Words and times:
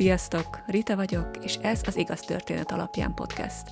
Sziasztok! 0.00 0.60
Rita 0.66 0.96
vagyok, 0.96 1.44
és 1.44 1.54
ez 1.54 1.82
az 1.86 1.96
Igaz 1.96 2.20
Történet 2.20 2.70
Alapján 2.70 3.14
podcast, 3.14 3.70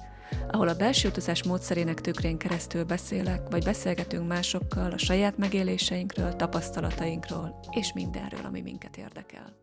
ahol 0.49 0.69
a 0.69 0.77
belső 0.77 1.09
utazás 1.09 1.43
módszerének 1.45 2.01
tükrén 2.01 2.39
keresztül 2.39 2.85
beszélek, 2.85 3.49
vagy 3.51 3.65
beszélgetünk 3.65 4.29
másokkal 4.29 4.93
a 4.93 4.99
saját 4.99 5.37
megéléseinkről, 5.37 6.37
tapasztalatainkról, 6.37 7.61
és 7.71 7.93
mindenről, 7.93 8.45
ami 8.45 8.61
minket 8.61 8.97
érdekel. 8.97 9.57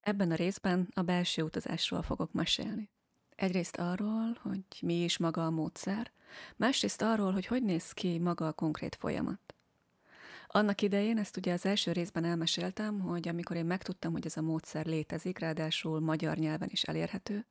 Ebben 0.00 0.30
a 0.30 0.34
részben 0.34 0.88
a 0.94 1.02
belső 1.02 1.42
utazásról 1.42 2.02
fogok 2.02 2.32
mesélni. 2.32 2.90
Egyrészt 3.36 3.76
arról, 3.76 4.38
hogy 4.42 4.64
mi 4.82 4.94
is 4.94 5.18
maga 5.18 5.46
a 5.46 5.50
módszer, 5.50 6.12
másrészt 6.56 7.02
arról, 7.02 7.32
hogy 7.32 7.46
hogy 7.46 7.62
néz 7.62 7.92
ki 7.92 8.18
maga 8.18 8.46
a 8.46 8.52
konkrét 8.52 8.94
folyamat. 8.94 9.54
Annak 10.54 10.82
idején, 10.82 11.18
ezt 11.18 11.36
ugye 11.36 11.52
az 11.52 11.66
első 11.66 11.92
részben 11.92 12.24
elmeséltem, 12.24 13.00
hogy 13.00 13.28
amikor 13.28 13.56
én 13.56 13.64
megtudtam, 13.64 14.12
hogy 14.12 14.26
ez 14.26 14.36
a 14.36 14.42
módszer 14.42 14.86
létezik, 14.86 15.38
ráadásul 15.38 16.00
magyar 16.00 16.36
nyelven 16.36 16.68
is 16.70 16.82
elérhető, 16.82 17.46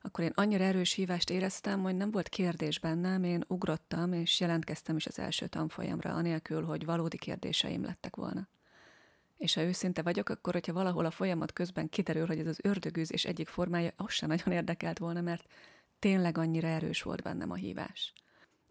akkor 0.00 0.24
én 0.24 0.32
annyira 0.34 0.64
erős 0.64 0.92
hívást 0.92 1.30
éreztem, 1.30 1.82
hogy 1.82 1.96
nem 1.96 2.10
volt 2.10 2.28
kérdés 2.28 2.78
bennem, 2.78 3.24
én 3.24 3.44
ugrottam 3.46 4.12
és 4.12 4.40
jelentkeztem 4.40 4.96
is 4.96 5.06
az 5.06 5.18
első 5.18 5.46
tanfolyamra, 5.46 6.14
anélkül, 6.14 6.64
hogy 6.64 6.84
valódi 6.84 7.18
kérdéseim 7.18 7.84
lettek 7.84 8.16
volna. 8.16 8.48
És 9.36 9.54
ha 9.54 9.62
őszinte 9.62 10.02
vagyok, 10.02 10.28
akkor, 10.28 10.52
hogyha 10.52 10.72
valahol 10.72 11.04
a 11.04 11.10
folyamat 11.10 11.52
közben 11.52 11.88
kiderül, 11.88 12.26
hogy 12.26 12.38
ez 12.38 12.46
az 12.46 12.58
ördögűz 12.62 13.12
és 13.12 13.24
egyik 13.24 13.48
formája, 13.48 13.90
az 13.96 14.12
sem 14.12 14.28
nagyon 14.28 14.52
érdekelt 14.52 14.98
volna, 14.98 15.20
mert 15.20 15.44
tényleg 15.98 16.38
annyira 16.38 16.68
erős 16.68 17.02
volt 17.02 17.22
bennem 17.22 17.50
a 17.50 17.54
hívás. 17.54 18.12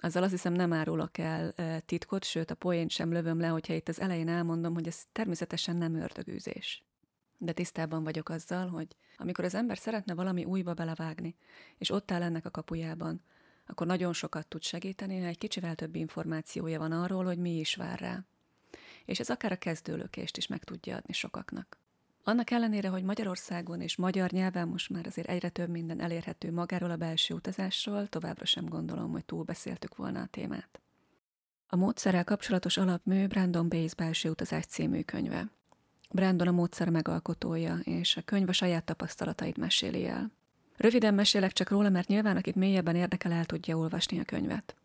Azzal 0.04 0.24
azt 0.24 0.32
hiszem 0.32 0.54
nem 0.54 0.74
árulok 0.74 1.18
el 1.18 1.54
titkot, 1.86 2.24
sőt 2.24 2.52
a 2.52 2.56
poént 2.56 2.90
sem 2.90 3.12
lövöm 3.12 3.40
le, 3.40 3.48
hogyha 3.48 3.74
itt 3.74 3.88
az 3.88 4.00
elején 4.00 4.28
elmondom, 4.28 4.74
hogy 4.74 4.88
ez 4.88 5.04
természetesen 5.12 5.76
nem 5.76 5.96
ördögűzés. 5.96 6.84
De 7.38 7.52
tisztában 7.52 8.04
vagyok 8.04 8.30
azzal, 8.30 8.68
hogy 8.68 8.96
amikor 9.18 9.46
az 9.46 9.56
ember 9.56 9.78
szeretne 9.78 10.14
valami 10.14 10.46
újba 10.46 10.74
belevágni, 10.74 11.36
és 11.78 11.90
ott 11.90 12.12
áll 12.12 12.22
ennek 12.22 12.46
a 12.46 12.52
kapujában, 12.52 13.22
akkor 13.66 13.88
nagyon 13.88 14.14
sokat 14.14 14.48
tud 14.48 14.64
segíteni, 14.64 15.20
ha 15.20 15.28
egy 15.28 15.38
kicsivel 15.38 15.76
több 15.76 15.96
információja 15.96 16.80
van 16.80 16.92
arról, 16.92 17.26
hogy 17.26 17.38
mi 17.38 17.60
is 17.60 17.76
vár 17.76 18.00
rá. 18.00 18.24
És 19.06 19.20
ez 19.20 19.30
akár 19.30 19.52
a 19.52 19.58
kezdőlökést 19.58 20.38
is 20.38 20.48
meg 20.48 20.64
tudja 20.64 20.96
adni 20.96 21.14
sokaknak. 21.14 21.81
Annak 22.24 22.52
ellenére, 22.52 22.90
hogy 22.90 23.04
Magyarországon 23.04 23.82
és 23.82 23.96
magyar 23.96 24.32
nyelven 24.32 24.68
most 24.68 24.90
már 24.90 25.06
azért 25.08 25.28
egyre 25.28 25.50
több 25.50 25.70
minden 25.70 26.02
elérhető 26.02 26.52
magáról 26.52 26.92
a 26.92 26.96
belső 26.96 27.34
utazásról, 27.34 28.08
továbbra 28.08 28.46
sem 28.46 28.66
gondolom, 28.66 29.12
hogy 29.12 29.26
túlbeszéltük 29.26 29.96
volna 29.96 30.22
a 30.22 30.26
témát. 30.26 30.82
A 31.68 31.76
módszerrel 31.76 32.24
kapcsolatos 32.24 32.78
alapmű 32.78 33.28
Brandon 33.28 33.70
Bayes 33.70 33.96
belső 33.96 34.30
utazás 34.30 34.66
című 34.66 35.02
könyve. 35.02 35.52
Brandon 36.12 36.48
a 36.48 36.52
módszer 36.52 36.90
megalkotója, 36.90 37.78
és 37.84 38.18
a 38.18 38.22
könyv 38.22 38.50
a 38.50 38.54
saját 38.54 38.84
tapasztalatait 38.84 39.58
meséli 39.58 40.08
el. 40.08 40.32
Röviden 40.78 41.14
mesélek 41.14 41.52
csak 41.52 41.70
róla, 41.70 41.90
mert 41.90 42.08
nyilván 42.08 42.38
akit 42.38 42.56
mélyebben 42.56 42.96
érdekel, 42.96 43.32
el 43.32 43.46
tudja 43.46 43.78
olvasni 43.78 44.20
a 44.20 44.24
könyvet. 44.24 44.76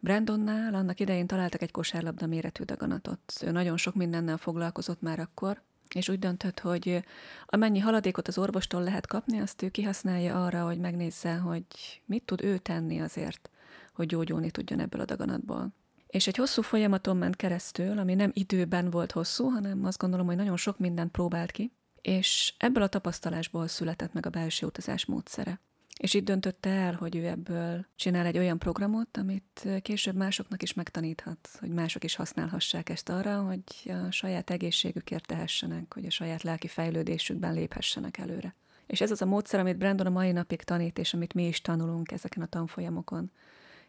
Brandonnál 0.00 0.74
annak 0.74 1.00
idején 1.00 1.26
találtak 1.26 1.62
egy 1.62 1.70
kosárlabda 1.70 2.26
méretű 2.26 2.64
daganatot. 2.64 3.20
Ő 3.42 3.50
nagyon 3.50 3.76
sok 3.76 3.94
mindennel 3.94 4.36
foglalkozott 4.36 5.00
már 5.00 5.18
akkor, 5.18 5.62
és 5.94 6.08
úgy 6.08 6.18
döntött, 6.18 6.60
hogy 6.60 7.04
amennyi 7.46 7.78
haladékot 7.78 8.28
az 8.28 8.38
orvostól 8.38 8.82
lehet 8.82 9.06
kapni, 9.06 9.40
azt 9.40 9.62
ő 9.62 9.68
kihasználja 9.68 10.44
arra, 10.44 10.64
hogy 10.64 10.78
megnézze, 10.78 11.34
hogy 11.36 11.64
mit 12.04 12.24
tud 12.24 12.42
ő 12.42 12.58
tenni 12.58 13.00
azért, 13.00 13.50
hogy 13.94 14.06
gyógyulni 14.06 14.50
tudjon 14.50 14.80
ebből 14.80 15.00
a 15.00 15.04
daganatból. 15.04 15.72
És 16.06 16.26
egy 16.26 16.36
hosszú 16.36 16.62
folyamaton 16.62 17.16
ment 17.16 17.36
keresztül, 17.36 17.98
ami 17.98 18.14
nem 18.14 18.30
időben 18.34 18.90
volt 18.90 19.12
hosszú, 19.12 19.48
hanem 19.48 19.84
azt 19.84 19.98
gondolom, 19.98 20.26
hogy 20.26 20.36
nagyon 20.36 20.56
sok 20.56 20.78
mindent 20.78 21.10
próbált 21.10 21.50
ki, 21.50 21.72
és 22.00 22.54
ebből 22.58 22.82
a 22.82 22.88
tapasztalásból 22.88 23.68
született 23.68 24.12
meg 24.12 24.26
a 24.26 24.30
belső 24.30 24.66
utazás 24.66 25.04
módszere. 25.04 25.60
És 26.00 26.14
itt 26.14 26.24
döntötte 26.24 26.70
el, 26.70 26.94
hogy 26.94 27.16
ő 27.16 27.26
ebből 27.26 27.86
csinál 27.96 28.26
egy 28.26 28.38
olyan 28.38 28.58
programot, 28.58 29.16
amit 29.16 29.68
később 29.82 30.14
másoknak 30.14 30.62
is 30.62 30.74
megtaníthat, 30.74 31.48
hogy 31.58 31.68
mások 31.68 32.04
is 32.04 32.14
használhassák 32.14 32.88
ezt 32.88 33.08
arra, 33.08 33.42
hogy 33.42 33.92
a 34.06 34.10
saját 34.10 34.50
egészségükért 34.50 35.26
tehessenek, 35.26 35.94
hogy 35.94 36.04
a 36.04 36.10
saját 36.10 36.42
lelki 36.42 36.66
fejlődésükben 36.66 37.54
léphessenek 37.54 38.18
előre. 38.18 38.54
És 38.86 39.00
ez 39.00 39.10
az 39.10 39.22
a 39.22 39.26
módszer, 39.26 39.60
amit 39.60 39.76
Brandon 39.76 40.06
a 40.06 40.10
mai 40.10 40.32
napig 40.32 40.62
tanít, 40.62 40.98
és 40.98 41.14
amit 41.14 41.34
mi 41.34 41.46
is 41.46 41.60
tanulunk 41.60 42.12
ezeken 42.12 42.42
a 42.42 42.46
tanfolyamokon. 42.46 43.30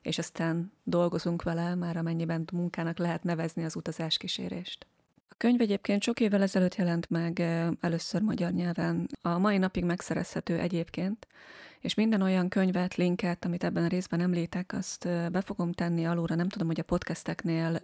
És 0.01 0.17
aztán 0.17 0.71
dolgozunk 0.83 1.43
vele, 1.43 1.75
már 1.75 1.97
amennyiben 1.97 2.47
munkának 2.53 2.97
lehet 2.97 3.23
nevezni 3.23 3.63
az 3.63 3.75
utazáskísérést. 3.75 4.87
A 5.29 5.33
könyv 5.37 5.61
egyébként 5.61 6.03
sok 6.03 6.19
évvel 6.19 6.41
ezelőtt 6.41 6.75
jelent 6.75 7.09
meg 7.09 7.39
először 7.79 8.21
magyar 8.21 8.51
nyelven. 8.51 9.07
A 9.21 9.37
mai 9.37 9.57
napig 9.57 9.83
megszerezhető 9.83 10.59
egyébként, 10.59 11.27
és 11.81 11.93
minden 11.93 12.21
olyan 12.21 12.49
könyvet, 12.49 12.95
linket, 12.95 13.45
amit 13.45 13.63
ebben 13.63 13.83
a 13.83 13.87
részben 13.87 14.19
említek, 14.19 14.73
azt 14.73 15.07
be 15.31 15.41
fogom 15.41 15.71
tenni 15.71 16.05
alulra, 16.05 16.35
nem 16.35 16.49
tudom, 16.49 16.67
hogy 16.67 16.79
a 16.79 16.83
podcasteknél 16.83 17.81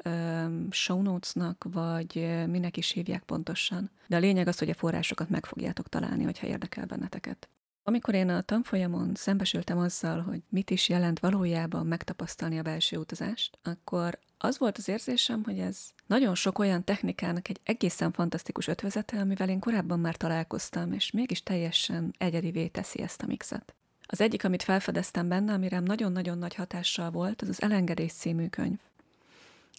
show 0.70 1.02
notes-nak, 1.02 1.66
vagy 1.72 2.44
minek 2.48 2.78
is 2.78 2.92
hívják 2.92 3.24
pontosan. 3.24 3.90
De 4.08 4.16
a 4.16 4.20
lényeg 4.20 4.48
az, 4.48 4.60
hogy 4.60 4.70
a 4.70 4.74
forrásokat 4.74 5.30
meg 5.30 5.46
fogjátok 5.46 5.90
találni, 5.90 6.24
hogyha 6.24 6.48
érdekel 6.48 6.86
benneteket. 6.86 7.50
Amikor 7.84 8.14
én 8.14 8.30
a 8.30 8.42
tanfolyamon 8.42 9.12
szembesültem 9.16 9.78
azzal, 9.78 10.22
hogy 10.22 10.42
mit 10.50 10.70
is 10.70 10.90
jelent 10.90 11.20
valójában 11.20 11.88
megtapasztalni 11.88 12.60
a 12.60 12.62
belső 12.62 12.98
utazást, 12.98 13.58
akkor 13.64 14.20
az 14.38 14.58
volt 14.58 14.78
az 14.78 14.88
érzésem, 14.88 15.44
hogy 15.44 15.60
ez 15.60 15.80
nagyon 16.06 16.36
sok 16.36 16.60
olyan 16.60 16.84
technikának 16.84 17.50
egy 17.50 17.60
egészen 17.64 18.12
fantasztikus 18.12 18.68
ötvözete, 18.68 19.20
amivel 19.20 19.50
én 19.50 19.60
korábban 19.60 20.00
már 20.00 20.16
találkoztam, 20.16 20.92
és 20.92 21.12
mégis 21.12 21.44
teljesen 21.44 22.14
egyedivé 22.18 22.68
teszi 22.68 23.02
ezt 23.02 23.22
a 23.22 23.28
mixet. 23.28 23.76
Az 24.08 24.22
egyik, 24.22 24.44
amit 24.44 24.64
felfedeztem 24.64 25.28
benne, 25.28 25.54
amire 25.54 25.80
nagyon-nagyon 25.80 26.38
nagy 26.38 26.56
hatással 26.56 27.12
volt, 27.12 27.42
az 27.42 27.50
az 27.50 27.62
Elengedés 27.62 28.14
című 28.14 28.48
könyv. 28.48 28.80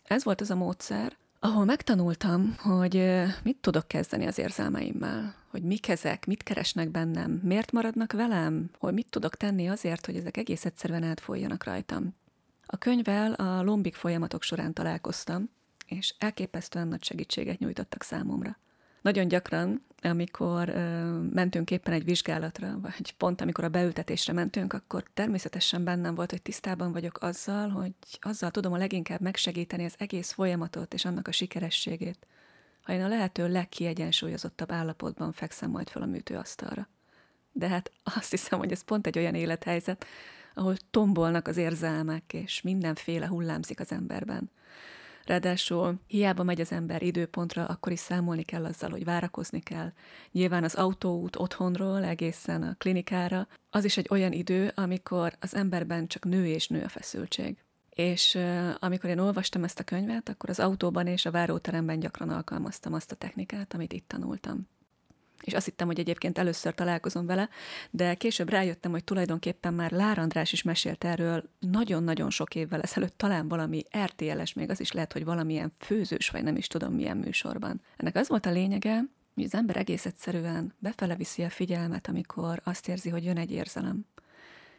Ez 0.05 0.25
volt 0.25 0.41
az 0.41 0.51
a 0.51 0.55
módszer, 0.55 1.17
ahol 1.41 1.65
megtanultam, 1.65 2.55
hogy 2.59 3.25
mit 3.43 3.57
tudok 3.61 3.89
kezdeni 3.89 4.27
az 4.27 4.39
érzelmeimmel, 4.39 5.35
hogy 5.51 5.63
mik 5.63 5.89
ezek, 5.89 6.27
mit 6.27 6.43
keresnek 6.43 6.91
bennem, 6.91 7.41
miért 7.45 7.73
maradnak 7.73 8.13
velem, 8.13 8.71
hogy 8.79 8.93
mit 8.93 9.11
tudok 9.11 9.37
tenni 9.37 9.69
azért, 9.69 10.07
hogy 10.07 10.17
ezek 10.17 10.37
egész 10.37 10.65
egyszerűen 10.65 11.03
átfoljanak 11.03 11.65
rajtam. 11.65 12.15
A 12.67 12.77
könyvvel 12.77 13.33
a 13.33 13.63
lombik 13.63 13.95
folyamatok 13.95 14.43
során 14.43 14.73
találkoztam, 14.73 15.51
és 15.87 16.15
elképesztően 16.19 16.89
nagy 16.89 17.05
segítséget 17.05 17.59
nyújtottak 17.59 18.03
számomra. 18.03 18.57
Nagyon 19.01 19.29
gyakran, 19.29 19.81
amikor 20.03 20.69
mentünk 21.33 21.71
éppen 21.71 21.93
egy 21.93 22.05
vizsgálatra, 22.05 22.79
vagy 22.81 23.15
pont 23.17 23.41
amikor 23.41 23.65
a 23.65 23.69
beültetésre 23.69 24.33
mentünk, 24.33 24.73
akkor 24.73 25.03
természetesen 25.15 25.85
bennem 25.85 26.15
volt, 26.15 26.31
hogy 26.31 26.43
tisztában 26.43 26.93
vagyok 26.93 27.19
azzal, 27.21 27.69
hogy 27.69 27.93
azzal 28.21 28.51
tudom 28.51 28.73
a 28.73 28.77
leginkább 28.77 29.21
megsegíteni 29.21 29.85
az 29.85 29.95
egész 29.99 30.33
folyamatot 30.33 30.95
és 30.95 31.05
annak 31.05 31.29
a 31.29 31.33
sikerességét, 31.33 32.27
ha 32.83 32.93
én 32.93 33.03
a 33.03 33.09
lehető 33.09 33.49
legkiegyensúlyozottabb 33.49 34.73
állapotban 34.73 35.33
fekszem 35.33 35.71
majd 35.71 35.89
fel 35.89 36.03
a 36.03 36.07
műtőasztalra. 36.07 36.89
De 37.53 37.69
hát 37.69 37.91
azt 38.03 38.31
hiszem, 38.31 38.59
hogy 38.59 38.73
ez 38.73 38.83
pont 38.83 39.07
egy 39.07 39.19
olyan 39.19 39.35
élethelyzet, 39.35 40.07
ahol 40.55 40.77
tombolnak 40.91 41.47
az 41.49 41.57
érzelmek, 41.57 42.33
és 42.33 42.63
mindenféle 42.63 43.27
hullámzik 43.27 43.81
az 43.81 43.93
emberben. 43.93 44.51
Ráadásul 45.29 46.01
hiába 46.07 46.43
megy 46.43 46.61
az 46.61 46.73
ember 46.73 47.03
időpontra, 47.03 47.67
akkor 47.67 47.93
is 47.93 47.99
számolni 47.99 48.43
kell 48.43 48.65
azzal, 48.65 48.91
hogy 48.91 49.05
várakozni 49.05 49.61
kell. 49.61 49.93
Nyilván 50.33 50.65
az 50.65 50.75
autóút 50.75 51.37
otthonról 51.37 52.05
egészen 52.05 52.63
a 52.63 52.75
klinikára, 52.79 53.49
az 53.71 53.85
is 53.85 53.97
egy 53.97 54.07
olyan 54.11 54.33
idő, 54.33 54.73
amikor 54.75 55.37
az 55.41 55.55
emberben 55.55 56.07
csak 56.07 56.25
nő 56.25 56.47
és 56.47 56.69
nő 56.69 56.83
a 56.83 56.89
feszültség. 56.89 57.57
És 57.91 58.39
amikor 58.79 59.11
én 59.11 59.19
olvastam 59.19 59.65
ezt 59.65 59.79
a 59.79 59.85
könyvet, 59.85 60.29
akkor 60.29 60.51
az 60.51 60.61
autóban 60.61 61.07
és 61.07 61.27
a 61.27 61.31
váróteremben 61.31 62.01
gyakran 62.01 62.31
alkalmaztam 62.31 62.95
azt 62.95 63.13
a 63.13 63.17
technikát, 63.17 63.75
amit 63.75 63.93
itt 63.93 64.09
tanultam 64.09 64.69
és 65.43 65.53
azt 65.53 65.65
hittem, 65.65 65.87
hogy 65.87 65.99
egyébként 65.99 66.39
először 66.39 66.75
találkozom 66.75 67.27
vele, 67.27 67.49
de 67.91 68.15
később 68.15 68.49
rájöttem, 68.49 68.91
hogy 68.91 69.05
tulajdonképpen 69.05 69.75
már 69.75 69.91
Lár 69.91 70.19
András 70.19 70.53
is 70.53 70.63
mesélt 70.63 71.05
erről 71.05 71.51
nagyon-nagyon 71.59 72.31
sok 72.31 72.55
évvel 72.55 72.81
ezelőtt, 72.81 73.19
talán 73.19 73.49
valami 73.49 73.83
RTL-es, 74.05 74.53
még 74.53 74.71
az 74.71 74.81
is 74.81 74.93
lehet, 74.93 75.13
hogy 75.13 75.25
valamilyen 75.25 75.73
főzős, 75.79 76.29
vagy 76.29 76.43
nem 76.43 76.57
is 76.57 76.67
tudom 76.67 76.95
milyen 76.95 77.17
műsorban. 77.17 77.81
Ennek 77.97 78.17
az 78.17 78.29
volt 78.29 78.47
a 78.47 78.51
lényege, 78.51 79.05
hogy 79.35 79.45
az 79.45 79.55
ember 79.55 79.77
egész 79.77 80.07
egyszerűen 80.07 80.75
befele 80.79 81.17
viszi 81.17 81.43
a 81.43 81.51
figyelmet, 81.51 82.09
amikor 82.09 82.61
azt 82.65 82.89
érzi, 82.89 83.09
hogy 83.09 83.25
jön 83.25 83.39
egy 83.39 83.51
érzelem, 83.51 84.07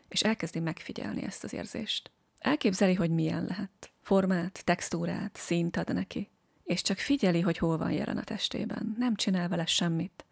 és 0.08 0.22
elkezdi 0.22 0.60
megfigyelni 0.60 1.24
ezt 1.24 1.44
az 1.44 1.54
érzést. 1.54 2.12
Elképzeli, 2.40 2.94
hogy 2.94 3.10
milyen 3.10 3.46
lehet. 3.46 3.92
Formát, 4.02 4.62
textúrát, 4.66 5.36
színt 5.36 5.78
ad 5.78 5.94
neki. 5.94 6.30
És 6.64 6.82
csak 6.82 6.98
figyeli, 6.98 7.42
hogy 7.42 7.58
hol 7.58 7.78
van 7.78 7.92
jelen 7.92 8.18
a 8.18 8.24
testében. 8.24 8.96
Nem 8.98 9.16
csinál 9.16 9.48
vele 9.48 9.66
semmit 9.66 10.24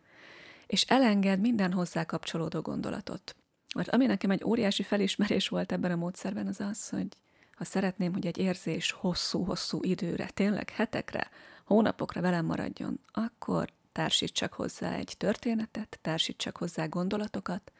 és 0.67 0.81
elenged 0.81 1.39
minden 1.39 1.73
hozzá 1.73 2.05
kapcsolódó 2.05 2.61
gondolatot. 2.61 3.35
Mert 3.75 3.89
ami 3.89 4.05
nekem 4.05 4.31
egy 4.31 4.43
óriási 4.43 4.83
felismerés 4.83 5.47
volt 5.47 5.71
ebben 5.71 5.91
a 5.91 5.95
módszerben, 5.95 6.47
az 6.47 6.59
az, 6.59 6.89
hogy 6.89 7.07
ha 7.51 7.63
szeretném, 7.63 8.13
hogy 8.13 8.25
egy 8.25 8.37
érzés 8.37 8.91
hosszú-hosszú 8.91 9.79
időre, 9.81 10.29
tényleg 10.33 10.69
hetekre, 10.69 11.29
hónapokra 11.65 12.21
velem 12.21 12.45
maradjon, 12.45 12.99
akkor 13.11 13.69
társítsak 13.91 14.53
hozzá 14.53 14.93
egy 14.93 15.13
történetet, 15.17 15.99
társítsak 16.01 16.57
hozzá 16.57 16.85
gondolatokat, 16.85 17.71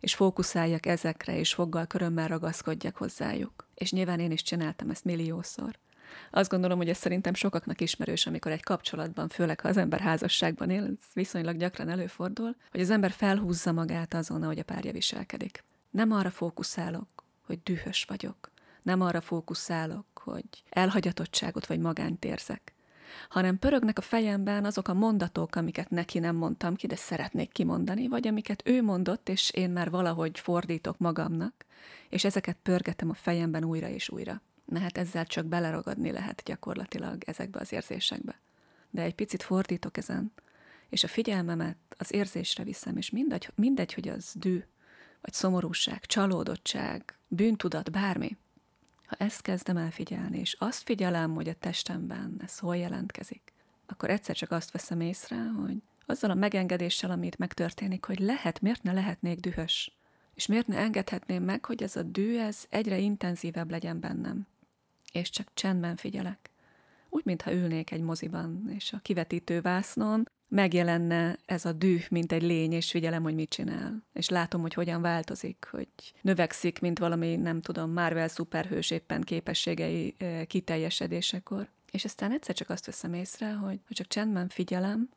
és 0.00 0.14
fókuszáljak 0.14 0.86
ezekre, 0.86 1.38
és 1.38 1.54
foggal 1.54 1.86
körömmel 1.86 2.28
ragaszkodjak 2.28 2.96
hozzájuk. 2.96 3.68
És 3.74 3.92
nyilván 3.92 4.20
én 4.20 4.30
is 4.30 4.42
csináltam 4.42 4.90
ezt 4.90 5.04
milliószor. 5.04 5.78
Azt 6.30 6.50
gondolom, 6.50 6.78
hogy 6.78 6.88
ez 6.88 6.96
szerintem 6.96 7.34
sokaknak 7.34 7.80
ismerős, 7.80 8.26
amikor 8.26 8.52
egy 8.52 8.62
kapcsolatban, 8.62 9.28
főleg 9.28 9.60
ha 9.60 9.68
az 9.68 9.76
ember 9.76 10.00
házasságban 10.00 10.70
él, 10.70 10.84
ez 10.84 11.12
viszonylag 11.12 11.56
gyakran 11.56 11.88
előfordul, 11.88 12.56
hogy 12.70 12.80
az 12.80 12.90
ember 12.90 13.10
felhúzza 13.10 13.72
magát 13.72 14.14
azon, 14.14 14.42
ahogy 14.42 14.58
a 14.58 14.64
párja 14.64 14.92
viselkedik. 14.92 15.64
Nem 15.90 16.12
arra 16.12 16.30
fókuszálok, 16.30 17.08
hogy 17.46 17.62
dühös 17.62 18.04
vagyok. 18.04 18.50
Nem 18.82 19.00
arra 19.00 19.20
fókuszálok, 19.20 20.06
hogy 20.14 20.62
elhagyatottságot 20.70 21.66
vagy 21.66 21.78
magányt 21.78 22.24
érzek 22.24 22.72
hanem 23.28 23.58
pörögnek 23.58 23.98
a 23.98 24.02
fejemben 24.02 24.64
azok 24.64 24.88
a 24.88 24.94
mondatok, 24.94 25.54
amiket 25.54 25.90
neki 25.90 26.18
nem 26.18 26.36
mondtam 26.36 26.74
ki, 26.74 26.86
de 26.86 26.96
szeretnék 26.96 27.52
kimondani, 27.52 28.08
vagy 28.08 28.26
amiket 28.26 28.62
ő 28.64 28.82
mondott, 28.82 29.28
és 29.28 29.50
én 29.50 29.70
már 29.70 29.90
valahogy 29.90 30.38
fordítok 30.38 30.98
magamnak, 30.98 31.66
és 32.08 32.24
ezeket 32.24 32.56
pörgetem 32.62 33.10
a 33.10 33.14
fejemben 33.14 33.64
újra 33.64 33.88
és 33.88 34.08
újra. 34.08 34.42
Na 34.68 34.78
hát 34.78 34.98
ezzel 34.98 35.26
csak 35.26 35.46
beleragadni 35.46 36.10
lehet 36.10 36.42
gyakorlatilag 36.44 37.22
ezekbe 37.26 37.60
az 37.60 37.72
érzésekbe. 37.72 38.40
De 38.90 39.02
egy 39.02 39.14
picit 39.14 39.42
fordítok 39.42 39.96
ezen, 39.96 40.32
és 40.88 41.04
a 41.04 41.08
figyelmemet 41.08 41.76
az 41.96 42.12
érzésre 42.12 42.64
viszem, 42.64 42.96
és 42.96 43.10
mindegy, 43.10 43.50
mindegy 43.54 43.94
hogy 43.94 44.08
az 44.08 44.32
dű, 44.34 44.64
vagy 45.20 45.32
szomorúság, 45.32 46.06
csalódottság, 46.06 47.14
bűntudat, 47.28 47.90
bármi. 47.90 48.36
Ha 49.06 49.16
ezt 49.18 49.42
kezdem 49.42 49.76
el 49.76 49.90
figyelni, 49.90 50.38
és 50.38 50.56
azt 50.58 50.82
figyelem, 50.82 51.34
hogy 51.34 51.48
a 51.48 51.54
testemben 51.54 52.40
ez 52.44 52.58
hol 52.58 52.76
jelentkezik, 52.76 53.52
akkor 53.86 54.10
egyszer 54.10 54.36
csak 54.36 54.50
azt 54.50 54.70
veszem 54.70 55.00
észre, 55.00 55.36
hogy 55.36 55.76
azzal 56.06 56.30
a 56.30 56.34
megengedéssel, 56.34 57.10
amit 57.10 57.38
megtörténik, 57.38 58.04
hogy 58.04 58.18
lehet, 58.18 58.60
miért 58.60 58.82
ne 58.82 58.92
lehetnék 58.92 59.40
dühös, 59.40 59.98
és 60.34 60.46
miért 60.46 60.66
ne 60.66 60.76
engedhetném 60.76 61.42
meg, 61.42 61.64
hogy 61.64 61.82
ez 61.82 61.96
a 61.96 62.02
dű, 62.02 62.38
ez 62.38 62.64
egyre 62.68 62.98
intenzívebb 62.98 63.70
legyen 63.70 64.00
bennem. 64.00 64.46
És 65.12 65.30
csak 65.30 65.48
csendben 65.54 65.96
figyelek. 65.96 66.50
Úgy, 67.08 67.24
mintha 67.24 67.52
ülnék 67.52 67.90
egy 67.90 68.00
moziban, 68.00 68.70
és 68.74 68.92
a 68.92 68.98
kivetítő 69.02 69.60
vásznon 69.60 70.28
megjelenne 70.48 71.38
ez 71.46 71.64
a 71.64 71.72
düh, 71.72 72.02
mint 72.10 72.32
egy 72.32 72.42
lény, 72.42 72.72
és 72.72 72.90
figyelem, 72.90 73.22
hogy 73.22 73.34
mit 73.34 73.48
csinál. 73.48 74.02
És 74.12 74.28
látom, 74.28 74.60
hogy 74.60 74.74
hogyan 74.74 75.02
változik, 75.02 75.68
hogy 75.70 75.88
növekszik, 76.22 76.80
mint 76.80 76.98
valami, 76.98 77.36
nem 77.36 77.60
tudom, 77.60 77.92
Marvel 77.92 78.28
szuperhős 78.28 78.90
éppen 78.90 79.22
képességei 79.22 80.16
kiteljesedésekor. 80.46 81.68
És 81.90 82.04
aztán 82.04 82.32
egyszer 82.32 82.54
csak 82.54 82.70
azt 82.70 82.86
veszem 82.86 83.14
észre, 83.14 83.52
hogy 83.52 83.80
ha 83.86 83.94
csak 83.94 84.06
csendben 84.06 84.48
figyelem, 84.48 85.08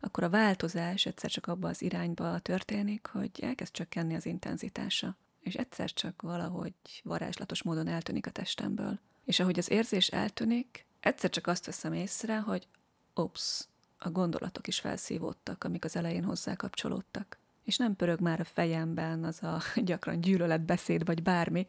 akkor 0.00 0.24
a 0.24 0.30
változás 0.30 1.06
egyszer 1.06 1.30
csak 1.30 1.46
abba 1.46 1.68
az 1.68 1.82
irányba 1.82 2.38
történik, 2.38 3.06
hogy 3.06 3.30
elkezd 3.40 3.72
csökkenni 3.72 4.14
az 4.14 4.26
intenzitása. 4.26 5.16
És 5.40 5.54
egyszer 5.54 5.92
csak 5.92 6.22
valahogy 6.22 6.74
varázslatos 7.02 7.62
módon 7.62 7.88
eltűnik 7.88 8.26
a 8.26 8.30
testemből. 8.30 8.98
És 9.24 9.40
ahogy 9.40 9.58
az 9.58 9.70
érzés 9.70 10.08
eltűnik, 10.08 10.86
egyszer 11.00 11.30
csak 11.30 11.46
azt 11.46 11.66
veszem 11.66 11.92
észre, 11.92 12.38
hogy 12.38 12.68
ops, 13.14 13.68
a 13.98 14.10
gondolatok 14.10 14.66
is 14.66 14.80
felszívódtak, 14.80 15.64
amik 15.64 15.84
az 15.84 15.96
elején 15.96 16.24
hozzá 16.24 16.54
kapcsolódtak. 16.54 17.38
És 17.64 17.76
nem 17.76 17.96
pörög 17.96 18.20
már 18.20 18.40
a 18.40 18.44
fejemben 18.44 19.24
az 19.24 19.42
a 19.42 19.62
gyakran 19.80 20.20
gyűlöletbeszéd 20.20 21.04
vagy 21.04 21.22
bármi, 21.22 21.66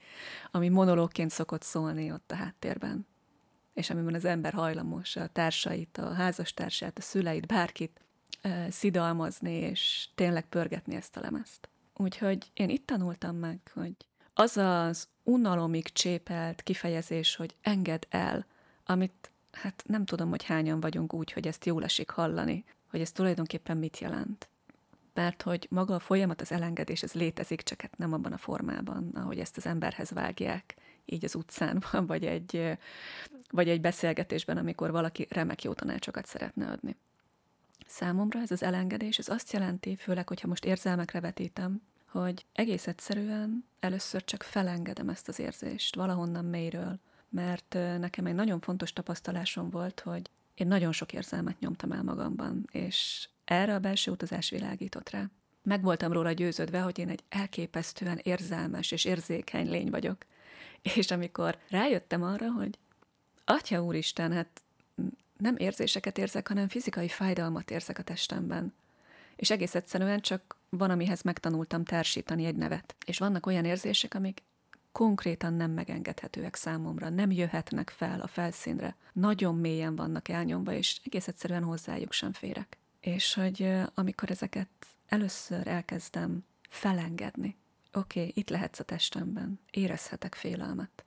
ami 0.51 0.69
monológként 0.69 1.31
szokott 1.31 1.61
szólni 1.61 2.11
ott 2.11 2.31
a 2.31 2.35
háttérben. 2.35 3.07
És 3.73 3.89
amiben 3.89 4.13
az 4.13 4.25
ember 4.25 4.53
hajlamos 4.53 5.15
a 5.15 5.27
társait, 5.27 5.97
a 5.97 6.13
házastársát, 6.13 6.97
a 6.97 7.01
szüleit, 7.01 7.47
bárkit 7.47 8.01
uh, 8.43 8.69
szidalmazni, 8.69 9.53
és 9.53 10.07
tényleg 10.15 10.45
pörgetni 10.45 10.95
ezt 10.95 11.17
a 11.17 11.19
lemezt. 11.19 11.69
Úgyhogy 11.95 12.51
én 12.53 12.69
itt 12.69 12.85
tanultam 12.85 13.35
meg, 13.35 13.59
hogy 13.73 13.93
az 14.33 14.57
az 14.57 15.07
unalomig 15.25 15.91
csépelt 15.91 16.61
kifejezés, 16.61 17.35
hogy 17.35 17.55
enged 17.61 18.07
el, 18.09 18.45
amit 18.85 19.31
hát 19.51 19.83
nem 19.85 20.05
tudom, 20.05 20.29
hogy 20.29 20.43
hányan 20.43 20.79
vagyunk 20.79 21.13
úgy, 21.13 21.31
hogy 21.31 21.47
ezt 21.47 21.65
jól 21.65 21.83
esik 21.83 22.09
hallani, 22.09 22.63
hogy 22.89 23.01
ez 23.01 23.11
tulajdonképpen 23.11 23.77
mit 23.77 23.99
jelent. 23.99 24.49
Mert 25.13 25.41
hogy 25.41 25.67
maga 25.69 25.95
a 25.95 25.99
folyamat, 25.99 26.41
az 26.41 26.51
elengedés, 26.51 27.03
ez 27.03 27.13
létezik, 27.13 27.61
csak 27.61 27.81
hát 27.81 27.97
nem 27.97 28.13
abban 28.13 28.33
a 28.33 28.37
formában, 28.37 29.11
ahogy 29.13 29.39
ezt 29.39 29.57
az 29.57 29.65
emberhez 29.65 30.11
vágják, 30.11 30.75
így 31.05 31.25
az 31.25 31.35
utcán, 31.35 31.83
vagy 31.91 32.25
egy, 32.25 32.77
vagy 33.49 33.69
egy 33.69 33.81
beszélgetésben, 33.81 34.57
amikor 34.57 34.91
valaki 34.91 35.27
remek 35.29 35.63
jó 35.63 35.73
tanácsokat 35.73 36.25
szeretne 36.25 36.67
adni. 36.67 36.95
Számomra 37.87 38.39
ez 38.39 38.51
az 38.51 38.63
elengedés, 38.63 39.17
ez 39.17 39.29
azt 39.29 39.51
jelenti, 39.53 39.95
főleg, 39.95 40.27
hogyha 40.27 40.47
most 40.47 40.65
érzelmekre 40.65 41.19
vetítem, 41.19 41.81
hogy 42.21 42.45
egész 42.53 42.87
egyszerűen 42.87 43.65
először 43.79 44.23
csak 44.23 44.43
felengedem 44.43 45.09
ezt 45.09 45.27
az 45.27 45.39
érzést 45.39 45.95
valahonnan 45.95 46.45
mélyről, 46.45 46.99
mert 47.29 47.73
nekem 47.99 48.25
egy 48.25 48.33
nagyon 48.33 48.59
fontos 48.59 48.93
tapasztalásom 48.93 49.69
volt, 49.69 49.99
hogy 49.99 50.29
én 50.53 50.67
nagyon 50.67 50.91
sok 50.91 51.13
érzelmet 51.13 51.59
nyomtam 51.59 51.91
el 51.91 52.03
magamban, 52.03 52.67
és 52.71 53.27
erre 53.45 53.73
a 53.73 53.79
belső 53.79 54.11
utazás 54.11 54.49
világított 54.49 55.09
rá. 55.09 55.29
Meg 55.63 55.81
voltam 55.81 56.11
róla 56.11 56.31
győződve, 56.31 56.79
hogy 56.79 56.99
én 56.99 57.09
egy 57.09 57.23
elképesztően 57.29 58.19
érzelmes 58.23 58.91
és 58.91 59.05
érzékeny 59.05 59.69
lény 59.69 59.89
vagyok. 59.89 60.17
És 60.95 61.11
amikor 61.11 61.57
rájöttem 61.69 62.23
arra, 62.23 62.51
hogy 62.51 62.77
Atya 63.45 63.83
Úristen, 63.83 64.31
hát 64.31 64.61
nem 65.37 65.55
érzéseket 65.57 66.17
érzek, 66.17 66.47
hanem 66.47 66.67
fizikai 66.67 67.07
fájdalmat 67.07 67.71
érzek 67.71 67.99
a 67.99 68.03
testemben. 68.03 68.73
És 69.35 69.49
egész 69.49 69.75
egyszerűen 69.75 70.19
csak 70.19 70.57
van, 70.77 70.89
amihez 70.89 71.21
megtanultam 71.21 71.83
társítani 71.83 72.45
egy 72.45 72.55
nevet. 72.55 72.95
És 73.05 73.17
vannak 73.17 73.45
olyan 73.45 73.65
érzések, 73.65 74.13
amik 74.13 74.43
konkrétan 74.95 75.53
nem 75.53 75.71
megengedhetőek 75.71 76.55
számomra, 76.55 77.09
nem 77.09 77.31
jöhetnek 77.31 77.89
fel 77.89 78.21
a 78.21 78.27
felszínre. 78.27 78.95
Nagyon 79.13 79.55
mélyen 79.55 79.95
vannak 79.95 80.29
elnyomva, 80.29 80.73
és 80.73 80.99
egész 81.03 81.27
egyszerűen 81.27 81.63
hozzájuk 81.63 82.11
sem 82.11 82.33
férek. 82.33 82.77
És 82.99 83.33
hogy 83.33 83.73
amikor 83.93 84.31
ezeket 84.31 84.69
először 85.07 85.67
elkezdem 85.67 86.45
felengedni, 86.69 87.57
oké, 87.93 88.19
okay, 88.19 88.31
itt 88.35 88.49
lehetsz 88.49 88.79
a 88.79 88.83
testemben, 88.83 89.59
érezhetek 89.71 90.35
félelmet. 90.35 91.05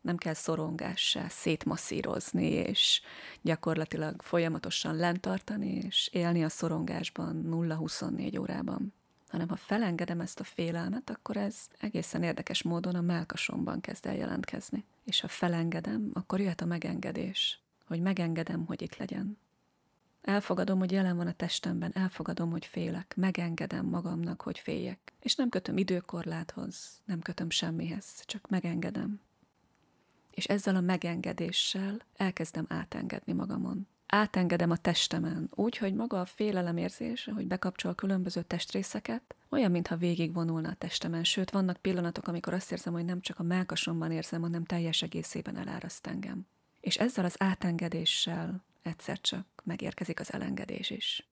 Nem 0.00 0.16
kell 0.16 0.34
szorongássá 0.34 1.28
szétmasszírozni, 1.28 2.46
és 2.46 3.02
gyakorlatilag 3.42 4.22
folyamatosan 4.22 4.96
lentartani, 4.96 5.70
és 5.70 6.08
élni 6.12 6.44
a 6.44 6.48
szorongásban 6.48 7.44
0-24 7.50 8.40
órában 8.40 8.94
hanem 9.30 9.48
ha 9.48 9.56
felengedem 9.56 10.20
ezt 10.20 10.40
a 10.40 10.44
félelmet, 10.44 11.10
akkor 11.10 11.36
ez 11.36 11.56
egészen 11.78 12.22
érdekes 12.22 12.62
módon 12.62 12.94
a 12.94 13.00
melkasomban 13.00 13.80
kezd 13.80 14.06
el 14.06 14.16
jelentkezni. 14.16 14.84
És 15.04 15.20
ha 15.20 15.28
felengedem, 15.28 16.10
akkor 16.12 16.40
jöhet 16.40 16.60
a 16.60 16.66
megengedés, 16.66 17.60
hogy 17.86 18.00
megengedem, 18.00 18.64
hogy 18.66 18.82
itt 18.82 18.96
legyen. 18.96 19.38
Elfogadom, 20.22 20.78
hogy 20.78 20.92
jelen 20.92 21.16
van 21.16 21.26
a 21.26 21.32
testemben, 21.32 21.90
elfogadom, 21.94 22.50
hogy 22.50 22.66
félek, 22.66 23.14
megengedem 23.16 23.86
magamnak, 23.86 24.42
hogy 24.42 24.58
féljek. 24.58 25.12
És 25.20 25.34
nem 25.34 25.48
kötöm 25.48 25.76
időkorláthoz, 25.76 27.00
nem 27.04 27.20
kötöm 27.20 27.50
semmihez, 27.50 28.24
csak 28.24 28.48
megengedem. 28.48 29.20
És 30.30 30.44
ezzel 30.44 30.76
a 30.76 30.80
megengedéssel 30.80 32.00
elkezdem 32.16 32.64
átengedni 32.68 33.32
magamon 33.32 33.86
átengedem 34.10 34.70
a 34.70 34.76
testemen, 34.76 35.50
úgy, 35.54 35.76
hogy 35.76 35.94
maga 35.94 36.20
a 36.20 36.24
félelemérzés, 36.24 37.30
hogy 37.34 37.46
bekapcsol 37.46 37.94
különböző 37.94 38.42
testrészeket, 38.42 39.34
olyan, 39.48 39.70
mintha 39.70 39.96
végigvonulna 39.96 40.68
a 40.68 40.74
testemen, 40.74 41.24
sőt, 41.24 41.50
vannak 41.50 41.76
pillanatok, 41.76 42.28
amikor 42.28 42.54
azt 42.54 42.72
érzem, 42.72 42.92
hogy 42.92 43.04
nem 43.04 43.20
csak 43.20 43.38
a 43.38 43.42
melkasomban 43.42 44.10
érzem, 44.12 44.40
hanem 44.40 44.64
teljes 44.64 45.02
egészében 45.02 45.56
eláraszt 45.56 46.06
engem. 46.06 46.46
És 46.80 46.96
ezzel 46.96 47.24
az 47.24 47.34
átengedéssel 47.38 48.64
egyszer 48.82 49.20
csak 49.20 49.46
megérkezik 49.64 50.20
az 50.20 50.32
elengedés 50.32 50.90
is. 50.90 51.28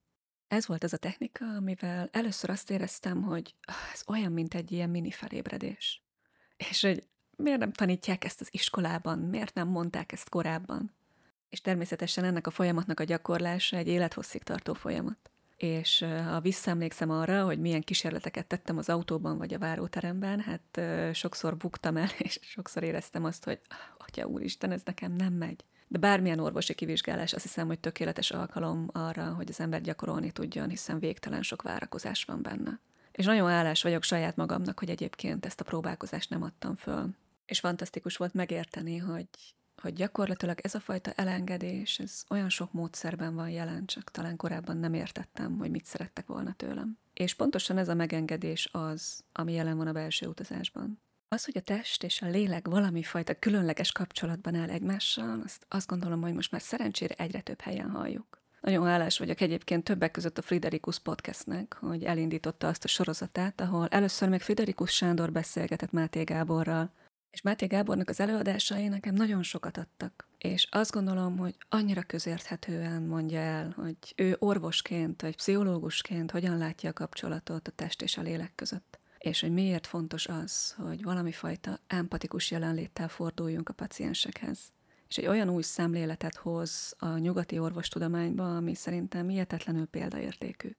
Ez 0.49 0.67
volt 0.67 0.85
az 0.85 0.93
a 0.93 0.97
technika, 0.97 1.45
amivel 1.45 2.09
először 2.13 2.51
azt 2.51 2.71
éreztem, 2.71 3.23
hogy 3.23 3.55
ez 3.93 4.03
olyan, 4.07 4.33
mint 4.33 4.55
egy 4.55 4.73
ilyen 4.73 4.91
mini 4.91 5.11
felébredés. 5.11 6.03
És 6.57 6.81
hogy 6.81 7.07
miért 7.37 7.59
nem 7.59 7.73
tanítják 7.73 8.25
ezt 8.25 8.41
az 8.41 8.49
iskolában, 8.51 9.19
miért 9.19 9.55
nem 9.55 9.69
mondták 9.69 10.13
ezt 10.13 10.29
korábban. 10.29 10.97
És 11.51 11.61
természetesen 11.61 12.25
ennek 12.25 12.47
a 12.47 12.51
folyamatnak 12.51 13.01
a 13.01 13.05
gyakorlása 13.05 13.77
egy 13.77 13.89
élethosszig 13.89 14.43
tartó 14.43 14.75
folyamat. 14.75 15.31
És 15.57 16.05
ha 16.25 16.41
visszaemlékszem 16.41 17.11
arra, 17.11 17.45
hogy 17.45 17.61
milyen 17.61 17.81
kísérleteket 17.81 18.47
tettem 18.47 18.79
az 18.79 18.89
autóban 18.89 19.39
vagy 19.39 19.55
a 19.55 19.59
váróteremben, 19.59 20.41
hát 20.41 20.81
sokszor 21.15 21.57
buktam 21.57 21.97
el, 21.97 22.09
és 22.19 22.39
sokszor 22.43 22.83
éreztem 22.83 23.25
azt, 23.25 23.45
hogy 23.45 23.61
ah, 23.69 23.77
atya 24.07 24.27
úristen, 24.27 24.71
ez 24.71 24.83
nekem 24.85 25.13
nem 25.13 25.33
megy. 25.33 25.65
De 25.89 25.99
bármilyen 25.99 26.39
orvosi 26.39 26.75
kivizsgálás 26.75 27.33
azt 27.33 27.43
hiszem, 27.43 27.67
hogy 27.67 27.79
tökéletes 27.79 28.31
alkalom 28.31 28.89
arra, 28.93 29.35
hogy 29.35 29.49
az 29.49 29.61
ember 29.61 29.81
gyakorolni 29.81 30.31
tudjon, 30.31 30.69
hiszen 30.69 30.99
végtelen 30.99 31.43
sok 31.43 31.63
várakozás 31.63 32.25
van 32.25 32.43
benne. 32.43 32.81
És 33.13 33.25
nagyon 33.25 33.49
állás 33.49 33.83
vagyok 33.83 34.03
saját 34.03 34.37
magamnak, 34.37 34.79
hogy 34.79 34.91
egyébként 34.91 35.47
ezt 35.47 35.61
a 35.61 35.65
próbálkozást 35.65 36.31
nem 36.31 36.43
adtam 36.43 36.75
föl. 36.75 37.09
És 37.47 37.61
fantasztikus 37.61 38.17
volt 38.17 38.35
megérteni, 38.35 38.97
hogy 38.97 39.29
hogy 39.81 39.93
gyakorlatilag 39.93 40.59
ez 40.63 40.75
a 40.75 40.81
fajta 40.81 41.13
elengedés, 41.13 41.99
ez 41.99 42.25
olyan 42.29 42.49
sok 42.49 42.73
módszerben 42.73 43.35
van 43.35 43.51
jelen, 43.51 43.87
csak 43.87 44.11
talán 44.11 44.37
korábban 44.37 44.77
nem 44.77 44.95
értettem, 44.95 45.59
hogy 45.59 45.71
mit 45.71 45.85
szerettek 45.85 46.27
volna 46.27 46.53
tőlem. 46.53 46.99
És 47.13 47.35
pontosan 47.35 47.79
ez 47.79 47.89
a 47.89 47.95
megengedés 47.95 48.69
az, 48.73 49.25
ami 49.33 49.53
jelen 49.53 49.77
van 49.77 49.87
a 49.87 49.93
belső 49.93 50.27
utazásban. 50.27 51.01
Az, 51.29 51.45
hogy 51.45 51.57
a 51.57 51.61
test 51.61 52.03
és 52.03 52.23
a 52.23 52.29
lélek 52.29 52.67
valami 52.67 53.03
fajta 53.03 53.39
különleges 53.39 53.93
kapcsolatban 53.93 54.55
áll 54.55 54.69
egymással, 54.69 55.41
azt, 55.45 55.67
azt 55.69 55.89
gondolom, 55.89 56.21
hogy 56.21 56.35
most 56.35 56.51
már 56.51 56.61
szerencsére 56.61 57.15
egyre 57.15 57.41
több 57.41 57.61
helyen 57.61 57.91
halljuk. 57.91 58.43
Nagyon 58.61 58.87
hálás 58.87 59.19
vagyok 59.19 59.41
egyébként 59.41 59.85
többek 59.85 60.11
között 60.11 60.39
a 60.39 60.43
Friderikus 60.43 60.99
podcastnek, 60.99 61.77
hogy 61.81 62.05
elindította 62.05 62.69
azt 62.69 62.85
a 62.85 62.89
sorozatát, 62.89 63.61
ahol 63.61 63.89
először 63.89 64.29
még 64.29 64.41
Friderikus 64.41 64.91
Sándor 64.91 65.33
beszélgetett 65.33 65.93
Máté 65.93 66.23
Gáborral, 66.23 66.93
és 67.31 67.43
Máté 67.43 67.67
Gábornak 67.67 68.09
az 68.09 68.21
előadásai 68.21 68.89
nekem 68.89 69.15
nagyon 69.15 69.43
sokat 69.43 69.77
adtak. 69.77 70.29
És 70.39 70.69
azt 70.71 70.93
gondolom, 70.93 71.37
hogy 71.37 71.57
annyira 71.69 72.03
közérthetően 72.03 73.03
mondja 73.03 73.39
el, 73.39 73.73
hogy 73.77 73.97
ő 74.17 74.37
orvosként 74.39 75.23
vagy 75.23 75.37
pszichológusként 75.37 76.31
hogyan 76.31 76.59
látja 76.59 76.91
a 76.91 76.93
kapcsolatot 76.93 77.69
a 77.69 77.71
test 77.71 78.03
és 78.03 78.17
a 78.17 78.23
lélek 78.23 78.53
között. 78.55 78.99
És 79.19 79.41
hogy 79.41 79.53
miért 79.53 79.87
fontos 79.87 80.27
az, 80.27 80.75
hogy 80.79 81.03
valami 81.03 81.33
fajta 81.33 81.79
empatikus 81.87 82.51
jelenléttel 82.51 83.09
forduljunk 83.09 83.69
a 83.69 83.73
paciensekhez. 83.73 84.59
És 85.09 85.19
egy 85.19 85.27
olyan 85.27 85.49
új 85.49 85.63
szemléletet 85.63 86.37
hoz 86.37 86.95
a 86.99 87.19
nyugati 87.19 87.59
orvostudományba, 87.59 88.57
ami 88.57 88.75
szerintem 88.75 89.29
hihetetlenül 89.29 89.87
példaértékű. 89.87 90.71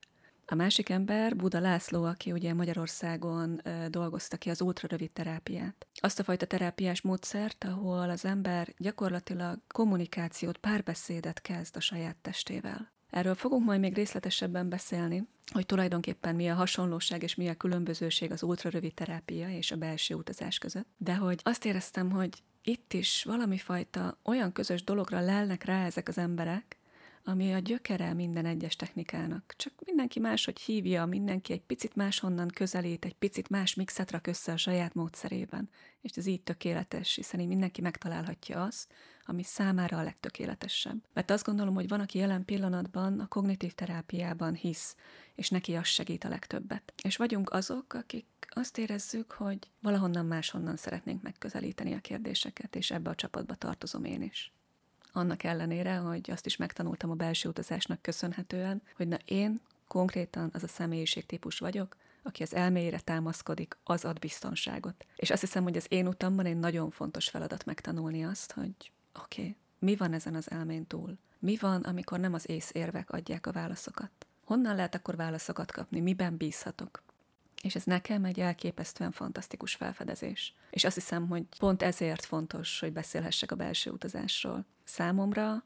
A 0.52 0.54
másik 0.54 0.88
ember 0.88 1.36
Buda 1.36 1.60
László, 1.60 2.04
aki 2.04 2.32
ugye 2.32 2.54
Magyarországon 2.54 3.62
dolgozta 3.88 4.36
ki 4.36 4.50
az 4.50 4.60
ultrarövid 4.60 5.10
terápiát. 5.10 5.86
Azt 6.00 6.18
a 6.18 6.22
fajta 6.22 6.46
terápiás 6.46 7.00
módszert, 7.00 7.64
ahol 7.64 8.10
az 8.10 8.24
ember 8.24 8.74
gyakorlatilag 8.76 9.58
kommunikációt, 9.66 10.56
párbeszédet 10.56 11.40
kezd 11.40 11.76
a 11.76 11.80
saját 11.80 12.16
testével. 12.16 12.92
Erről 13.10 13.34
fogunk 13.34 13.64
majd 13.64 13.80
még 13.80 13.94
részletesebben 13.94 14.68
beszélni, 14.68 15.28
hogy 15.52 15.66
tulajdonképpen 15.66 16.34
mi 16.34 16.48
a 16.48 16.54
hasonlóság 16.54 17.22
és 17.22 17.34
mi 17.34 17.48
a 17.48 17.54
különbözőség 17.54 18.32
az 18.32 18.42
ultrarövid 18.42 18.94
terápia 18.94 19.48
és 19.48 19.70
a 19.70 19.76
belső 19.76 20.14
utazás 20.14 20.58
között. 20.58 20.88
De 20.96 21.16
hogy 21.16 21.40
azt 21.42 21.64
éreztem, 21.64 22.10
hogy 22.10 22.42
itt 22.62 22.92
is 22.92 23.24
valami 23.24 23.58
fajta 23.58 24.18
olyan 24.24 24.52
közös 24.52 24.84
dologra 24.84 25.20
lelnek 25.20 25.64
rá 25.64 25.84
ezek 25.84 26.08
az 26.08 26.18
emberek, 26.18 26.79
ami 27.24 27.52
a 27.52 27.58
gyökere 27.58 28.12
minden 28.12 28.46
egyes 28.46 28.76
technikának. 28.76 29.54
Csak 29.56 29.72
mindenki 29.84 30.20
máshogy 30.20 30.60
hívja, 30.60 31.06
mindenki 31.06 31.52
egy 31.52 31.60
picit 31.60 31.94
máshonnan 31.94 32.48
közelít, 32.48 33.04
egy 33.04 33.14
picit 33.14 33.48
más 33.48 33.74
mixet 33.74 34.10
rak 34.10 34.26
össze 34.26 34.52
a 34.52 34.56
saját 34.56 34.94
módszerében. 34.94 35.70
És 36.00 36.10
ez 36.10 36.26
így 36.26 36.42
tökéletes, 36.42 37.14
hiszen 37.14 37.40
így 37.40 37.48
mindenki 37.48 37.80
megtalálhatja 37.80 38.62
azt, 38.62 38.92
ami 39.24 39.42
számára 39.42 39.98
a 39.98 40.02
legtökéletesebb. 40.02 41.04
Mert 41.12 41.30
azt 41.30 41.44
gondolom, 41.44 41.74
hogy 41.74 41.88
van, 41.88 42.00
aki 42.00 42.18
jelen 42.18 42.44
pillanatban 42.44 43.20
a 43.20 43.28
kognitív 43.28 43.72
terápiában 43.72 44.54
hisz, 44.54 44.96
és 45.34 45.48
neki 45.48 45.74
az 45.74 45.86
segít 45.86 46.24
a 46.24 46.28
legtöbbet. 46.28 46.92
És 47.02 47.16
vagyunk 47.16 47.50
azok, 47.50 47.94
akik 47.94 48.26
azt 48.48 48.78
érezzük, 48.78 49.32
hogy 49.32 49.58
valahonnan 49.80 50.26
máshonnan 50.26 50.76
szeretnénk 50.76 51.22
megközelíteni 51.22 51.92
a 51.92 52.00
kérdéseket, 52.00 52.76
és 52.76 52.90
ebbe 52.90 53.10
a 53.10 53.14
csapatba 53.14 53.54
tartozom 53.54 54.04
én 54.04 54.22
is 54.22 54.52
annak 55.12 55.42
ellenére, 55.42 55.96
hogy 55.96 56.30
azt 56.30 56.46
is 56.46 56.56
megtanultam 56.56 57.10
a 57.10 57.14
belső 57.14 57.48
utazásnak 57.48 58.02
köszönhetően, 58.02 58.82
hogy 58.96 59.08
na 59.08 59.18
én 59.24 59.60
konkrétan 59.86 60.50
az 60.52 60.62
a 60.62 60.68
személyiségtípus 60.68 61.58
vagyok, 61.58 61.96
aki 62.22 62.42
az 62.42 62.54
elméjére 62.54 63.00
támaszkodik, 63.00 63.76
az 63.84 64.04
ad 64.04 64.18
biztonságot. 64.18 65.04
És 65.16 65.30
azt 65.30 65.40
hiszem, 65.40 65.62
hogy 65.62 65.76
az 65.76 65.86
én 65.88 66.06
utamban 66.06 66.46
egy 66.46 66.58
nagyon 66.58 66.90
fontos 66.90 67.28
feladat 67.28 67.64
megtanulni 67.64 68.24
azt, 68.24 68.52
hogy 68.52 68.92
oké, 69.22 69.40
okay, 69.40 69.56
mi 69.78 69.96
van 69.96 70.12
ezen 70.12 70.34
az 70.34 70.50
elmén 70.50 70.86
túl? 70.86 71.18
Mi 71.38 71.56
van, 71.56 71.82
amikor 71.82 72.18
nem 72.20 72.34
az 72.34 72.48
ész 72.48 72.70
érvek 72.72 73.10
adják 73.10 73.46
a 73.46 73.52
válaszokat? 73.52 74.10
Honnan 74.44 74.76
lehet 74.76 74.94
akkor 74.94 75.16
válaszokat 75.16 75.72
kapni? 75.72 76.00
Miben 76.00 76.36
bízhatok? 76.36 77.02
És 77.62 77.74
ez 77.74 77.84
nekem 77.84 78.24
egy 78.24 78.40
elképesztően 78.40 79.10
fantasztikus 79.10 79.74
felfedezés. 79.74 80.54
És 80.70 80.84
azt 80.84 80.94
hiszem, 80.94 81.28
hogy 81.28 81.44
pont 81.58 81.82
ezért 81.82 82.24
fontos, 82.24 82.80
hogy 82.80 82.92
beszélhessek 82.92 83.52
a 83.52 83.56
belső 83.56 83.90
utazásról. 83.90 84.64
Számomra 84.90 85.64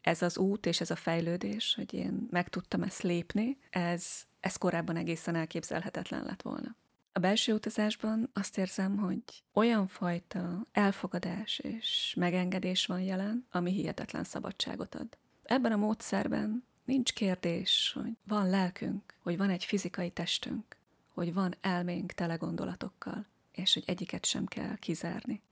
ez 0.00 0.22
az 0.22 0.38
út 0.38 0.66
és 0.66 0.80
ez 0.80 0.90
a 0.90 0.96
fejlődés, 0.96 1.74
hogy 1.74 1.94
én 1.94 2.28
meg 2.30 2.48
tudtam 2.48 2.82
ezt 2.82 3.02
lépni, 3.02 3.58
ez, 3.70 4.06
ez 4.40 4.56
korábban 4.56 4.96
egészen 4.96 5.34
elképzelhetetlen 5.34 6.24
lett 6.24 6.42
volna. 6.42 6.76
A 7.12 7.18
belső 7.18 7.52
utazásban 7.52 8.30
azt 8.32 8.58
érzem, 8.58 8.96
hogy 8.96 9.22
olyan 9.52 9.86
fajta 9.86 10.66
elfogadás 10.72 11.58
és 11.58 12.14
megengedés 12.18 12.86
van 12.86 13.00
jelen, 13.00 13.46
ami 13.50 13.72
hihetetlen 13.72 14.24
szabadságot 14.24 14.94
ad. 14.94 15.18
Ebben 15.42 15.72
a 15.72 15.76
módszerben 15.76 16.64
nincs 16.84 17.12
kérdés, 17.12 17.96
hogy 18.02 18.12
van 18.24 18.50
lelkünk, 18.50 19.14
hogy 19.22 19.36
van 19.36 19.50
egy 19.50 19.64
fizikai 19.64 20.10
testünk, 20.10 20.76
hogy 21.14 21.34
van 21.34 21.54
elménk 21.60 22.12
tele 22.12 22.34
gondolatokkal, 22.34 23.26
és 23.52 23.74
hogy 23.74 23.84
egyiket 23.86 24.24
sem 24.24 24.46
kell 24.46 24.76
kizárni. 24.76 25.42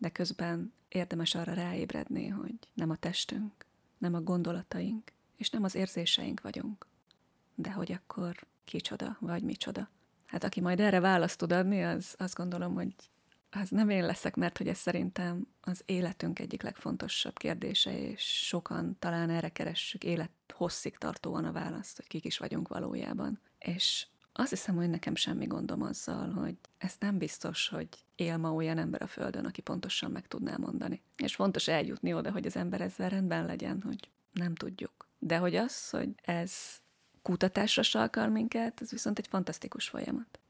De 0.00 0.08
közben 0.08 0.72
érdemes 0.88 1.34
arra 1.34 1.52
ráébredni, 1.52 2.28
hogy 2.28 2.54
nem 2.74 2.90
a 2.90 2.96
testünk, 2.96 3.66
nem 3.98 4.14
a 4.14 4.20
gondolataink, 4.20 5.12
és 5.36 5.50
nem 5.50 5.64
az 5.64 5.74
érzéseink 5.74 6.40
vagyunk. 6.40 6.86
De 7.54 7.72
hogy 7.72 7.92
akkor 7.92 8.46
kicsoda, 8.64 9.16
vagy 9.20 9.42
micsoda. 9.42 9.90
Hát 10.26 10.44
aki 10.44 10.60
majd 10.60 10.80
erre 10.80 11.00
választ 11.00 11.38
tud 11.38 11.52
adni, 11.52 11.84
az 11.84 12.14
azt 12.18 12.34
gondolom, 12.34 12.74
hogy 12.74 12.94
az 13.50 13.70
nem 13.70 13.88
én 13.88 14.06
leszek, 14.06 14.36
mert 14.36 14.58
hogy 14.58 14.68
ez 14.68 14.78
szerintem 14.78 15.46
az 15.60 15.82
életünk 15.86 16.38
egyik 16.38 16.62
legfontosabb 16.62 17.38
kérdése, 17.38 17.98
és 17.98 18.46
sokan 18.46 18.96
talán 18.98 19.30
erre 19.30 19.48
keressük 19.48 20.04
élet 20.04 20.30
hosszig 20.54 20.98
tartóan 20.98 21.44
a 21.44 21.52
választ, 21.52 21.96
hogy 21.96 22.06
kik 22.06 22.24
is 22.24 22.38
vagyunk 22.38 22.68
valójában. 22.68 23.40
És 23.58 24.06
azt 24.32 24.50
hiszem, 24.50 24.76
hogy 24.76 24.90
nekem 24.90 25.14
semmi 25.14 25.46
gondom 25.46 25.82
azzal, 25.82 26.30
hogy 26.30 26.56
ez 26.78 26.94
nem 26.98 27.18
biztos, 27.18 27.68
hogy 27.68 27.88
él 28.14 28.36
ma 28.36 28.52
olyan 28.52 28.78
ember 28.78 29.02
a 29.02 29.06
Földön, 29.06 29.44
aki 29.44 29.60
pontosan 29.60 30.10
meg 30.10 30.28
tudná 30.28 30.56
mondani. 30.56 31.02
És 31.16 31.34
fontos 31.34 31.68
eljutni 31.68 32.14
oda, 32.14 32.32
hogy 32.32 32.46
az 32.46 32.56
ember 32.56 32.80
ezzel 32.80 33.08
rendben 33.08 33.46
legyen, 33.46 33.82
hogy 33.82 34.10
nem 34.32 34.54
tudjuk. 34.54 35.08
De 35.18 35.36
hogy 35.36 35.56
az, 35.56 35.90
hogy 35.90 36.08
ez 36.22 36.52
kutatásra 37.22 37.82
sarkal 37.82 38.28
minket, 38.28 38.80
ez 38.80 38.90
viszont 38.90 39.18
egy 39.18 39.26
fantasztikus 39.26 39.88
folyamat. 39.88 40.40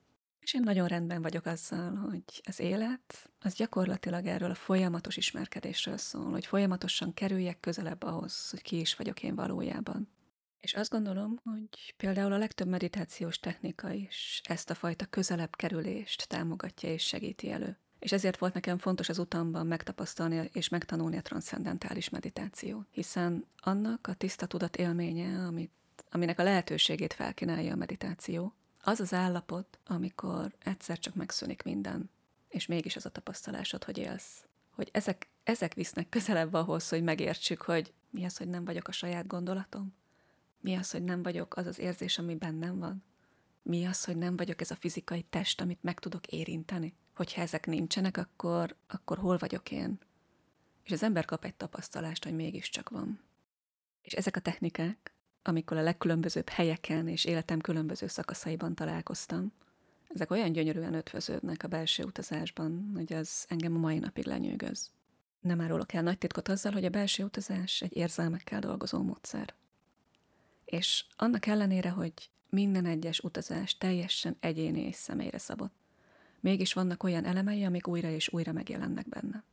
És 0.41 0.55
én 0.55 0.63
nagyon 0.63 0.87
rendben 0.87 1.23
vagyok 1.23 1.47
azzal, 1.47 1.95
hogy 1.95 2.23
az 2.45 2.61
élet 2.61 3.31
az 3.41 3.55
gyakorlatilag 3.55 4.27
erről 4.27 4.51
a 4.51 4.55
folyamatos 4.55 5.17
ismerkedésről 5.17 5.97
szól, 5.97 6.31
hogy 6.31 6.47
folyamatosan 6.47 7.15
kerüljek 7.15 7.61
közelebb 7.61 8.03
ahhoz, 8.03 8.51
hogy 8.51 8.63
ki 8.63 8.81
is 8.81 8.97
vagyok 8.97 9.23
én 9.23 9.35
valójában. 9.35 10.09
És 10.61 10.75
azt 10.75 10.90
gondolom, 10.90 11.40
hogy 11.45 11.95
például 11.97 12.33
a 12.33 12.38
legtöbb 12.38 12.69
meditációs 12.69 13.38
technika 13.38 13.90
is 13.90 14.40
ezt 14.45 14.71
a 14.71 14.75
fajta 14.75 15.07
közelebb 15.07 15.57
kerülést 15.57 16.29
támogatja 16.29 16.93
és 16.93 17.02
segíti 17.02 17.50
elő. 17.50 17.79
És 17.99 18.12
ezért 18.12 18.38
volt 18.38 18.55
nekem 18.55 18.79
fontos 18.79 19.09
az 19.09 19.19
utamban 19.19 19.67
megtapasztalni 19.67 20.50
és 20.52 20.69
megtanulni 20.69 21.17
a 21.17 21.23
transzcendentális 21.23 22.09
meditációt, 22.09 22.87
hiszen 22.90 23.47
annak 23.57 24.07
a 24.07 24.14
tiszta 24.14 24.47
tudat 24.47 24.76
élménye, 24.76 25.47
amit, 25.47 25.73
aminek 26.11 26.38
a 26.38 26.43
lehetőségét 26.43 27.12
felkínálja 27.12 27.73
a 27.73 27.76
meditáció, 27.76 28.55
az 28.83 29.00
az 29.00 29.12
állapot, 29.12 29.79
amikor 29.87 30.55
egyszer 30.59 30.99
csak 30.99 31.14
megszűnik 31.14 31.62
minden, 31.62 32.11
és 32.49 32.67
mégis 32.67 32.97
az 32.97 33.07
a 33.07 33.11
tapasztalásod, 33.11 33.85
hogy 33.85 33.99
élsz. 33.99 34.45
Hogy 34.71 34.88
ezek, 34.93 35.29
ezek 35.43 35.75
visznek 35.75 36.09
közelebb 36.09 36.55
ahhoz, 36.55 36.88
hogy 36.88 37.02
megértsük, 37.02 37.62
hogy 37.62 37.93
mi 38.11 38.25
az, 38.25 38.37
hogy 38.37 38.49
nem 38.49 38.64
vagyok 38.64 38.88
a 38.88 38.93
saját 38.93 39.26
gondolatom, 39.26 39.95
mi 40.61 40.75
az, 40.75 40.90
hogy 40.90 41.02
nem 41.02 41.23
vagyok 41.23 41.57
az 41.57 41.67
az 41.67 41.79
érzés, 41.79 42.19
ami 42.19 42.35
bennem 42.35 42.79
van? 42.79 43.05
Mi 43.62 43.85
az, 43.85 44.05
hogy 44.05 44.17
nem 44.17 44.37
vagyok 44.37 44.61
ez 44.61 44.71
a 44.71 44.76
fizikai 44.76 45.23
test, 45.23 45.61
amit 45.61 45.83
meg 45.83 45.99
tudok 45.99 46.26
érinteni? 46.26 46.95
Hogyha 47.14 47.40
ezek 47.40 47.67
nincsenek, 47.67 48.17
akkor, 48.17 48.76
akkor 48.87 49.19
hol 49.19 49.37
vagyok 49.37 49.71
én? 49.71 49.99
És 50.83 50.93
az 50.93 51.02
ember 51.02 51.25
kap 51.25 51.45
egy 51.45 51.55
tapasztalást, 51.55 52.25
hogy 52.25 52.35
mégiscsak 52.35 52.88
van. 52.88 53.21
És 54.02 54.12
ezek 54.12 54.37
a 54.37 54.40
technikák, 54.40 55.14
amikor 55.43 55.76
a 55.76 55.83
legkülönbözőbb 55.83 56.49
helyeken 56.49 57.09
és 57.09 57.25
életem 57.25 57.61
különböző 57.61 58.07
szakaszaiban 58.07 58.75
találkoztam, 58.75 59.52
ezek 60.09 60.31
olyan 60.31 60.52
gyönyörűen 60.52 60.95
ötvöződnek 60.95 61.62
a 61.62 61.69
belső 61.69 62.05
utazásban, 62.05 62.90
hogy 62.95 63.12
az 63.12 63.45
engem 63.49 63.75
a 63.75 63.79
mai 63.79 63.99
napig 63.99 64.25
lenyűgöz. 64.25 64.90
Nem 65.40 65.61
árulok 65.61 65.93
el 65.93 66.02
nagy 66.02 66.19
titkot 66.19 66.49
azzal, 66.49 66.73
hogy 66.73 66.85
a 66.85 66.90
belső 66.90 67.25
utazás 67.25 67.83
egy 67.83 67.97
érzelmekkel 67.97 68.61
dolgozó 68.61 69.02
módszer. 69.02 69.55
És 70.71 71.05
annak 71.17 71.47
ellenére, 71.47 71.91
hogy 71.91 72.12
minden 72.49 72.87
egyes 72.87 73.21
utazás 73.21 73.79
teljesen 73.79 74.37
egyéni 74.41 74.81
és 74.81 74.97
személyre 74.97 75.39
szabott, 75.39 75.75
mégis 76.41 76.73
vannak 76.73 77.03
olyan 77.03 77.25
elemei, 77.25 77.65
amik 77.65 77.87
újra 77.89 78.11
és 78.11 78.29
újra 78.33 78.53
megjelennek 78.53 79.09
benne. 79.09 79.45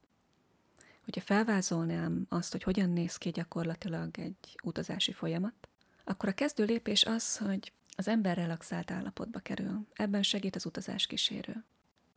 Hogyha 1.03 1.21
felvázolnám 1.21 2.25
azt, 2.29 2.51
hogy 2.51 2.63
hogyan 2.63 2.89
néz 2.89 3.17
ki 3.17 3.29
gyakorlatilag 3.29 4.19
egy 4.19 4.59
utazási 4.63 5.11
folyamat, 5.11 5.67
akkor 6.03 6.29
a 6.29 6.33
kezdő 6.33 6.63
lépés 6.63 7.03
az, 7.05 7.37
hogy 7.37 7.71
az 7.95 8.07
ember 8.07 8.37
relaxált 8.37 8.91
állapotba 8.91 9.39
kerül. 9.39 9.87
Ebben 9.93 10.23
segít 10.23 10.55
az 10.55 10.65
utazás 10.65 11.07
kísérő. 11.07 11.65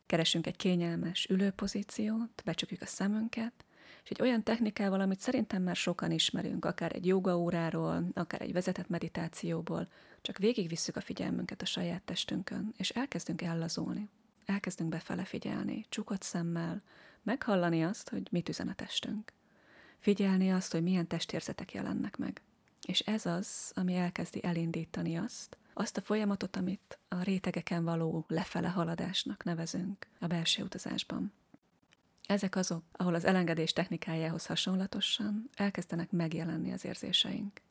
Keresünk 0.05 0.47
egy 0.47 0.55
kényelmes 0.55 1.27
ülőpozíciót, 1.29 2.41
becsukjuk 2.45 2.81
a 2.81 2.85
szemünket, 2.85 3.65
És 4.03 4.09
egy 4.09 4.21
olyan 4.21 4.43
technikával, 4.43 4.99
amit 5.01 5.19
szerintem 5.19 5.63
már 5.63 5.75
sokan 5.75 6.11
ismerünk, 6.11 6.65
akár 6.65 6.95
egy 6.95 7.05
jogaóráról, 7.05 8.07
akár 8.13 8.41
egy 8.41 8.53
vezetett 8.53 8.89
meditációból, 8.89 9.87
csak 10.21 10.37
végigvisszük 10.37 10.95
a 10.95 11.01
figyelmünket 11.01 11.61
a 11.61 11.65
saját 11.65 12.03
testünkön, 12.03 12.73
és 12.77 12.89
elkezdünk 12.89 13.41
ellazulni. 13.41 14.09
Elkezdünk 14.45 14.89
befele 14.89 15.23
figyelni, 15.23 15.85
csukott 15.89 16.21
szemmel, 16.21 16.81
meghallani 17.23 17.83
azt, 17.83 18.09
hogy 18.09 18.27
mit 18.31 18.49
üzen 18.49 18.67
a 18.67 18.73
testünk. 18.73 19.33
Figyelni 19.99 20.51
azt, 20.51 20.71
hogy 20.71 20.83
milyen 20.83 21.07
testérzetek 21.07 21.73
jelennek 21.73 22.17
meg. 22.17 22.41
És 22.87 22.99
ez 22.99 23.25
az, 23.25 23.71
ami 23.75 23.95
elkezdi 23.95 24.43
elindítani 24.43 25.17
azt, 25.17 25.57
azt 25.73 25.97
a 25.97 26.01
folyamatot, 26.01 26.55
amit 26.55 26.99
a 27.07 27.23
rétegeken 27.23 27.83
való 27.83 28.25
lefele 28.27 28.67
haladásnak 28.67 29.43
nevezünk 29.43 30.07
a 30.19 30.27
belső 30.27 30.63
utazásban. 30.63 31.33
Ezek 32.27 32.55
azok, 32.55 32.83
ahol 32.91 33.13
az 33.13 33.25
elengedés 33.25 33.73
technikájához 33.73 34.45
hasonlatosan 34.45 35.49
elkezdenek 35.53 36.11
megjelenni 36.11 36.71
az 36.71 36.85
érzéseink, 36.85 37.61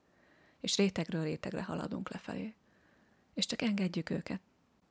és 0.61 0.77
rétegről 0.77 1.23
rétegre 1.23 1.63
haladunk 1.63 2.11
lefelé. 2.11 2.55
És 3.35 3.47
csak 3.47 3.63
engedjük 3.63 4.11
őket. 4.11 4.41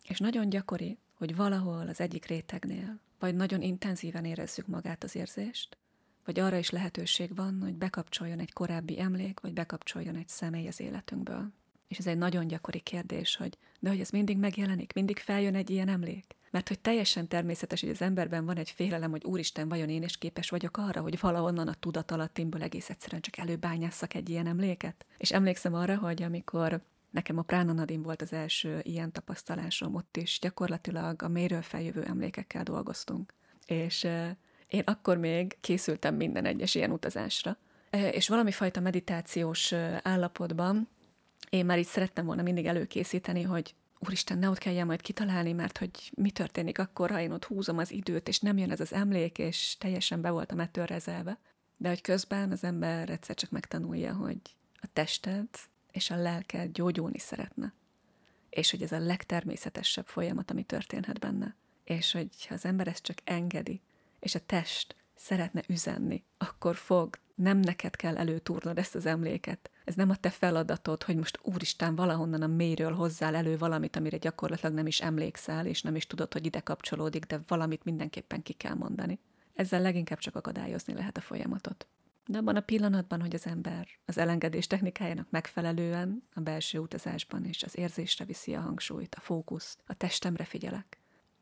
És 0.07 0.19
nagyon 0.19 0.49
gyakori, 0.49 0.97
hogy 1.13 1.35
valahol 1.35 1.87
az 1.87 1.99
egyik 1.99 2.25
rétegnél, 2.25 2.99
vagy 3.19 3.35
nagyon 3.35 3.61
intenzíven 3.61 4.25
érezzük 4.25 4.67
magát 4.67 5.03
az 5.03 5.15
érzést, 5.15 5.77
vagy 6.25 6.39
arra 6.39 6.57
is 6.57 6.69
lehetőség 6.69 7.35
van, 7.35 7.61
hogy 7.61 7.73
bekapcsoljon 7.73 8.39
egy 8.39 8.53
korábbi 8.53 8.99
emlék, 8.99 9.39
vagy 9.39 9.53
bekapcsoljon 9.53 10.15
egy 10.15 10.27
személy 10.27 10.67
az 10.67 10.79
életünkből. 10.79 11.51
És 11.87 11.97
ez 11.97 12.07
egy 12.07 12.17
nagyon 12.17 12.47
gyakori 12.47 12.79
kérdés, 12.79 13.35
hogy 13.35 13.57
de 13.79 13.89
hogy 13.89 13.99
ez 13.99 14.09
mindig 14.09 14.37
megjelenik, 14.37 14.93
mindig 14.93 15.17
feljön 15.17 15.55
egy 15.55 15.69
ilyen 15.69 15.87
emlék. 15.87 16.35
Mert 16.51 16.68
hogy 16.68 16.79
teljesen 16.79 17.27
természetes, 17.27 17.82
hogy 17.82 17.89
az 17.89 18.01
emberben 18.01 18.46
van 18.46 18.58
egy 18.58 18.70
félelem, 18.70 19.12
hogy 19.12 19.24
úristen, 19.24 19.70
vajon 19.70 19.89
én 19.89 20.03
is 20.03 20.18
képes 20.18 20.50
vagyok 20.50 20.77
arra, 20.77 21.01
hogy 21.01 21.20
valahonnan 21.20 21.68
a 21.68 21.74
tudatalattimból 21.74 22.62
egész 22.62 22.89
egyszerűen 22.89 23.22
csak 23.22 23.38
előbányásszak 23.38 24.13
egy 24.13 24.29
ilyen 24.29 24.48
emléket. 24.48 25.06
És 25.18 25.32
emlékszem 25.32 25.74
arra, 25.74 25.98
hogy 25.98 26.24
amikor 26.24 26.82
Nekem 27.10 27.38
a 27.38 27.41
Prána 27.41 27.74
Nadim 27.74 28.01
volt 28.01 28.22
az 28.22 28.34
első 28.34 28.79
ilyen 28.84 29.12
tapasztalásom, 29.12 29.96
ott 29.96 30.18
is 30.18 30.39
gyakorlatilag 30.41 31.22
a 31.22 31.27
méről 31.27 31.62
feljövő 31.62 32.03
emlékekkel 32.03 32.63
dolgoztunk. 32.63 33.34
És 33.65 34.08
én 34.68 34.84
akkor 34.86 35.18
még 35.18 35.58
készültem 35.62 36.15
minden 36.15 36.46
egyes 36.46 36.75
ilyen 36.75 36.91
utazásra. 36.91 37.58
És 37.89 38.27
valami 38.27 38.51
fajta 38.51 38.79
meditációs 38.79 39.74
állapotban 40.01 40.88
én 41.50 41.65
már 41.65 41.79
így 41.79 41.86
szerettem 41.86 42.25
volna 42.25 42.41
mindig 42.41 42.65
előkészíteni, 42.65 43.41
hogy 43.41 43.75
úristen, 44.00 44.38
ne 44.38 44.50
ott 44.50 44.58
kelljen 44.58 44.86
majd 44.86 45.01
kitalálni, 45.01 45.53
mert 45.53 45.77
hogy 45.77 46.12
mi 46.15 46.32
történik 46.32 46.79
akkor, 46.79 47.10
ha 47.10 47.20
én 47.20 47.32
ott 47.32 47.46
húzom 47.46 47.77
az 47.77 47.91
időt, 47.91 48.27
és 48.27 48.39
nem 48.39 48.58
jön 48.58 48.72
ez 48.72 48.79
az 48.79 48.94
emlék, 48.94 49.38
és 49.38 49.75
teljesen 49.77 50.22
be 50.22 50.29
voltam 50.29 50.60
ettől 50.60 50.86
rezelve. 50.86 51.39
De 51.77 51.89
hogy 51.89 52.01
közben 52.01 52.51
az 52.51 52.63
ember 52.63 53.10
egyszer 53.10 53.36
csak 53.36 53.50
megtanulja, 53.50 54.13
hogy 54.13 54.39
a 54.74 54.88
tested 54.94 55.48
és 55.91 56.10
a 56.10 56.15
lelked 56.15 56.72
gyógyulni 56.72 57.20
szeretne. 57.20 57.74
És 58.50 58.72
hogy 58.72 58.82
ez 58.82 58.91
a 58.91 59.00
legtermészetesebb 59.00 60.08
folyamat, 60.08 60.51
ami 60.51 60.63
történhet 60.63 61.20
benne. 61.20 61.56
És 61.84 62.12
hogy 62.12 62.46
ha 62.48 62.53
az 62.53 62.65
ember 62.65 62.88
ezt 62.88 63.03
csak 63.03 63.18
engedi, 63.24 63.82
és 64.20 64.36
a 64.36 64.46
test 64.46 64.96
szeretne 65.15 65.62
üzenni, 65.68 66.24
akkor 66.38 66.75
fog, 66.75 67.20
nem 67.36 67.60
neked 67.60 67.96
kell 67.96 68.18
előtúrnod 68.18 68.77
ezt 68.77 68.96
az 68.96 69.06
emléket. 69.06 69.70
Ez 69.89 69.96
nem 69.96 70.10
a 70.10 70.15
te 70.15 70.29
feladatod, 70.29 71.03
hogy 71.03 71.15
most 71.15 71.39
úristen 71.41 71.96
valahonnan 71.96 72.41
a 72.41 72.48
mélyről 72.48 72.93
hozzál 72.93 73.36
elő 73.36 73.58
valamit, 73.58 73.96
amire 73.96 74.17
gyakorlatilag 74.17 74.74
nem 74.74 74.88
is 74.88 75.01
emlékszel, 75.01 75.65
és 75.65 75.81
nem 75.81 75.96
is 75.96 76.08
tudod, 76.08 76.34
hogy 76.34 76.46
ide 76.46 76.60
kapcsolódik, 76.60 77.25
de 77.25 77.39
valamit 77.48 77.84
mindenképpen 77.84 78.41
ki 78.41 78.53
kell 78.53 78.74
mondani. 78.74 79.19
Ezzel 79.53 79.81
leginkább 79.81 80.17
csak 80.17 80.36
akadályozni 80.36 80.93
lehet 80.93 81.17
a 81.17 81.22
folyamatot. 81.22 81.88
De 82.25 82.38
abban 82.38 82.55
a 82.55 82.62
pillanatban, 82.62 83.22
hogy 83.22 83.36
az 83.36 83.46
ember 83.46 83.88
az 84.05 84.17
elengedés 84.17 84.67
technikájának 84.67 85.29
megfelelően 85.29 86.24
a 86.34 86.39
belső 86.39 86.79
utazásban 86.79 87.46
és 87.46 87.63
az 87.63 87.77
érzésre 87.77 88.25
viszi 88.25 88.55
a 88.55 88.61
hangsúlyt, 88.61 89.16
a 89.16 89.20
fókuszt, 89.20 89.83
a 89.85 89.94
testemre 89.94 90.44
figyelek, 90.44 91.00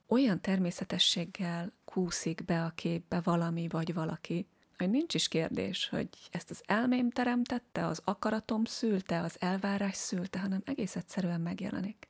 olyan 0.07 0.41
természetességgel 0.41 1.73
kúszik 1.85 2.45
be 2.45 2.63
a 2.63 2.71
képbe 2.75 3.19
valami 3.19 3.67
vagy 3.67 3.93
valaki, 3.93 4.47
hogy 4.77 4.89
nincs 4.89 5.13
is 5.13 5.27
kérdés, 5.27 5.89
hogy 5.89 6.09
ezt 6.31 6.49
az 6.49 6.61
elmém 6.65 7.09
teremtette, 7.09 7.85
az 7.85 8.01
akaratom 8.03 8.65
szülte, 8.65 9.21
az 9.21 9.35
elvárás 9.39 9.95
szülte, 9.95 10.39
hanem 10.39 10.61
egész 10.65 10.95
egyszerűen 10.95 11.41
megjelenik. 11.41 12.07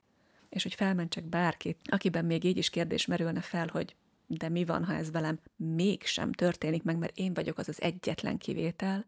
És 0.50 0.64
hogy 0.64 0.74
felmentsek 0.74 1.24
bárkit, 1.24 1.80
akiben 1.84 2.26
még 2.26 2.44
így 2.44 2.58
is 2.58 2.70
kérdés 2.70 3.06
merülne 3.06 3.42
fel, 3.42 3.68
hogy 3.68 3.96
de 4.28 4.50
mi 4.50 4.66
van, 4.66 4.86
ha 4.86 4.94
ez 4.94 5.12
velem 5.12 5.40
mégsem 5.56 6.32
történik 6.32 6.84
meg, 6.84 6.98
mert 6.98 7.18
én 7.18 7.34
vagyok 7.34 7.58
az 7.58 7.70
az 7.70 7.82
egyetlen 7.82 8.38
kivétel, 8.38 9.06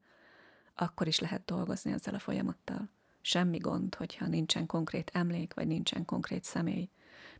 akkor 0.75 1.07
is 1.07 1.19
lehet 1.19 1.45
dolgozni 1.45 1.91
ezzel 1.91 2.13
a 2.13 2.19
folyamattal. 2.19 2.89
Semmi 3.21 3.57
gond, 3.57 3.95
hogyha 3.95 4.27
nincsen 4.27 4.65
konkrét 4.65 5.09
emlék, 5.13 5.53
vagy 5.53 5.67
nincsen 5.67 6.05
konkrét 6.05 6.43
személy, 6.43 6.89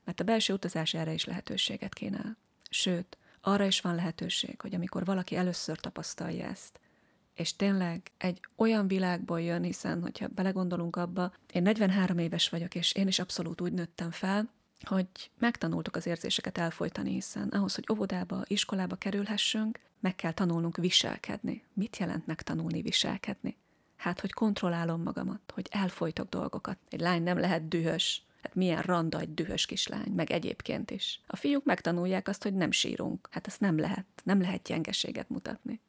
mert 0.04 0.20
a 0.20 0.24
belső 0.24 0.54
utazás 0.54 0.94
erre 0.94 1.14
is 1.14 1.26
lehetőséget 1.26 1.94
kínál. 1.94 2.38
Sőt, 2.70 3.18
arra 3.42 3.66
is 3.66 3.82
van 3.82 3.96
lehetőség, 3.96 4.62
hogy 4.62 4.74
amikor 4.74 5.06
valaki 5.06 5.36
először 5.36 5.80
tapasztalja 5.80 6.46
ezt, 6.46 6.80
és 7.34 7.56
tényleg 7.56 8.12
egy 8.18 8.40
olyan 8.56 8.88
világból 8.88 9.42
jön, 9.42 9.64
hiszen, 9.64 10.02
hogyha 10.02 10.28
belegondolunk 10.28 10.96
abba, 10.96 11.34
én 11.54 11.62
43 11.62 12.18
éves 12.18 12.50
vagyok, 12.50 12.76
és 12.76 12.92
én 12.94 13.08
is 13.08 13.20
abszolút 13.20 13.62
úgy 13.62 13.74
nőttem 13.74 14.12
fel, 14.12 14.50
hogy 14.84 15.08
megtanultuk 15.38 15.96
az 15.96 16.06
érzéseket 16.06 16.58
elfolytani, 16.58 17.12
hiszen 17.12 17.48
ahhoz, 17.48 17.76
hogy 17.76 17.86
óvodába, 17.92 18.44
iskolába 18.48 18.96
kerülhessünk, 18.96 19.80
meg 20.00 20.16
kell 20.16 20.32
tanulnunk 20.32 20.78
viselkedni. 20.78 21.64
Mit 21.74 21.98
jelent 21.98 22.28
megtanulni 22.28 22.82
viselkedni? 22.82 23.58
Hát, 23.96 24.20
hogy 24.20 24.34
kontrollálom 24.34 25.02
magamat, 25.02 25.52
hogy 25.54 25.68
elfolytok 25.72 26.30
dolgokat. 26.30 26.78
Egy 26.90 27.00
lány 27.00 27.24
nem 27.24 27.40
lehet 27.40 27.68
dühös, 27.68 28.24
Hát 28.42 28.56
milyen 28.56 28.82
randa 28.82 29.20
egy 29.20 29.34
dühös 29.34 29.66
kislány, 29.66 30.12
meg 30.16 30.32
egyébként 30.32 30.92
is. 30.92 31.22
A 31.28 31.36
fiúk 31.36 31.66
megtanulják 31.66 32.28
azt, 32.28 32.44
hogy 32.44 32.54
nem 32.54 32.72
sírunk. 32.72 33.28
Hát 33.32 33.48
ezt 33.48 33.60
nem 33.60 33.78
lehet. 33.78 34.06
Nem 34.24 34.42
lehet 34.42 34.64
gyengeséget 34.64 35.30
mutatni. 35.30 35.82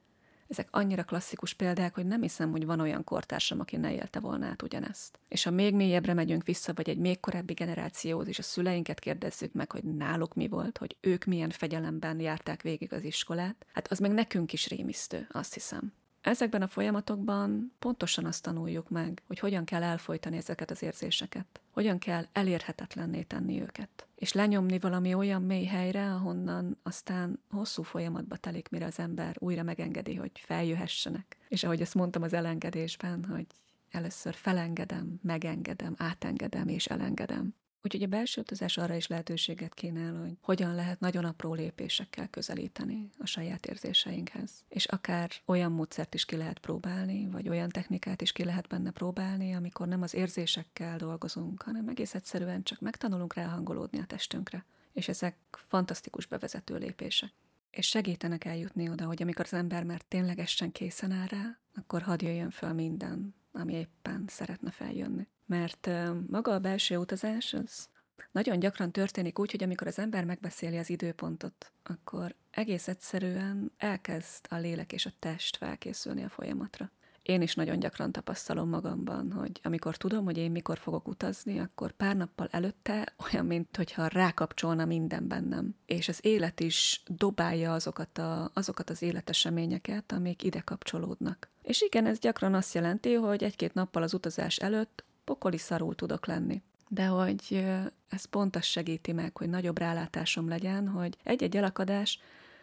Ezek 0.51 0.69
annyira 0.71 1.05
klasszikus 1.05 1.55
példák, 1.55 1.95
hogy 1.95 2.07
nem 2.07 2.23
hiszem, 2.23 2.51
hogy 2.51 2.67
van 2.67 2.81
olyan 2.81 3.05
kortársam, 3.05 3.61
aki 3.61 3.77
ne 3.77 3.93
élte 3.93 4.21
volna 4.21 4.47
át 4.47 4.63
ugyanezt. 4.63 5.19
És 5.29 5.43
ha 5.43 5.51
még 5.51 5.75
mélyebbre 5.75 6.15
megyünk 6.15 6.45
vissza, 6.45 6.73
vagy 6.75 6.89
egy 6.89 6.99
még 6.99 7.21
korábbi 7.21 7.53
generációhoz, 7.53 8.29
és 8.29 8.39
a 8.39 8.43
szüleinket 8.43 8.99
kérdezzük 8.99 9.53
meg, 9.53 9.73
hogy 9.73 9.85
náluk 9.85 10.35
mi 10.35 10.49
volt, 10.49 10.79
hogy 10.79 10.97
ők 11.01 11.25
milyen 11.25 11.51
fegyelemben 11.51 12.21
járták 12.21 12.63
végig 12.63 12.93
az 12.93 13.05
iskolát, 13.05 13.67
hát 13.73 13.89
az 13.89 13.99
meg 13.99 14.11
nekünk 14.11 14.53
is 14.53 14.69
rémisztő, 14.69 15.27
azt 15.33 15.55
hiszem. 15.55 15.93
Ezekben 16.21 16.63
a 16.63 16.67
folyamatokban 16.67 17.73
pontosan 17.79 18.25
azt 18.25 18.43
tanuljuk 18.43 18.89
meg, 18.89 19.23
hogy 19.27 19.39
hogyan 19.39 19.65
kell 19.65 19.83
elfolytani 19.83 20.37
ezeket 20.37 20.71
az 20.71 20.83
érzéseket, 20.83 21.61
hogyan 21.71 21.99
kell 21.99 22.27
elérhetetlenné 22.33 23.23
tenni 23.23 23.61
őket, 23.61 24.07
és 24.15 24.33
lenyomni 24.33 24.79
valami 24.79 25.15
olyan 25.15 25.43
mély 25.43 25.65
helyre, 25.65 26.13
ahonnan 26.13 26.79
aztán 26.83 27.41
hosszú 27.51 27.83
folyamatba 27.83 28.37
telik, 28.37 28.69
mire 28.69 28.87
az 28.87 28.99
ember 28.99 29.37
újra 29.39 29.63
megengedi, 29.63 30.15
hogy 30.15 30.31
feljöhessenek. 30.35 31.37
És 31.49 31.65
ahogy 31.65 31.81
ezt 31.81 31.95
mondtam 31.95 32.23
az 32.23 32.33
elengedésben, 32.33 33.25
hogy 33.25 33.47
először 33.91 34.35
felengedem, 34.35 35.21
megengedem, 35.23 35.95
átengedem 35.99 36.69
és 36.69 36.87
elengedem. 36.87 37.55
Úgyhogy 37.83 38.03
a 38.03 38.07
belső 38.07 38.41
utazás 38.41 38.77
arra 38.77 38.95
is 38.95 39.07
lehetőséget 39.07 39.75
kínál, 39.75 40.21
hogy 40.21 40.37
hogyan 40.41 40.75
lehet 40.75 41.01
nagyon 41.01 41.25
apró 41.25 41.55
lépésekkel 41.55 42.29
közelíteni 42.29 43.11
a 43.19 43.27
saját 43.27 43.67
érzéseinkhez. 43.67 44.51
És 44.69 44.85
akár 44.85 45.31
olyan 45.45 45.73
módszert 45.73 46.15
is 46.15 46.25
ki 46.25 46.37
lehet 46.37 46.59
próbálni, 46.59 47.29
vagy 47.31 47.49
olyan 47.49 47.69
technikát 47.69 48.23
is 48.23 48.33
ki 48.33 48.45
lehet 48.45 48.69
benne 48.69 48.91
próbálni, 48.91 49.55
amikor 49.55 49.89
nem 49.89 50.03
az 50.03 50.15
érzésekkel 50.15 50.97
dolgozunk, 50.97 51.63
hanem 51.63 51.89
egész 51.89 52.15
egyszerűen 52.15 52.63
csak 52.63 52.81
megtanulunk 52.81 53.35
ráhangolódni 53.35 53.99
a 53.99 54.07
testünkre. 54.07 54.65
És 54.93 55.09
ezek 55.09 55.37
fantasztikus 55.51 56.27
bevezető 56.27 56.77
lépések. 56.77 57.33
És 57.71 57.87
segítenek 57.87 58.45
eljutni 58.45 58.89
oda, 58.89 59.05
hogy 59.05 59.23
amikor 59.23 59.45
az 59.45 59.55
ember 59.55 59.85
már 59.85 60.03
ténylegesen 60.03 60.73
készen 60.73 61.11
áll 61.11 61.27
rá, 61.27 61.59
akkor 61.75 62.03
hadd 62.03 62.25
jöjjön 62.25 62.51
föl 62.51 62.73
minden, 62.73 63.35
ami 63.53 63.75
éppen 63.75 64.25
szeretne 64.29 64.71
feljönni 64.71 65.29
mert 65.51 65.91
maga 66.27 66.53
a 66.55 66.59
belső 66.59 66.97
utazás 66.97 67.53
az 67.53 67.89
nagyon 68.33 68.59
gyakran 68.59 68.93
történik 68.93 69.39
úgy, 69.39 69.51
hogy 69.51 69.63
amikor 69.63 69.87
az 69.87 69.99
ember 69.99 70.25
megbeszéli 70.25 70.79
az 70.79 70.91
időpontot, 70.91 71.73
akkor 71.83 72.35
egész 72.51 72.89
egyszerűen 72.89 73.73
elkezd 73.77 74.47
a 74.49 74.57
lélek 74.57 74.93
és 74.93 75.07
a 75.07 75.13
test 75.19 75.57
felkészülni 75.57 76.25
a 76.25 76.29
folyamatra. 76.29 76.91
Én 77.23 77.43
is 77.43 77.55
nagyon 77.55 77.79
gyakran 77.79 78.13
tapasztalom 78.13 78.69
magamban, 78.69 79.33
hogy 79.33 79.61
amikor 79.63 79.97
tudom, 79.97 80.25
hogy 80.25 80.39
én 80.39 80.51
mikor 80.51 80.79
fogok 80.79 81.09
utazni, 81.09 81.59
akkor 81.59 81.93
pár 81.93 82.17
nappal 82.17 82.49
előtte 82.51 83.15
olyan, 83.27 83.47
mint 83.47 83.77
hogyha 83.77 84.07
rákapcsolna 84.07 84.85
minden 84.85 85.29
bennem. 85.29 85.75
És 85.87 86.09
az 86.09 86.19
élet 86.23 86.61
is 86.61 87.03
dobálja 87.07 87.73
azokat, 87.73 88.19
a, 88.19 88.51
azokat 88.55 88.91
az 88.91 89.03
életeseményeket, 89.03 90.13
amik 90.13 90.43
ide 90.43 90.61
kapcsolódnak. 90.61 91.49
És 91.63 91.81
igen, 91.81 92.07
ez 92.07 92.19
gyakran 92.19 92.55
azt 92.55 92.75
jelenti, 92.75 93.15
hogy 93.15 93.43
egy-két 93.43 93.75
nappal 93.75 94.03
az 94.03 94.15
utazás 94.15 94.57
előtt 94.57 95.05
pokoli 95.25 95.59
szarul 95.59 95.95
tudok 95.95 96.27
lenni. 96.27 96.63
De 96.89 97.07
hogy 97.07 97.67
ez 98.09 98.25
pont 98.25 98.57
azt 98.57 98.65
segíti 98.65 99.13
meg, 99.13 99.37
hogy 99.37 99.49
nagyobb 99.49 99.79
rálátásom 99.79 100.49
legyen, 100.49 100.89
hogy 100.89 101.17
egy-egy 101.23 101.57
elakadás 101.57 102.19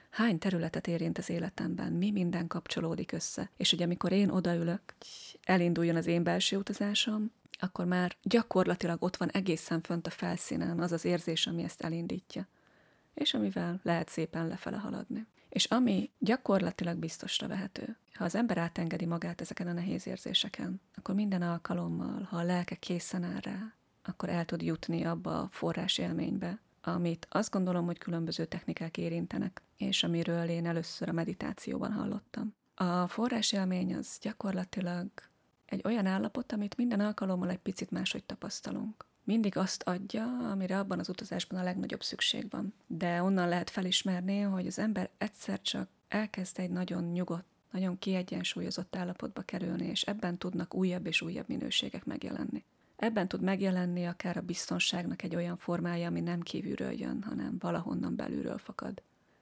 hány 0.10 0.38
területet 0.40 0.88
érint 0.88 1.18
az 1.18 1.30
életemben, 1.30 1.92
mi 1.92 2.12
minden 2.12 2.48
kapcsolódik 2.48 3.12
össze. 3.12 3.50
És 3.58 3.70
hogy 3.70 3.82
amikor 3.82 4.12
én 4.12 4.30
odaülök, 4.30 4.82
elinduljon 5.44 5.96
az 5.96 6.06
én 6.06 6.24
belső 6.24 6.58
utazásom, 6.58 7.32
akkor 7.60 7.86
már 7.86 8.16
gyakorlatilag 8.22 9.04
ott 9.04 9.18
van 9.18 9.30
egészen 9.30 9.82
fönt 9.82 10.08
a 10.08 10.10
felszínen 10.10 10.80
az 10.80 10.92
az 10.92 11.06
érzés, 11.06 11.48
ami 11.48 11.64
ezt 11.64 11.82
elindítja, 11.82 12.48
és 13.14 13.34
amivel 13.34 13.80
lehet 13.84 14.10
szépen 14.10 14.48
lefele 14.48 14.78
haladni. 14.78 15.26
És 15.50 15.66
ami 15.66 16.12
gyakorlatilag 16.20 16.98
biztosra 16.98 17.48
vehető, 17.48 17.98
ha 18.14 18.24
az 18.24 18.36
ember 18.36 18.58
átengedi 18.58 19.06
magát 19.06 19.42
ezeken 19.42 19.68
a 19.68 19.74
nehéz 19.74 20.08
érzéseken, 20.08 20.82
akkor 20.96 21.16
minden 21.16 21.42
alkalommal, 21.42 22.28
ha 22.30 22.38
a 22.38 22.44
lelke 22.44 22.76
készen 22.76 23.24
áll 23.24 23.40
rá, 23.40 23.74
akkor 24.04 24.30
el 24.30 24.46
tud 24.46 24.62
jutni 24.62 25.04
abba 25.04 25.40
a 25.40 25.48
forrás 25.52 25.98
élménybe, 25.98 26.60
amit 26.88 27.28
azt 27.30 27.52
gondolom, 27.52 27.86
hogy 27.86 27.98
különböző 27.98 28.46
technikák 28.46 28.98
érintenek, 28.98 29.62
és 29.78 30.04
amiről 30.04 30.50
én 30.50 30.66
először 30.66 31.10
a 31.10 31.12
meditációban 31.12 31.92
hallottam. 31.92 32.56
A 32.76 33.08
forrás 33.08 33.52
élmény 33.52 33.96
az 33.96 34.18
gyakorlatilag 34.22 35.08
egy 35.66 35.82
olyan 35.84 36.06
állapot, 36.06 36.52
amit 36.52 36.78
minden 36.78 37.00
alkalommal 37.00 37.50
egy 37.50 37.58
picit 37.58 37.92
máshogy 37.92 38.24
tapasztalunk. 38.24 39.06
Mindig 39.24 39.58
azt 39.58 39.84
adja, 39.84 40.50
amire 40.52 40.80
abban 40.80 41.00
az 41.00 41.10
utazásban 41.10 41.60
a 41.60 41.64
legnagyobb 41.64 42.04
szükség 42.04 42.50
van. 42.50 42.74
De 42.88 43.24
onnan 43.24 43.50
lehet 43.50 43.70
felismerni, 43.70 44.40
hogy 44.40 44.68
az 44.68 44.80
ember 44.80 45.10
egyszer 45.18 45.62
csak 45.62 45.90
elkezd 46.08 46.60
egy 46.60 46.70
nagyon 46.70 47.04
nyugodt, 47.04 47.46
nagyon 47.72 48.00
kiegyensúlyozott 48.00 48.96
állapotba 48.96 49.42
kerülni, 49.42 49.86
és 49.86 50.02
ebben 50.02 50.38
tudnak 50.38 50.74
újabb 50.74 51.06
és 51.06 51.22
újabb 51.22 51.48
minőségek 51.48 52.06
megjelenni. 52.06 52.64
Ebben 52.98 53.28
tud 53.28 53.42
megjelenni 53.42 54.06
akár 54.06 54.38
a 54.38 54.42
biztonságnak 54.42 55.24
egy 55.24 55.36
olyan 55.36 55.58
formája, 55.58 56.08
ami 56.08 56.22
nem 56.22 56.42
kívülről 56.42 56.92
jön, 56.92 57.24
hanem 57.24 57.56
valahonnan 57.60 58.16
belülről 58.16 58.58
fakad. 58.58 59.02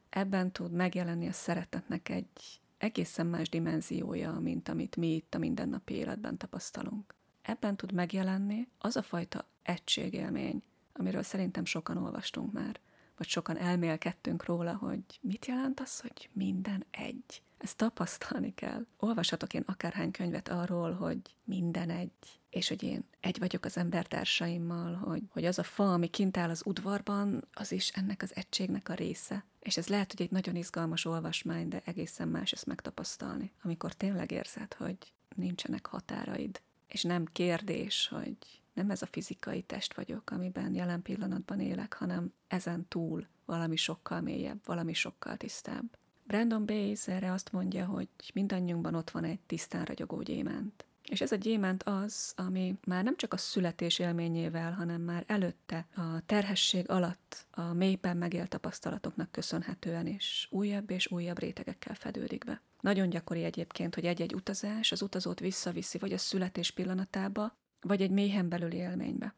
Ebben 0.10 0.52
tud 0.52 0.72
megjelenni 0.72 1.28
a 1.28 1.32
szeretetnek 1.32 2.10
egy 2.10 2.62
egészen 2.78 3.28
más 3.28 3.50
dimenziója, 3.50 4.32
mint 4.32 4.70
amit 4.70 4.96
mi 4.96 5.16
itt 5.16 5.36
a 5.36 5.38
mindennapi 5.38 5.94
életben 5.94 6.38
tapasztalunk. 6.38 7.16
Ebben 7.42 7.76
tud 7.76 7.92
megjelenni 7.92 8.68
az 8.78 8.96
a 8.96 9.02
fajta 9.02 9.48
egységélmény, 9.64 10.64
amiről 10.94 11.24
szerintem 11.24 11.66
sokan 11.66 11.98
olvastunk 11.98 12.52
már, 12.52 12.80
vagy 13.18 13.28
sokan 13.28 13.58
elmélkedtünk 13.58 14.46
róla, 14.46 14.76
hogy 14.76 15.04
mit 15.22 15.46
jelent 15.46 15.80
az, 15.80 16.00
hogy 16.00 16.30
minden 16.34 16.86
egy. 16.92 17.44
Ezt 17.58 17.78
tapasztalni 17.78 18.54
kell. 18.54 18.86
Olvashatok 18.98 19.54
én 19.54 19.64
akárhány 19.66 20.12
könyvet 20.12 20.50
arról, 20.50 20.94
hogy 20.94 21.20
minden 21.44 21.90
egy, 21.90 22.12
és 22.50 22.68
hogy 22.68 22.84
én 22.84 23.04
egy 23.20 23.40
vagyok 23.40 23.66
az 23.66 23.78
embertársaimmal, 23.78 24.94
hogy, 24.94 25.22
hogy 25.30 25.46
az 25.46 25.60
a 25.60 25.64
fa, 25.64 25.94
ami 25.94 26.08
kint 26.08 26.38
áll 26.38 26.50
az 26.50 26.62
udvarban, 26.66 27.48
az 27.54 27.72
is 27.72 27.90
ennek 27.90 28.22
az 28.22 28.36
egységnek 28.36 28.90
a 28.90 28.94
része. 28.94 29.46
És 29.60 29.78
ez 29.78 29.88
lehet, 29.88 30.12
hogy 30.12 30.22
egy 30.22 30.32
nagyon 30.32 30.56
izgalmas 30.56 31.06
olvasmány, 31.06 31.68
de 31.68 31.82
egészen 31.86 32.28
más 32.28 32.52
ezt 32.52 32.66
megtapasztalni. 32.66 33.52
Amikor 33.62 33.94
tényleg 33.94 34.32
érzed, 34.32 34.74
hogy 34.74 34.98
nincsenek 35.36 35.86
határaid, 35.86 36.62
és 36.88 37.04
nem 37.04 37.26
kérdés, 37.26 38.08
hogy 38.08 38.38
nem 38.74 38.90
ez 38.90 39.02
a 39.02 39.06
fizikai 39.06 39.62
test 39.62 39.96
vagyok, 39.96 40.32
amiben 40.32 40.74
jelen 40.74 41.02
pillanatban 41.02 41.60
élek, 41.60 41.94
hanem 41.94 42.34
ezen 42.48 42.88
túl 42.88 43.28
valami 43.46 43.76
sokkal 43.76 44.22
mélyebb, 44.22 44.60
valami 44.66 44.94
sokkal 44.94 45.38
tisztább. 45.38 45.98
Brandon 46.28 46.66
Bayes 46.66 47.08
erre 47.08 47.32
azt 47.32 47.52
mondja, 47.52 47.86
hogy 47.86 48.08
mindannyiunkban 48.34 48.96
ott 48.96 49.10
van 49.10 49.24
egy 49.24 49.40
tisztán 49.40 49.86
ragyogó 49.86 50.22
gyémánt. 50.22 50.86
És 51.04 51.22
ez 51.22 51.32
a 51.32 51.36
gyémánt 51.36 51.84
az, 51.84 52.34
ami 52.36 52.76
már 52.86 53.04
nem 53.04 53.16
csak 53.16 53.34
a 53.34 53.38
születés 53.38 54.00
élményével, 54.00 54.74
hanem 54.74 55.02
már 55.02 55.24
előtte, 55.28 55.86
a 55.96 56.26
terhesség 56.26 56.90
alatt, 56.90 57.46
a 57.52 57.74
mélyben 57.74 58.18
megélt 58.18 58.50
tapasztalatoknak 58.50 59.32
köszönhetően 59.32 60.08
is 60.08 60.48
újabb 60.52 60.90
és 60.90 61.12
újabb 61.12 61.40
rétegekkel 61.40 61.96
fedődik 61.96 62.46
be. 62.46 62.62
Nagyon 62.82 63.10
gyakori 63.10 63.44
egyébként, 63.44 63.96
hogy 63.96 64.06
egy-egy 64.06 64.34
utazás 64.34 64.92
az 64.92 65.02
utazót 65.02 65.40
visszaviszi 65.40 65.98
vagy 65.98 66.14
a 66.14 66.18
születés 66.18 66.72
pillanatába, 66.72 67.56
vagy 67.82 68.02
egy 68.02 68.12
méhen 68.12 68.50
belüli 68.50 68.78
élménybe. 68.78 69.34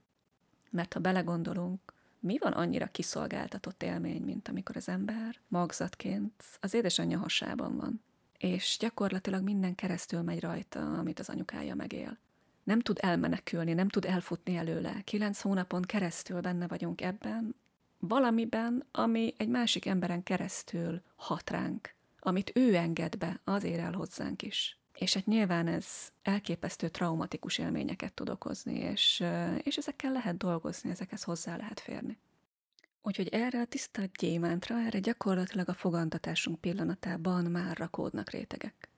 Mert 0.69 0.93
ha 0.93 0.99
belegondolunk, 0.99 1.93
mi 2.19 2.37
van 2.37 2.51
annyira 2.51 2.85
kiszolgáltatott 2.85 3.83
élmény, 3.83 4.21
mint 4.21 4.47
amikor 4.47 4.77
az 4.77 4.89
ember 4.89 5.35
magzatként 5.47 6.43
az 6.59 6.73
édesanyja 6.73 7.17
hasában 7.17 7.75
van, 7.75 8.03
és 8.37 8.77
gyakorlatilag 8.79 9.43
minden 9.43 9.75
keresztül 9.75 10.21
megy 10.21 10.39
rajta, 10.39 10.79
amit 10.79 11.19
az 11.19 11.29
anyukája 11.29 11.75
megél. 11.75 12.17
Nem 12.63 12.79
tud 12.79 12.97
elmenekülni, 13.01 13.73
nem 13.73 13.89
tud 13.89 14.05
elfutni 14.05 14.55
előle. 14.55 15.01
Kilenc 15.03 15.41
hónapon 15.41 15.81
keresztül 15.81 16.41
benne 16.41 16.67
vagyunk 16.67 17.01
ebben, 17.01 17.55
valamiben, 17.99 18.87
ami 18.91 19.33
egy 19.37 19.49
másik 19.49 19.85
emberen 19.85 20.23
keresztül 20.23 21.01
hat 21.15 21.49
ránk, 21.49 21.93
amit 22.19 22.51
ő 22.55 22.75
enged 22.75 23.17
be, 23.17 23.39
azért 23.43 23.79
el 23.79 23.93
hozzánk 23.93 24.41
is. 24.41 24.79
És 24.99 25.13
hát 25.13 25.25
nyilván 25.25 25.67
ez 25.67 25.85
elképesztő 26.21 26.89
traumatikus 26.89 27.57
élményeket 27.57 28.13
tud 28.13 28.29
okozni, 28.29 28.79
és, 28.79 29.23
és 29.57 29.77
ezekkel 29.77 30.11
lehet 30.11 30.37
dolgozni, 30.37 30.89
ezekhez 30.89 31.23
hozzá 31.23 31.57
lehet 31.57 31.79
férni. 31.79 32.17
Úgyhogy 33.01 33.27
erre 33.27 33.59
a 33.59 33.65
tiszta 33.65 34.01
gyémántra, 34.19 34.79
erre 34.79 34.99
gyakorlatilag 34.99 35.69
a 35.69 35.73
fogantatásunk 35.73 36.61
pillanatában 36.61 37.45
már 37.45 37.77
rakódnak 37.77 38.29
rétegek. 38.29 38.89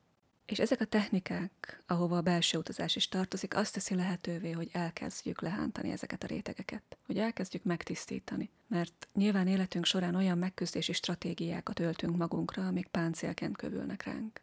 És 0.45 0.59
ezek 0.59 0.81
a 0.81 0.85
technikák, 0.85 1.83
ahova 1.87 2.17
a 2.17 2.21
belső 2.21 2.57
utazás 2.57 2.95
is 2.95 3.07
tartozik, 3.07 3.55
azt 3.55 3.73
teszi 3.73 3.95
lehetővé, 3.95 4.51
hogy 4.51 4.69
elkezdjük 4.71 5.41
lehántani 5.41 5.91
ezeket 5.91 6.23
a 6.23 6.27
rétegeket, 6.27 6.97
hogy 7.05 7.17
elkezdjük 7.17 7.63
megtisztítani. 7.63 8.49
Mert 8.67 9.07
nyilván 9.13 9.47
életünk 9.47 9.85
során 9.85 10.15
olyan 10.15 10.37
megküzdési 10.37 10.93
stratégiákat 10.93 11.79
öltünk 11.79 12.17
magunkra, 12.17 12.67
amik 12.67 12.87
páncélként 12.87 13.57
kövülnek 13.57 14.03
ránk 14.03 14.41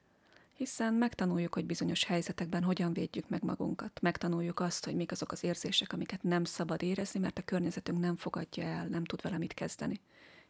hiszen 0.56 0.94
megtanuljuk, 0.94 1.54
hogy 1.54 1.66
bizonyos 1.66 2.04
helyzetekben 2.04 2.62
hogyan 2.62 2.92
védjük 2.92 3.28
meg 3.28 3.42
magunkat. 3.42 4.00
Megtanuljuk 4.00 4.60
azt, 4.60 4.84
hogy 4.84 4.94
mik 4.94 5.10
azok 5.10 5.32
az 5.32 5.44
érzések, 5.44 5.92
amiket 5.92 6.22
nem 6.22 6.44
szabad 6.44 6.82
érezni, 6.82 7.20
mert 7.20 7.38
a 7.38 7.42
környezetünk 7.42 7.98
nem 7.98 8.16
fogadja 8.16 8.64
el, 8.64 8.86
nem 8.86 9.04
tud 9.04 9.22
vele 9.22 9.38
mit 9.38 9.54
kezdeni. 9.54 10.00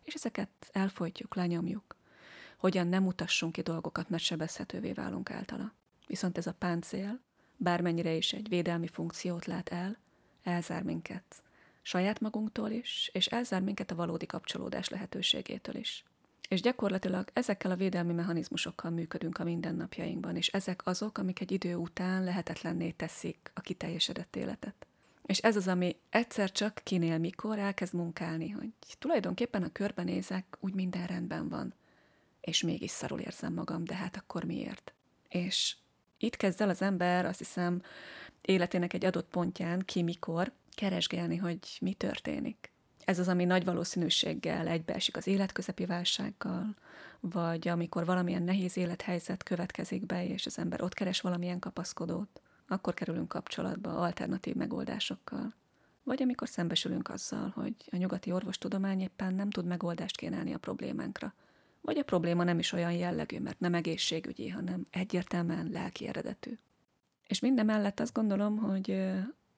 És 0.03 0.15
ezeket 0.15 0.49
elfolytjuk, 0.73 1.35
lenyomjuk. 1.35 1.97
Hogyan 2.57 2.87
nem 2.87 3.03
mutassunk 3.03 3.53
ki 3.53 3.61
dolgokat, 3.61 4.09
mert 4.09 4.23
sebezhetővé 4.23 4.93
válunk 4.93 5.31
általa. 5.31 5.73
Viszont 6.07 6.39
ez 6.39 6.47
a 6.47 6.55
páncél, 6.55 7.21
bármennyire 7.57 8.13
is 8.13 8.33
egy 8.33 8.49
védelmi 8.49 8.87
funkciót 8.87 9.45
lát 9.45 9.69
el, 9.69 9.97
elzár 10.43 10.83
minket. 10.83 11.43
Saját 11.83 12.21
magunktól 12.21 12.71
is, 12.71 13.11
és 13.13 13.27
elzár 13.27 13.63
minket 13.63 13.91
a 13.91 13.95
valódi 13.95 14.27
kapcsolódás 14.27 14.89
lehetőségétől 14.89 15.75
is. 15.75 16.05
És 16.49 16.61
gyakorlatilag 16.61 17.29
ezekkel 17.33 17.71
a 17.71 17.77
védelmi 17.77 18.13
mechanizmusokkal 18.13 18.91
működünk 18.91 19.39
a 19.39 19.45
mindennapjainkban, 19.45 20.37
és 20.37 20.49
ezek 20.49 20.87
azok, 20.87 21.19
amik 21.19 21.41
egy 21.41 21.53
idő 21.53 21.75
után 21.75 22.25
lehetetlenné 22.25 22.91
teszik 22.91 23.51
a 23.55 23.61
kiteljesedett 23.61 24.37
életet. 24.37 24.87
És 25.27 25.39
ez 25.39 25.57
az, 25.57 25.69
ami 25.69 25.97
egyszer 26.11 26.53
csak 26.53 26.81
kinél 26.85 27.19
mikor 27.19 27.59
elkezd 27.59 27.95
munkálni, 27.95 28.49
hogy 28.49 28.71
tulajdonképpen 28.99 29.63
a 29.63 29.73
körbenézek, 29.73 30.57
úgy 30.61 30.75
minden 30.75 31.07
rendben 31.07 31.49
van, 31.49 31.75
és 32.41 32.63
mégis 32.63 32.91
szarul 32.91 33.21
érzem 33.21 33.53
magam, 33.53 33.85
de 33.85 33.95
hát 33.95 34.17
akkor 34.17 34.45
miért? 34.45 34.93
És 35.29 35.77
itt 36.19 36.37
kezd 36.37 36.61
el 36.61 36.69
az 36.69 36.83
ember, 36.83 37.27
azt 37.27 37.39
hiszem, 37.39 37.83
életének 38.43 38.93
egy 38.93 39.05
adott 39.05 39.29
pontján 39.29 39.81
ki 39.81 40.03
mikor 40.03 40.53
keresgélni, 40.75 41.37
hogy 41.37 41.59
mi 41.81 41.93
történik 41.93 42.71
ez 43.07 43.19
az, 43.19 43.29
ami 43.29 43.45
nagy 43.45 43.65
valószínűséggel 43.65 44.67
egybeesik 44.67 45.17
az 45.17 45.27
életközepi 45.27 45.87
válsággal, 45.87 46.75
vagy 47.21 47.69
amikor 47.69 48.05
valamilyen 48.05 48.43
nehéz 48.43 48.77
élethelyzet 48.77 49.43
következik 49.43 50.07
be, 50.07 50.27
és 50.27 50.47
az 50.47 50.59
ember 50.59 50.83
ott 50.83 50.95
keres 50.95 51.21
valamilyen 51.21 51.59
kapaszkodót, 51.59 52.41
akkor 52.69 52.95
kerülünk 52.95 53.29
kapcsolatba 53.29 53.99
alternatív 53.99 54.55
megoldásokkal. 54.55 55.55
Vagy 56.03 56.23
amikor 56.23 56.49
szembesülünk 56.49 57.09
azzal, 57.09 57.53
hogy 57.55 57.75
a 57.91 57.97
nyugati 57.97 58.33
orvostudomány 58.33 59.01
éppen 59.01 59.35
nem 59.35 59.51
tud 59.51 59.65
megoldást 59.65 60.17
kínálni 60.17 60.53
a 60.53 60.59
problémánkra. 60.59 61.35
Vagy 61.81 61.99
a 61.99 62.05
probléma 62.05 62.45
nem 62.45 62.59
is 62.59 62.73
olyan 62.73 62.93
jellegű, 62.93 63.39
mert 63.39 63.61
nem 63.61 63.75
egészségügyi, 63.75 64.49
hanem 64.49 64.87
egyértelműen 64.91 65.71
lelki 65.73 66.07
eredetű. 66.07 66.59
És 67.27 67.41
minden 67.41 67.67
mellett 67.67 68.01
azt 68.01 68.13
gondolom, 68.13 68.57
hogy 68.57 68.91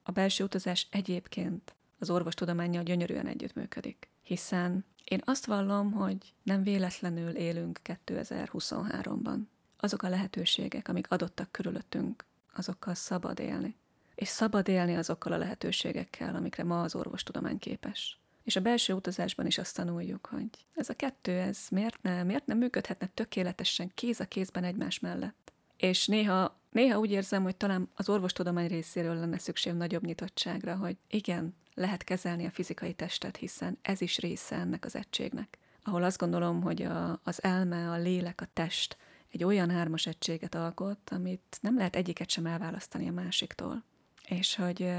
a 0.03 0.11
belső 0.11 0.43
utazás 0.43 0.87
egyébként 0.91 1.75
az 1.99 2.09
orvostudományjal 2.09 2.83
gyönyörűen 2.83 3.27
együttműködik. 3.27 4.09
Hiszen 4.21 4.85
én 5.03 5.21
azt 5.25 5.45
vallom, 5.45 5.91
hogy 5.91 6.17
nem 6.43 6.63
véletlenül 6.63 7.29
élünk 7.29 7.79
2023-ban. 7.83 9.39
Azok 9.77 10.03
a 10.03 10.09
lehetőségek, 10.09 10.87
amik 10.87 11.11
adottak 11.11 11.51
körülöttünk, 11.51 12.25
azokkal 12.53 12.93
szabad 12.93 13.39
élni. 13.39 13.75
És 14.15 14.27
szabad 14.27 14.67
élni 14.67 14.95
azokkal 14.95 15.31
a 15.31 15.37
lehetőségekkel, 15.37 16.35
amikre 16.35 16.63
ma 16.63 16.81
az 16.81 16.95
orvostudomány 16.95 17.59
képes. 17.59 18.19
És 18.43 18.55
a 18.55 18.61
belső 18.61 18.93
utazásban 18.93 19.45
is 19.45 19.57
azt 19.57 19.75
tanuljuk, 19.75 20.25
hogy 20.25 20.49
ez 20.75 20.89
a 20.89 20.93
kettő, 20.93 21.31
ez 21.31 21.59
miért, 21.71 22.01
ne, 22.01 22.23
miért 22.23 22.45
nem 22.45 22.57
működhetne 22.57 23.07
tökéletesen 23.07 23.91
kéz 23.93 24.19
a 24.19 24.25
kézben 24.25 24.63
egymás 24.63 24.99
mellett. 24.99 25.53
És 25.77 26.07
néha, 26.07 26.59
néha 26.71 26.99
úgy 26.99 27.11
érzem, 27.11 27.43
hogy 27.43 27.55
talán 27.55 27.89
az 27.95 28.09
orvostudomány 28.09 28.67
részéről 28.67 29.15
lenne 29.15 29.39
szükség 29.39 29.73
nagyobb 29.73 30.05
nyitottságra, 30.05 30.75
hogy 30.75 30.97
igen, 31.07 31.55
lehet 31.79 32.03
kezelni 32.03 32.45
a 32.45 32.51
fizikai 32.51 32.93
testet, 32.93 33.37
hiszen 33.37 33.77
ez 33.81 34.01
is 34.01 34.17
része 34.17 34.55
ennek 34.55 34.85
az 34.85 34.95
egységnek. 34.95 35.57
ahol 35.83 36.03
azt 36.03 36.17
gondolom, 36.17 36.61
hogy 36.61 36.81
a, 36.81 37.19
az 37.23 37.43
elme, 37.43 37.89
a 37.89 37.97
lélek, 37.97 38.41
a 38.41 38.47
test 38.53 38.97
egy 39.29 39.43
olyan 39.43 39.69
hármas 39.69 40.05
egységet 40.05 40.55
alkot, 40.55 41.09
amit 41.09 41.57
nem 41.61 41.77
lehet 41.77 41.95
egyiket 41.95 42.29
sem 42.29 42.45
elválasztani 42.45 43.07
a 43.07 43.11
másiktól. 43.11 43.83
És 44.27 44.55
hogy 44.55 44.91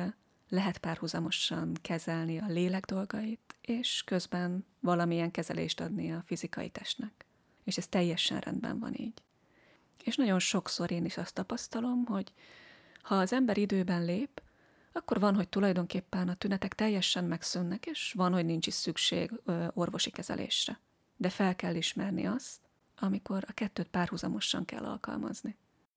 lehet 0.49 0.79
párhuzamosan 0.79 1.77
kezelni 1.83 2.39
a 2.39 2.47
lélek 2.49 2.85
dolgait, 2.85 3.57
és 3.61 4.03
közben 4.05 4.67
valamilyen 4.81 5.31
kezelést 5.31 5.81
adni 5.81 6.13
a 6.13 6.23
fizikai 6.25 6.69
testnek. 6.69 7.27
És 7.65 7.77
ez 7.77 7.87
teljesen 7.87 8.41
rendben 8.41 8.79
van 8.79 8.95
így. 8.95 9.23
És 10.05 10.17
nagyon 10.17 10.39
sokszor 10.39 10.91
én 10.91 11.05
is 11.05 11.17
azt 11.17 11.35
tapasztalom, 11.35 12.05
hogy 12.05 12.33
ha 13.03 13.15
az 13.15 13.33
ember 13.33 13.59
időben 13.59 14.05
lép, 14.05 14.43
akkor 15.01 15.21
van, 15.21 15.35
hogy 15.35 15.49
tulajdonképpen 15.49 16.29
a 16.29 16.35
tünetek 16.35 16.75
teljesen 16.75 17.25
megszűnnek, 17.25 17.87
és 17.87 18.13
van, 18.17 18.33
hogy 18.33 18.45
nincs 18.45 18.67
is 18.67 18.75
szükség 18.75 19.33
orvosi 19.75 20.11
kezelésre. 20.11 20.81
De 21.17 21.29
fel 21.29 21.57
kell 21.57 21.75
ismerni 21.75 22.27
azt, 22.27 22.61
amikor 22.99 23.45
a 23.49 23.53
kettőt 23.53 23.89
párhuzamosan 23.89 24.65
kell 24.65 24.85
alkalmazni. 24.85 25.57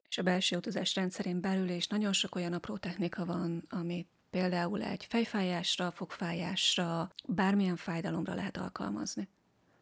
És 0.09 0.17
a 0.17 0.23
belső 0.23 0.57
utazás 0.57 0.95
rendszerén 0.95 1.41
belül 1.41 1.69
is 1.69 1.87
nagyon 1.87 2.13
sok 2.13 2.35
olyan 2.35 2.53
apró 2.53 2.77
technika 2.77 3.25
van, 3.25 3.65
amit 3.69 4.07
például 4.29 4.81
egy 4.81 5.05
fejfájásra, 5.09 5.91
fogfájásra, 5.91 7.11
bármilyen 7.27 7.75
fájdalomra 7.75 8.33
lehet 8.33 8.57
alkalmazni. 8.57 9.27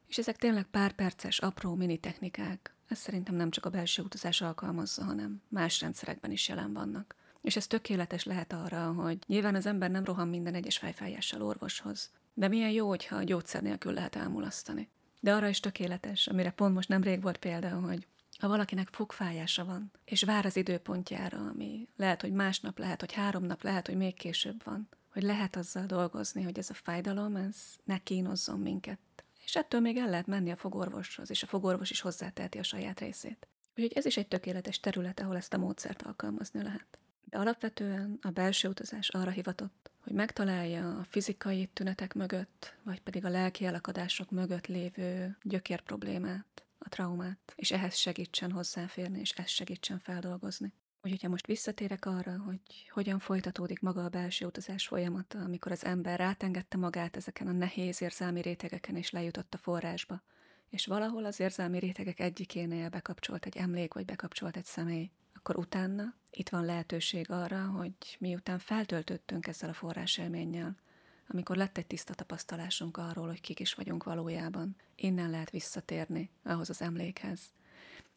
És 0.08 0.18
ezek 0.18 0.38
tényleg 0.38 0.66
pár 0.66 0.92
perces, 0.92 1.40
apró 1.40 1.76
mini 1.76 1.98
technikák. 1.98 2.76
Ez 2.88 2.98
szerintem 2.98 3.36
nem 3.36 3.50
csak 3.50 3.66
a 3.66 3.70
belső 3.70 4.02
utazás 4.04 4.42
alkalmazza, 4.42 5.04
hanem 5.04 5.42
más 5.48 5.82
rendszerekben 5.82 6.32
is 6.32 6.48
jelen 6.48 6.74
vannak. 6.74 7.16
És 7.42 7.56
ez 7.56 7.68
tökéletes 7.68 8.24
lehet 8.24 8.54
arra, 8.54 8.92
hogy 8.94 9.18
nyilván 9.28 9.56
az 9.56 9.66
ember 9.66 9.92
nem 9.92 10.04
rohan 10.04 10.28
minden 10.28 10.54
egyes 10.54 10.78
fejfájással 10.78 11.42
orvoshoz, 11.42 12.12
de 12.34 12.48
milyen 12.48 12.72
jó, 12.72 12.88
hogyha 12.88 13.16
a 13.16 13.24
gyógyszer 13.24 13.62
nélkül 13.62 13.94
lehet 13.94 14.16
elmulasztani. 14.16 14.90
De 15.20 15.34
arra 15.34 15.48
is 15.48 15.60
tökéletes, 15.60 16.28
amire 16.28 16.52
pont 16.52 16.74
most 16.74 16.90
nemrég 16.90 17.22
volt 17.22 17.38
példa, 17.38 17.70
hogy 17.70 18.08
ha 18.40 18.48
valakinek 18.48 18.88
fogfájása 18.92 19.66
van, 19.66 19.92
és 20.06 20.24
vár 20.24 20.46
az 20.46 20.56
időpontjára, 20.56 21.38
ami 21.38 21.88
lehet, 21.96 22.22
hogy 22.22 22.32
másnap, 22.32 22.78
lehet, 22.80 23.00
hogy 23.00 23.14
három 23.14 23.44
nap, 23.44 23.64
lehet, 23.64 23.88
hogy 23.88 23.98
még 23.98 24.16
később 24.16 24.64
van, 24.64 24.90
hogy 25.14 25.24
lehet 25.24 25.56
azzal 25.56 25.86
dolgozni, 25.86 26.44
hogy 26.44 26.58
ez 26.58 26.70
a 26.70 26.74
fájdalom, 26.74 27.36
ez 27.36 27.56
ne 27.84 27.98
kínozzon 27.98 28.60
minket. 28.60 29.00
És 29.46 29.56
ettől 29.56 29.80
még 29.80 29.98
el 29.98 30.10
lehet 30.10 30.28
menni 30.28 30.52
a 30.52 30.56
fogorvoshoz, 30.56 31.30
és 31.30 31.44
a 31.44 31.48
fogorvos 31.48 31.90
is 31.90 32.02
hozzáteheti 32.02 32.58
a 32.58 32.64
saját 32.64 33.00
részét. 33.00 33.48
Úgyhogy 33.76 33.94
ez 33.94 34.06
is 34.06 34.18
egy 34.18 34.28
tökéletes 34.28 34.80
terület, 34.80 35.20
ahol 35.20 35.36
ezt 35.36 35.54
a 35.54 35.58
módszert 35.58 36.02
alkalmazni 36.02 36.64
lehet. 36.64 36.98
De 37.32 37.38
alapvetően 37.38 38.18
a 38.22 38.30
belső 38.30 38.68
utazás 38.68 39.10
arra 39.10 39.30
hivatott, 39.30 39.92
hogy 40.04 40.14
megtalálja 40.14 40.98
a 40.98 41.04
fizikai 41.04 41.66
tünetek 41.74 42.14
mögött, 42.14 42.76
vagy 42.84 43.02
pedig 43.02 43.26
a 43.26 43.30
lelki 43.30 43.66
elakadások 43.66 44.30
mögött 44.30 44.68
lévő 44.68 45.38
gyökér 45.42 45.82
problémát, 45.82 46.66
a 46.78 46.90
traumát, 46.90 47.54
és 47.56 47.72
ehhez 47.72 47.96
segítsen 47.96 48.52
hozzáférni, 48.52 49.20
és 49.20 49.32
ezt 49.32 49.48
segítsen 49.48 50.00
feldolgozni. 50.00 50.74
Úgyhogy 51.02 51.22
ha 51.22 51.30
most 51.30 51.48
visszatérek 51.48 52.06
arra, 52.06 52.38
hogy 52.46 52.60
hogyan 52.90 53.20
folytatódik 53.20 53.80
maga 53.80 54.04
a 54.04 54.10
belső 54.10 54.46
utazás 54.46 54.88
folyamata, 54.88 55.40
amikor 55.40 55.72
az 55.72 55.86
ember 55.86 56.20
rátengette 56.20 56.78
magát 56.78 57.16
ezeken 57.16 57.48
a 57.48 57.52
nehéz 57.52 58.02
érzelmi 58.02 58.42
rétegeken, 58.42 58.96
és 58.96 59.12
lejutott 59.12 59.54
a 59.54 59.58
forrásba, 59.58 60.24
és 60.70 60.86
valahol 60.86 61.26
az 61.26 61.40
érzelmi 61.40 61.80
rétegek 61.80 62.20
egyikénél 62.20 62.90
bekapcsolt 62.90 63.46
egy 63.46 63.58
emlék, 63.58 63.94
vagy 63.94 64.06
bekapcsolt 64.06 64.58
egy 64.58 64.66
személy, 64.66 65.12
akkor 65.34 65.58
utána 65.58 66.20
itt 66.32 66.50
van 66.50 66.66
lehetőség 66.66 67.32
arra, 67.32 67.66
hogy 67.66 67.94
miután 68.20 68.60
feltöltöttünk 68.60 69.48
ezzel 69.48 69.70
a 69.70 69.74
forrásélménnyel, 69.74 70.76
amikor 71.28 71.56
lett 71.56 71.78
egy 71.78 71.88
tiszta 71.88 72.14
tapasztalásunk 72.14 72.98
arról, 72.98 73.28
hogy 73.28 73.42
kik 73.42 73.60
is 73.60 73.74
vagyunk 73.74 74.04
valójában, 74.04 74.76
innen 74.96 75.30
lehet 75.30 75.50
visszatérni 75.50 76.30
ahhoz 76.44 76.70
az 76.70 76.82
emlékhez. 76.82 77.40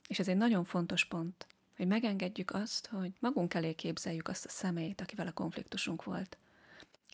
És 0.09 0.19
ez 0.19 0.29
egy 0.29 0.37
nagyon 0.37 0.65
fontos 0.65 1.05
pont, 1.05 1.47
hogy 1.77 1.87
megengedjük 1.87 2.51
azt, 2.51 2.87
hogy 2.87 3.13
magunk 3.21 3.55
elé 3.55 3.73
képzeljük 3.73 4.29
azt 4.29 4.45
a 4.45 4.49
személyt, 4.49 5.01
akivel 5.01 5.27
a 5.27 5.33
konfliktusunk 5.33 6.05
volt. 6.05 6.39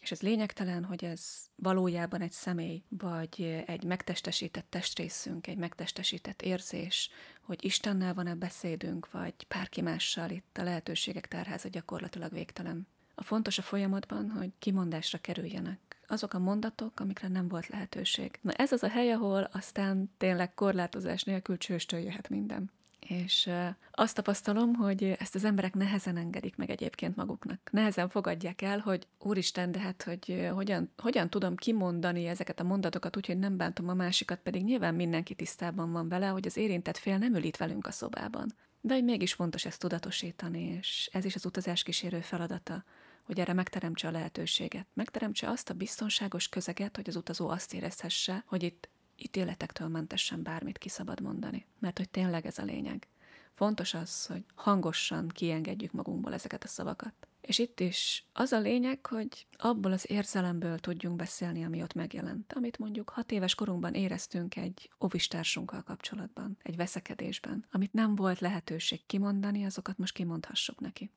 És 0.01 0.11
ez 0.11 0.21
lényegtelen, 0.21 0.85
hogy 0.85 1.05
ez 1.05 1.23
valójában 1.57 2.21
egy 2.21 2.33
személy, 2.33 2.83
vagy 2.89 3.63
egy 3.67 3.85
megtestesített 3.85 4.67
testrészünk, 4.69 5.47
egy 5.47 5.57
megtestesített 5.57 6.43
érzés, 6.43 7.11
hogy 7.41 7.65
Istennel 7.65 8.15
van-e 8.15 8.35
beszédünk, 8.35 9.11
vagy 9.11 9.35
bárki 9.49 9.81
mással 9.81 10.31
itt 10.31 10.59
a 10.59 10.63
lehetőségek 10.63 11.29
tárháza 11.29 11.69
gyakorlatilag 11.69 12.33
végtelen. 12.33 12.87
A 13.15 13.23
fontos 13.23 13.59
a 13.59 13.63
folyamatban, 13.63 14.31
hogy 14.31 14.51
kimondásra 14.59 15.19
kerüljenek 15.19 15.91
azok 16.11 16.35
a 16.35 16.39
mondatok, 16.39 17.01
amikre 17.01 17.29
nem 17.29 17.49
volt 17.49 17.69
lehetőség. 17.69 18.39
Na 18.41 18.53
ez 18.53 18.73
az 18.73 18.83
a 18.83 18.89
hely, 18.89 19.13
ahol 19.13 19.49
aztán 19.53 20.11
tényleg 20.19 20.55
korlátozás 20.55 21.23
nélkül 21.23 21.59
csőstől 21.59 22.01
jöhet 22.01 22.29
minden. 22.29 22.71
És 23.09 23.51
azt 23.91 24.15
tapasztalom, 24.15 24.75
hogy 24.75 25.05
ezt 25.19 25.35
az 25.35 25.45
emberek 25.45 25.75
nehezen 25.75 26.17
engedik 26.17 26.57
meg 26.57 26.71
egyébként 26.71 27.17
maguknak. 27.17 27.61
Nehezen 27.73 28.09
fogadják 28.09 28.63
el, 28.63 28.79
hogy 28.79 29.07
úristen, 29.19 29.73
de 29.73 29.79
hát, 29.79 30.03
hogy 30.03 30.49
hogyan, 30.55 30.91
hogyan 30.97 31.31
tudom 31.31 31.57
kimondani 31.57 32.27
ezeket 32.27 32.61
a 32.61 32.65
mondatokat 32.65 33.17
úgy, 33.17 33.27
hogy 33.27 33.39
nem 33.39 33.57
bántom 33.57 33.89
a 33.89 33.95
másikat, 33.95 34.39
pedig 34.39 34.65
nyilván 34.65 34.95
mindenki 34.95 35.35
tisztában 35.35 35.93
van 35.93 36.09
vele, 36.09 36.27
hogy 36.27 36.47
az 36.47 36.57
érintett 36.57 36.97
fél 36.97 37.19
nem 37.19 37.35
ül 37.35 37.43
itt 37.43 37.57
velünk 37.57 37.87
a 37.87 37.91
szobában. 37.91 38.55
De 38.81 38.95
hogy 38.95 39.05
mégis 39.05 39.33
fontos 39.33 39.65
ezt 39.65 39.81
tudatosítani, 39.81 40.63
és 40.63 41.09
ez 41.13 41.25
is 41.25 41.35
az 41.35 41.47
utazás 41.47 41.83
kísérő 41.83 42.21
feladata, 42.21 42.85
hogy 43.23 43.41
erre 43.41 43.53
megteremtse 43.53 44.09
a 44.09 44.11
lehetőséget. 44.11 44.87
Megteremtse 44.95 45.49
azt 45.49 45.71
a 45.71 45.75
biztonságos 45.75 46.49
közeget, 46.49 46.97
hogy 46.97 47.09
az 47.09 47.17
utazó 47.17 47.49
azt 47.49 47.75
érezhesse, 47.75 48.45
hogy 48.47 48.63
itt 48.63 48.89
ítéletektől 49.23 49.89
mentesen 49.89 50.43
bármit 50.43 50.79
ki 50.79 50.89
szabad 50.89 51.21
mondani. 51.21 51.67
Mert 51.79 51.99
hogy 51.99 52.09
tényleg 52.11 52.47
ez 52.47 52.59
a 52.59 52.65
lényeg. 52.65 53.09
Fontos 53.55 53.95
az, 53.95 54.27
hogy 54.27 54.45
hangosan 54.55 55.29
kiengedjük 55.29 55.93
magunkból 55.93 56.33
ezeket 56.33 56.65
a 56.65 56.69
szavakat. 56.69 57.15
És 57.41 57.59
itt 57.59 57.81
is 57.81 58.25
az 58.33 58.53
a 58.53 58.59
lényeg, 58.59 59.07
hogy 59.07 59.47
abból 59.57 59.93
az 59.93 60.11
érzelemből 60.11 60.79
tudjunk 60.79 61.17
beszélni, 61.17 61.65
ami 61.65 61.83
ott 61.83 61.95
megjelent. 61.95 62.53
Amit 62.53 62.79
mondjuk 62.79 63.09
hat 63.09 63.33
éves 63.33 63.55
korunkban 63.55 63.95
éreztünk 63.95 64.57
egy 64.57 64.91
ovistársunkkal 64.99 65.83
kapcsolatban, 65.83 66.59
egy 66.63 66.77
veszekedésben, 66.77 67.65
amit 67.71 67.93
nem 67.93 68.15
volt 68.15 68.39
lehetőség 68.39 69.07
kimondani, 69.07 69.65
azokat 69.65 69.99
most 69.99 70.15
kimondhassuk 70.15 70.81
neki. 70.81 71.11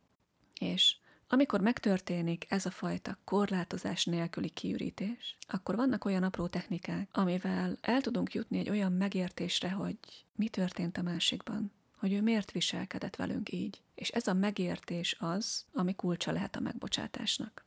És 0.59 0.97
amikor 1.33 1.61
megtörténik 1.61 2.45
ez 2.49 2.65
a 2.65 2.71
fajta 2.71 3.17
korlátozás 3.23 4.05
nélküli 4.05 4.49
kiürítés, 4.49 5.37
akkor 5.47 5.75
vannak 5.75 6.05
olyan 6.05 6.23
apró 6.23 6.47
technikák, 6.47 7.09
amivel 7.11 7.77
el 7.81 8.01
tudunk 8.01 8.33
jutni 8.33 8.59
egy 8.59 8.69
olyan 8.69 8.91
megértésre, 8.91 9.71
hogy 9.71 9.97
mi 10.35 10.49
történt 10.49 10.97
a 10.97 11.01
másikban, 11.01 11.71
hogy 11.97 12.13
ő 12.13 12.21
miért 12.21 12.51
viselkedett 12.51 13.15
velünk 13.15 13.51
így. 13.51 13.81
És 13.95 14.09
ez 14.09 14.27
a 14.27 14.33
megértés 14.33 15.15
az, 15.19 15.65
ami 15.71 15.95
kulcsa 15.95 16.31
lehet 16.31 16.55
a 16.55 16.59
megbocsátásnak. 16.59 17.65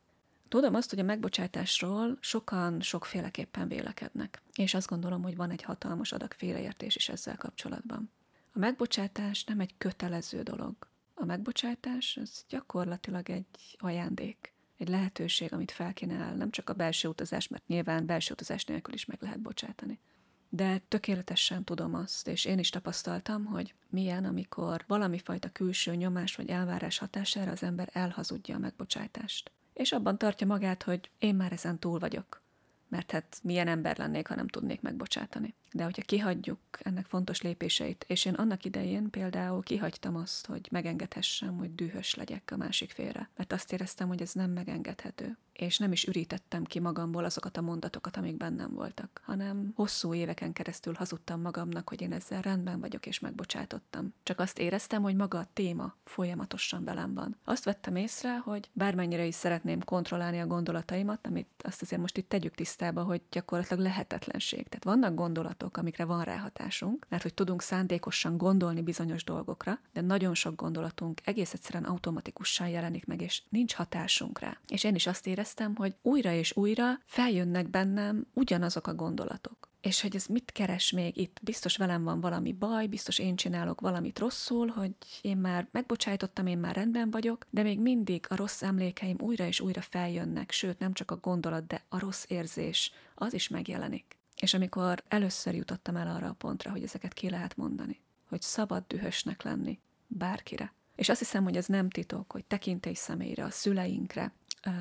Tudom 0.49 0.75
azt, 0.75 0.91
hogy 0.91 0.99
a 0.99 1.03
megbocsátásról 1.03 2.17
sokan 2.21 2.81
sokféleképpen 2.81 3.69
vélekednek, 3.69 4.43
és 4.55 4.75
azt 4.75 4.89
gondolom, 4.89 5.23
hogy 5.23 5.37
van 5.37 5.51
egy 5.51 5.63
hatalmas 5.63 6.13
adag 6.13 6.33
félreértés 6.33 6.97
is 6.97 7.09
ezzel 7.09 7.37
kapcsolatban. 7.37 8.11
A 8.53 8.59
megbocsátás 8.59 9.45
nem 9.45 9.61
egy 9.61 9.75
kötelező 9.79 10.43
dolog. 10.43 10.75
A 11.19 11.25
megbocsátás 11.25 12.17
az 12.23 12.45
gyakorlatilag 12.49 13.31
egy 13.31 13.77
ajándék, 13.79 14.55
egy 14.77 14.89
lehetőség, 14.89 15.53
amit 15.53 15.71
felkínál, 15.71 16.35
nem 16.35 16.51
csak 16.51 16.71
a 16.71 16.75
belső 16.75 17.09
utazás, 17.09 17.49
mert 17.49 17.67
nyilván 17.67 18.07
belső 18.07 18.33
utazás 18.33 18.65
nélkül 18.65 18.95
is 18.95 19.05
meg 19.05 19.19
lehet 19.21 19.41
bocsátani. 19.41 20.01
De 20.49 20.79
tökéletesen 20.89 21.65
tudom 21.65 21.95
azt, 21.95 22.29
és 22.29 22.45
én 22.45 22.59
is 22.59 22.71
tapasztaltam, 22.71 23.45
hogy 23.45 23.75
milyen, 23.89 24.25
amikor 24.25 24.85
valami 24.87 25.19
fajta 25.19 25.53
külső 25.53 25.95
nyomás 25.95 26.37
vagy 26.37 26.49
elvárás 26.49 26.99
hatására 26.99 27.51
az 27.51 27.63
ember 27.63 27.89
elhazudja 27.93 28.55
a 28.55 28.59
megbocsátást. 28.59 29.51
És 29.73 29.93
abban 29.93 30.19
tartja 30.19 30.47
magát, 30.47 30.83
hogy 30.83 31.11
én 31.19 31.35
már 31.35 31.53
ezen 31.53 31.79
túl 31.79 31.99
vagyok 31.99 32.45
mert 32.89 33.11
hát 33.11 33.41
milyen 33.43 33.69
ember 33.69 33.99
lennék, 33.99 34.27
ha 34.27 34.35
nem 34.35 34.49
tudnék 34.49 34.81
megbocsátani. 34.81 35.55
De 35.73 35.85
hogyha 35.85 36.03
kihagyjuk 36.03 36.59
ennek 36.79 37.07
fontos 37.07 37.43
lépéseit, 37.43 38.05
és 38.09 38.25
én 38.25 38.35
annak 38.35 38.65
idején 38.65 39.11
például 39.11 39.63
kihagytam 39.63 40.17
azt, 40.17 40.47
hogy 40.47 40.69
megengedhessem, 40.71 41.57
hogy 41.57 41.75
dühös 41.75 42.15
legyek 42.15 42.51
a 42.53 42.57
másik 42.57 42.91
félre, 42.91 43.31
mert 43.37 43.53
azt 43.53 43.73
éreztem, 43.73 44.09
hogy 44.09 44.23
ez 44.23 44.33
nem 44.33 44.51
megengedhető 44.51 45.37
és 45.57 45.79
nem 45.79 45.93
is 45.93 46.05
ürítettem 46.05 46.65
ki 46.65 46.79
magamból 46.79 47.25
azokat 47.25 47.57
a 47.57 47.61
mondatokat, 47.61 48.17
amik 48.17 48.37
bennem 48.37 48.75
voltak, 48.75 49.21
hanem 49.25 49.73
hosszú 49.75 50.15
éveken 50.15 50.53
keresztül 50.53 50.95
hazudtam 50.95 51.41
magamnak, 51.41 51.89
hogy 51.89 52.01
én 52.01 52.13
ezzel 52.13 52.43
rendben 52.43 52.81
vagyok 52.81 53.07
és 53.07 53.19
megbocsátottam. 53.19 54.15
Csak 54.23 54.41
azt 54.41 54.59
éreztem, 54.59 55.03
hogy 55.03 55.17
maga 55.17 55.39
a 55.39 55.49
téma 55.53 55.95
folyamatosan 56.05 56.85
velem 56.85 57.15
van. 57.15 57.37
Azt 57.45 57.65
vettem 57.65 57.97
észre, 57.97 58.39
hogy 58.39 58.71
bármennyire 58.73 59.25
is 59.25 59.35
szeretném 59.35 59.81
kontrollálni 59.81 60.41
a 60.41 60.47
gondolataimat, 60.47 61.27
amit 61.27 61.49
azt 61.59 61.83
azért 61.83 62.01
most 62.01 62.17
itt 62.17 62.29
tegyük 62.29 62.55
tisztába, 62.55 63.03
hogy 63.03 63.23
gyakorlatilag 63.31 63.83
lehetetlenség. 63.83 64.69
Tehát 64.69 64.85
vannak 64.85 65.15
gondolatok, 65.15 65.56
amikre 65.63 66.05
van 66.05 66.23
ráhatásunk, 66.23 67.07
mert 67.09 67.23
hogy 67.23 67.35
tudunk 67.35 67.63
szándékosan 67.63 68.37
gondolni 68.37 68.83
bizonyos 68.83 69.25
dolgokra, 69.25 69.79
de 69.93 70.01
nagyon 70.01 70.35
sok 70.35 70.55
gondolatunk 70.57 71.21
egész 71.25 71.53
egyszerűen 71.53 71.85
automatikusan 71.85 72.69
jelenik 72.69 73.07
meg, 73.07 73.21
és 73.21 73.43
nincs 73.49 73.75
hatásunk 73.75 74.39
rá. 74.39 74.59
És 74.69 74.85
én 74.85 74.95
is 74.95 75.07
azt 75.07 75.27
éreztem, 75.27 75.75
hogy 75.77 75.95
újra 76.03 76.33
és 76.33 76.57
újra 76.57 76.99
feljönnek 77.05 77.71
bennem 77.71 78.27
ugyanazok 78.33 78.87
a 78.87 78.95
gondolatok. 78.95 79.69
és 79.87 80.01
hogy 80.01 80.17
ez 80.17 80.27
mit 80.27 80.53
keres 80.53 80.91
még 80.91 81.17
itt? 81.17 81.39
Biztos 81.43 81.77
velem 81.77 82.05
van 82.05 82.21
valami 82.21 82.53
baj, 82.53 82.87
biztos 82.87 83.19
én 83.19 83.37
csinálok 83.37 83.81
valamit 83.81 84.19
rosszul, 84.19 84.67
hogy 84.69 84.93
én 85.21 85.37
már 85.37 85.69
megbocsájtottam, 85.71 86.47
én 86.47 86.59
már 86.59 86.75
rendben 86.75 87.11
vagyok, 87.11 87.47
de 87.51 87.63
még 87.63 87.81
mindig 87.81 88.27
a 88.29 88.37
rossz 88.37 88.63
emlékeim 88.63 89.17
újra 89.21 89.47
és 89.47 89.61
újra 89.61 89.81
feljönnek, 89.81 90.51
sőt 90.51 90.79
nem 90.79 90.93
csak 90.93 91.11
a 91.11 91.17
gondolat, 91.17 91.67
de 91.67 91.85
a 91.89 91.99
rossz 91.99 92.25
érzés, 92.29 92.93
az 93.15 93.35
is 93.35 93.49
megjelenik. 93.49 94.16
És 94.41 94.55
amikor 94.55 95.03
először 95.09 95.55
jutottam 95.55 95.97
el 95.97 96.15
arra 96.15 96.29
a 96.29 96.33
pontra, 96.33 96.71
hogy 96.71 96.83
ezeket 96.83 97.13
ki 97.13 97.31
lehet 97.31 97.57
mondani, 97.57 98.01
hogy 98.29 98.43
szabad 98.43 98.85
dühösnek 98.87 99.43
lenni 99.43 99.79
bárkire. 100.07 100.73
És 100.95 101.09
azt 101.09 101.19
hiszem, 101.19 101.45
hogy 101.45 101.57
ez 101.57 101.67
nem 101.67 101.91
titok, 101.91 102.33
hogy 102.33 102.45
tekintély 102.45 102.95
személyre, 102.95 103.45
a 103.45 103.51
szüleinkre 103.51 104.33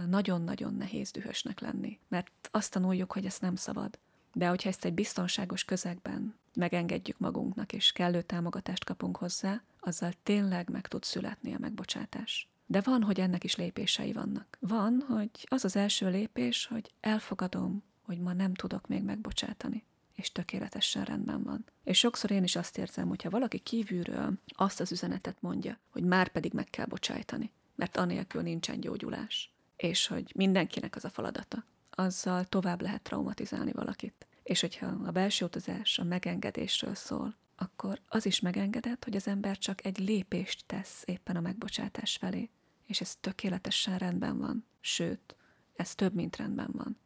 nagyon-nagyon 0.07 0.73
nehéz 0.73 1.11
dühösnek 1.11 1.59
lenni, 1.59 1.99
mert 2.07 2.49
azt 2.51 2.71
tanuljuk, 2.71 3.11
hogy 3.11 3.25
ezt 3.25 3.41
nem 3.41 3.55
szabad. 3.55 3.99
De 4.33 4.47
hogyha 4.47 4.69
ezt 4.69 4.85
egy 4.85 4.93
biztonságos 4.93 5.63
közegben 5.63 6.35
megengedjük 6.53 7.17
magunknak, 7.17 7.73
és 7.73 7.91
kellő 7.91 8.21
támogatást 8.21 8.83
kapunk 8.83 9.17
hozzá, 9.17 9.61
azzal 9.79 10.11
tényleg 10.23 10.69
meg 10.69 10.87
tud 10.87 11.03
születni 11.03 11.53
a 11.53 11.59
megbocsátás. 11.59 12.49
De 12.65 12.81
van, 12.81 13.03
hogy 13.03 13.19
ennek 13.19 13.43
is 13.43 13.55
lépései 13.55 14.13
vannak. 14.13 14.57
Van, 14.59 15.05
hogy 15.07 15.29
az 15.43 15.65
az 15.65 15.75
első 15.75 16.09
lépés, 16.09 16.65
hogy 16.65 16.93
elfogadom, 16.99 17.83
hogy 18.05 18.19
ma 18.19 18.33
nem 18.33 18.53
tudok 18.53 18.87
még 18.87 19.03
megbocsátani 19.03 19.83
és 20.15 20.31
tökéletesen 20.31 21.03
rendben 21.03 21.43
van. 21.43 21.65
És 21.83 21.97
sokszor 21.97 22.31
én 22.31 22.43
is 22.43 22.55
azt 22.55 22.77
érzem, 22.77 23.07
hogyha 23.07 23.29
valaki 23.29 23.59
kívülről 23.59 24.33
azt 24.47 24.79
az 24.79 24.91
üzenetet 24.91 25.41
mondja, 25.41 25.79
hogy 25.89 26.03
már 26.03 26.27
pedig 26.27 26.53
meg 26.53 26.69
kell 26.69 26.85
bocsájtani, 26.85 27.51
mert 27.75 27.97
anélkül 27.97 28.41
nincsen 28.41 28.79
gyógyulás, 28.79 29.53
és 29.75 30.07
hogy 30.07 30.31
mindenkinek 30.35 30.95
az 30.95 31.05
a 31.05 31.09
feladata, 31.09 31.65
azzal 31.89 32.45
tovább 32.45 32.81
lehet 32.81 33.01
traumatizálni 33.01 33.71
valakit. 33.71 34.27
És 34.43 34.61
hogyha 34.61 34.85
a 34.85 35.11
belső 35.11 35.45
utazás 35.45 35.99
a 35.99 36.03
megengedésről 36.03 36.95
szól, 36.95 37.35
akkor 37.55 38.01
az 38.07 38.25
is 38.25 38.39
megengedett, 38.39 39.03
hogy 39.03 39.15
az 39.15 39.27
ember 39.27 39.57
csak 39.57 39.85
egy 39.85 39.97
lépést 39.97 40.63
tesz 40.65 41.03
éppen 41.05 41.35
a 41.35 41.41
megbocsátás 41.41 42.15
felé. 42.15 42.49
És 42.85 43.01
ez 43.01 43.15
tökéletesen 43.15 43.97
rendben 43.97 44.37
van. 44.37 44.65
Sőt, 44.79 45.35
ez 45.75 45.95
több, 45.95 46.13
mint 46.13 46.35
rendben 46.35 46.69
van. 46.71 46.97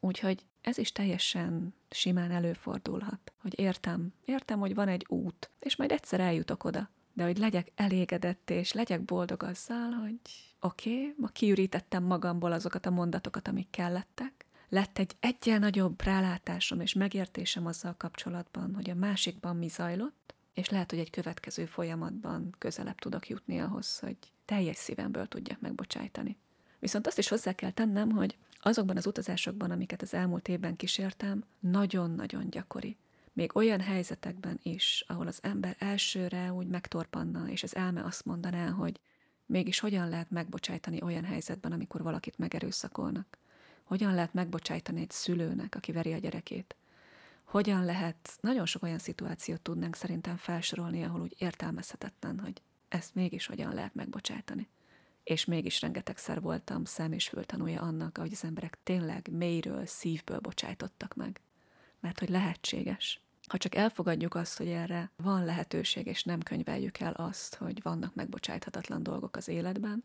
Úgyhogy 0.00 0.44
ez 0.60 0.78
is 0.78 0.92
teljesen 0.92 1.74
simán 1.90 2.30
előfordulhat, 2.30 3.32
hogy 3.36 3.58
értem, 3.58 4.12
értem, 4.24 4.58
hogy 4.58 4.74
van 4.74 4.88
egy 4.88 5.06
út, 5.08 5.50
és 5.58 5.76
majd 5.76 5.92
egyszer 5.92 6.20
eljutok 6.20 6.64
oda, 6.64 6.90
de 7.12 7.24
hogy 7.24 7.38
legyek 7.38 7.72
elégedett, 7.74 8.50
és 8.50 8.72
legyek 8.72 9.04
boldog 9.04 9.42
azzal, 9.42 9.90
hogy 9.90 10.18
oké, 10.60 10.90
okay, 10.90 11.14
ma 11.16 11.28
kiürítettem 11.28 12.02
magamból 12.02 12.52
azokat 12.52 12.86
a 12.86 12.90
mondatokat, 12.90 13.48
amik 13.48 13.70
kellettek, 13.70 14.46
lett 14.68 14.98
egy 14.98 15.16
egyen 15.20 15.60
nagyobb 15.60 16.02
rálátásom 16.02 16.80
és 16.80 16.92
megértésem 16.92 17.66
azzal 17.66 17.94
kapcsolatban, 17.96 18.74
hogy 18.74 18.90
a 18.90 18.94
másikban 18.94 19.56
mi 19.56 19.68
zajlott, 19.68 20.34
és 20.54 20.68
lehet, 20.68 20.90
hogy 20.90 20.98
egy 20.98 21.10
következő 21.10 21.64
folyamatban 21.64 22.54
közelebb 22.58 22.98
tudok 22.98 23.28
jutni 23.28 23.58
ahhoz, 23.60 23.98
hogy 23.98 24.16
teljes 24.44 24.76
szívemből 24.76 25.26
tudjak 25.26 25.60
megbocsájtani. 25.60 26.36
Viszont 26.78 27.06
azt 27.06 27.18
is 27.18 27.28
hozzá 27.28 27.52
kell 27.52 27.70
tennem, 27.70 28.10
hogy 28.10 28.36
azokban 28.60 28.96
az 28.96 29.06
utazásokban, 29.06 29.70
amiket 29.70 30.02
az 30.02 30.14
elmúlt 30.14 30.48
évben 30.48 30.76
kísértem, 30.76 31.44
nagyon-nagyon 31.60 32.50
gyakori. 32.50 32.96
Még 33.32 33.56
olyan 33.56 33.80
helyzetekben 33.80 34.58
is, 34.62 35.04
ahol 35.06 35.26
az 35.26 35.38
ember 35.42 35.76
elsőre 35.78 36.52
úgy 36.52 36.66
megtorpanna, 36.66 37.48
és 37.48 37.62
az 37.62 37.76
elme 37.76 38.04
azt 38.04 38.24
mondaná, 38.24 38.68
hogy 38.68 39.00
mégis 39.46 39.78
hogyan 39.78 40.08
lehet 40.08 40.30
megbocsájtani 40.30 41.02
olyan 41.02 41.24
helyzetben, 41.24 41.72
amikor 41.72 42.02
valakit 42.02 42.38
megerőszakolnak. 42.38 43.38
Hogyan 43.84 44.14
lehet 44.14 44.34
megbocsájtani 44.34 45.00
egy 45.00 45.10
szülőnek, 45.10 45.74
aki 45.74 45.92
veri 45.92 46.12
a 46.12 46.18
gyerekét. 46.18 46.76
Hogyan 47.44 47.84
lehet, 47.84 48.38
nagyon 48.40 48.66
sok 48.66 48.82
olyan 48.82 48.98
szituációt 48.98 49.60
tudnánk 49.60 49.96
szerintem 49.96 50.36
felsorolni, 50.36 51.04
ahol 51.04 51.20
úgy 51.20 51.34
értelmezhetetlen, 51.38 52.38
hogy 52.38 52.62
ezt 52.88 53.14
mégis 53.14 53.46
hogyan 53.46 53.74
lehet 53.74 53.94
megbocsájtani 53.94 54.68
és 55.24 55.44
mégis 55.44 55.80
rengetegszer 55.80 56.40
voltam 56.40 56.84
szem 56.84 57.12
és 57.12 57.28
fültanúja 57.28 57.80
annak, 57.80 58.18
ahogy 58.18 58.32
az 58.32 58.44
emberek 58.44 58.78
tényleg 58.82 59.28
mélyről, 59.32 59.86
szívből 59.86 60.38
bocsájtottak 60.38 61.14
meg. 61.14 61.40
Mert 62.00 62.18
hogy 62.18 62.28
lehetséges. 62.28 63.20
Ha 63.48 63.58
csak 63.58 63.74
elfogadjuk 63.74 64.34
azt, 64.34 64.58
hogy 64.58 64.68
erre 64.68 65.10
van 65.16 65.44
lehetőség, 65.44 66.06
és 66.06 66.24
nem 66.24 66.40
könyveljük 66.40 66.98
el 66.98 67.12
azt, 67.12 67.54
hogy 67.54 67.82
vannak 67.82 68.14
megbocsájthatatlan 68.14 69.02
dolgok 69.02 69.36
az 69.36 69.48
életben, 69.48 70.04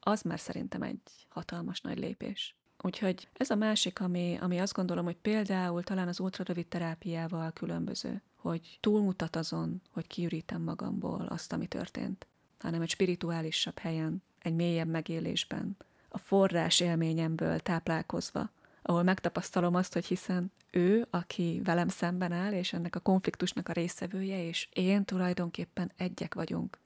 az 0.00 0.22
már 0.22 0.40
szerintem 0.40 0.82
egy 0.82 1.00
hatalmas 1.28 1.80
nagy 1.80 1.98
lépés. 1.98 2.54
Úgyhogy 2.82 3.28
ez 3.32 3.50
a 3.50 3.54
másik, 3.54 4.00
ami, 4.00 4.38
ami 4.40 4.58
azt 4.58 4.72
gondolom, 4.72 5.04
hogy 5.04 5.16
például 5.16 5.82
talán 5.82 6.08
az 6.08 6.20
ultrarövid 6.20 6.66
terápiával 6.66 7.52
különböző, 7.52 8.22
hogy 8.36 8.78
túlmutat 8.80 9.36
azon, 9.36 9.82
hogy 9.90 10.06
kiürítem 10.06 10.62
magamból 10.62 11.26
azt, 11.26 11.52
ami 11.52 11.66
történt, 11.66 12.26
hanem 12.62 12.82
egy 12.82 12.90
spirituálisabb 12.90 13.78
helyen 13.78 14.22
egy 14.38 14.54
mélyebb 14.54 14.88
megélésben, 14.88 15.76
a 16.08 16.18
forrás 16.18 16.80
élményemből 16.80 17.58
táplálkozva, 17.58 18.50
ahol 18.82 19.02
megtapasztalom 19.02 19.74
azt, 19.74 19.92
hogy 19.92 20.06
hiszen 20.06 20.52
ő, 20.70 21.06
aki 21.10 21.60
velem 21.64 21.88
szemben 21.88 22.32
áll, 22.32 22.52
és 22.52 22.72
ennek 22.72 22.96
a 22.96 23.00
konfliktusnak 23.00 23.68
a 23.68 23.72
részevője, 23.72 24.46
és 24.46 24.68
én 24.72 25.04
tulajdonképpen 25.04 25.92
egyek 25.96 26.34
vagyunk. 26.34 26.78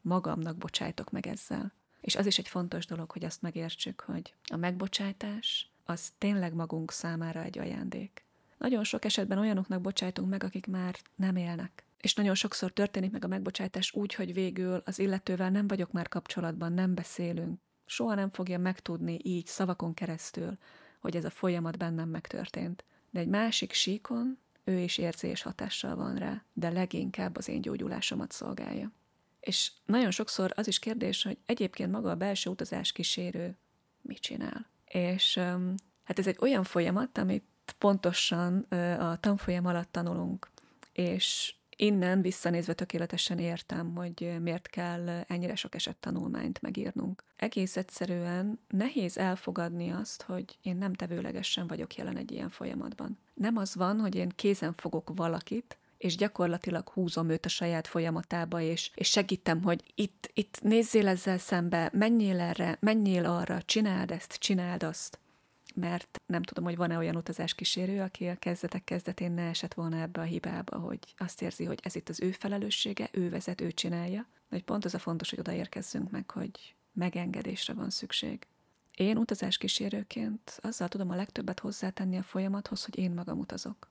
Magamnak 0.00 0.56
bocsájtok 0.56 1.10
meg 1.10 1.26
ezzel. 1.26 1.72
És 2.00 2.16
az 2.16 2.26
is 2.26 2.38
egy 2.38 2.48
fontos 2.48 2.86
dolog, 2.86 3.10
hogy 3.10 3.24
azt 3.24 3.42
megértsük, 3.42 4.00
hogy 4.00 4.34
a 4.44 4.56
megbocsájtás 4.56 5.70
az 5.84 6.12
tényleg 6.18 6.54
magunk 6.54 6.92
számára 6.92 7.42
egy 7.42 7.58
ajándék. 7.58 8.24
Nagyon 8.58 8.84
sok 8.84 9.04
esetben 9.04 9.38
olyanoknak 9.38 9.80
bocsájtunk 9.80 10.28
meg, 10.28 10.44
akik 10.44 10.66
már 10.66 10.96
nem 11.16 11.36
élnek. 11.36 11.84
És 12.00 12.14
nagyon 12.14 12.34
sokszor 12.34 12.70
történik 12.70 13.10
meg 13.10 13.24
a 13.24 13.28
megbocsátás 13.28 13.92
úgy, 13.92 14.14
hogy 14.14 14.32
végül 14.32 14.82
az 14.84 14.98
illetővel 14.98 15.50
nem 15.50 15.66
vagyok 15.68 15.92
már 15.92 16.08
kapcsolatban, 16.08 16.72
nem 16.72 16.94
beszélünk. 16.94 17.60
Soha 17.86 18.14
nem 18.14 18.30
fogja 18.30 18.58
megtudni 18.58 19.18
így 19.22 19.46
szavakon 19.46 19.94
keresztül, 19.94 20.58
hogy 21.00 21.16
ez 21.16 21.24
a 21.24 21.30
folyamat 21.30 21.78
bennem 21.78 22.08
megtörtént. 22.08 22.84
De 23.10 23.20
egy 23.20 23.28
másik 23.28 23.72
síkon 23.72 24.38
ő 24.64 24.78
is 24.78 24.98
érzés 24.98 25.42
hatással 25.42 25.96
van 25.96 26.16
rá, 26.16 26.44
de 26.52 26.70
leginkább 26.70 27.36
az 27.36 27.48
én 27.48 27.60
gyógyulásomat 27.60 28.32
szolgálja. 28.32 28.92
És 29.40 29.72
nagyon 29.84 30.10
sokszor 30.10 30.52
az 30.54 30.68
is 30.68 30.78
kérdés, 30.78 31.22
hogy 31.22 31.38
egyébként 31.46 31.90
maga 31.90 32.10
a 32.10 32.16
belső 32.16 32.50
utazás 32.50 32.92
kísérő 32.92 33.56
mit 34.02 34.18
csinál. 34.18 34.70
És 34.84 35.36
hát 36.04 36.18
ez 36.18 36.26
egy 36.26 36.36
olyan 36.40 36.64
folyamat, 36.64 37.18
amit 37.18 37.44
pontosan 37.78 38.58
a 38.98 39.20
tanfolyam 39.20 39.66
alatt 39.66 39.92
tanulunk, 39.92 40.50
és 40.92 41.54
Innen 41.80 42.22
visszanézve 42.22 42.72
tökéletesen 42.72 43.38
értem, 43.38 43.94
hogy 43.94 44.36
miért 44.40 44.68
kell 44.68 45.08
ennyire 45.08 45.54
sok 45.54 45.74
eset 45.74 45.96
tanulmányt 45.96 46.60
megírnunk. 46.62 47.24
Egész 47.36 47.76
egyszerűen 47.76 48.58
nehéz 48.68 49.18
elfogadni 49.18 49.90
azt, 49.90 50.22
hogy 50.22 50.58
én 50.62 50.76
nem 50.76 50.94
tevőlegesen 50.94 51.66
vagyok 51.66 51.94
jelen 51.94 52.16
egy 52.16 52.32
ilyen 52.32 52.50
folyamatban. 52.50 53.18
Nem 53.34 53.56
az 53.56 53.74
van, 53.74 54.00
hogy 54.00 54.14
én 54.14 54.32
kézen 54.36 54.72
fogok 54.72 55.10
valakit, 55.14 55.78
és 55.98 56.16
gyakorlatilag 56.16 56.88
húzom 56.88 57.28
őt 57.28 57.44
a 57.44 57.48
saját 57.48 57.86
folyamatába, 57.86 58.60
és, 58.60 58.90
és 58.94 59.08
segítem, 59.08 59.62
hogy 59.62 59.82
itt, 59.94 60.30
itt 60.34 60.58
nézzél 60.62 61.08
ezzel 61.08 61.38
szembe, 61.38 61.90
menjél 61.92 62.40
erre, 62.40 62.76
menjél 62.80 63.24
arra, 63.24 63.62
csináld 63.62 64.10
ezt, 64.10 64.32
csináld 64.32 64.82
azt 64.82 65.18
mert 65.78 66.20
nem 66.26 66.42
tudom, 66.42 66.64
hogy 66.64 66.76
van-e 66.76 66.96
olyan 66.96 67.16
utazás 67.16 67.54
kísérő, 67.54 68.00
aki 68.00 68.26
a 68.26 68.36
kezdetek 68.36 68.84
kezdetén 68.84 69.32
ne 69.32 69.48
esett 69.48 69.74
volna 69.74 70.00
ebbe 70.00 70.20
a 70.20 70.24
hibába, 70.24 70.78
hogy 70.78 70.98
azt 71.16 71.42
érzi, 71.42 71.64
hogy 71.64 71.80
ez 71.82 71.94
itt 71.94 72.08
az 72.08 72.20
ő 72.20 72.30
felelőssége, 72.30 73.08
ő 73.12 73.30
vezet, 73.30 73.60
ő 73.60 73.72
csinálja. 73.72 74.20
De 74.20 74.56
hogy 74.56 74.64
pont 74.64 74.84
az 74.84 74.94
a 74.94 74.98
fontos, 74.98 75.30
hogy 75.30 75.38
odaérkezzünk 75.38 76.10
meg, 76.10 76.30
hogy 76.30 76.74
megengedésre 76.92 77.74
van 77.74 77.90
szükség. 77.90 78.46
Én 78.96 79.16
utazás 79.16 79.58
kísérőként 79.58 80.58
azzal 80.62 80.88
tudom 80.88 81.10
a 81.10 81.14
legtöbbet 81.14 81.60
hozzátenni 81.60 82.16
a 82.16 82.22
folyamathoz, 82.22 82.84
hogy 82.84 82.98
én 82.98 83.10
magam 83.10 83.38
utazok. 83.38 83.90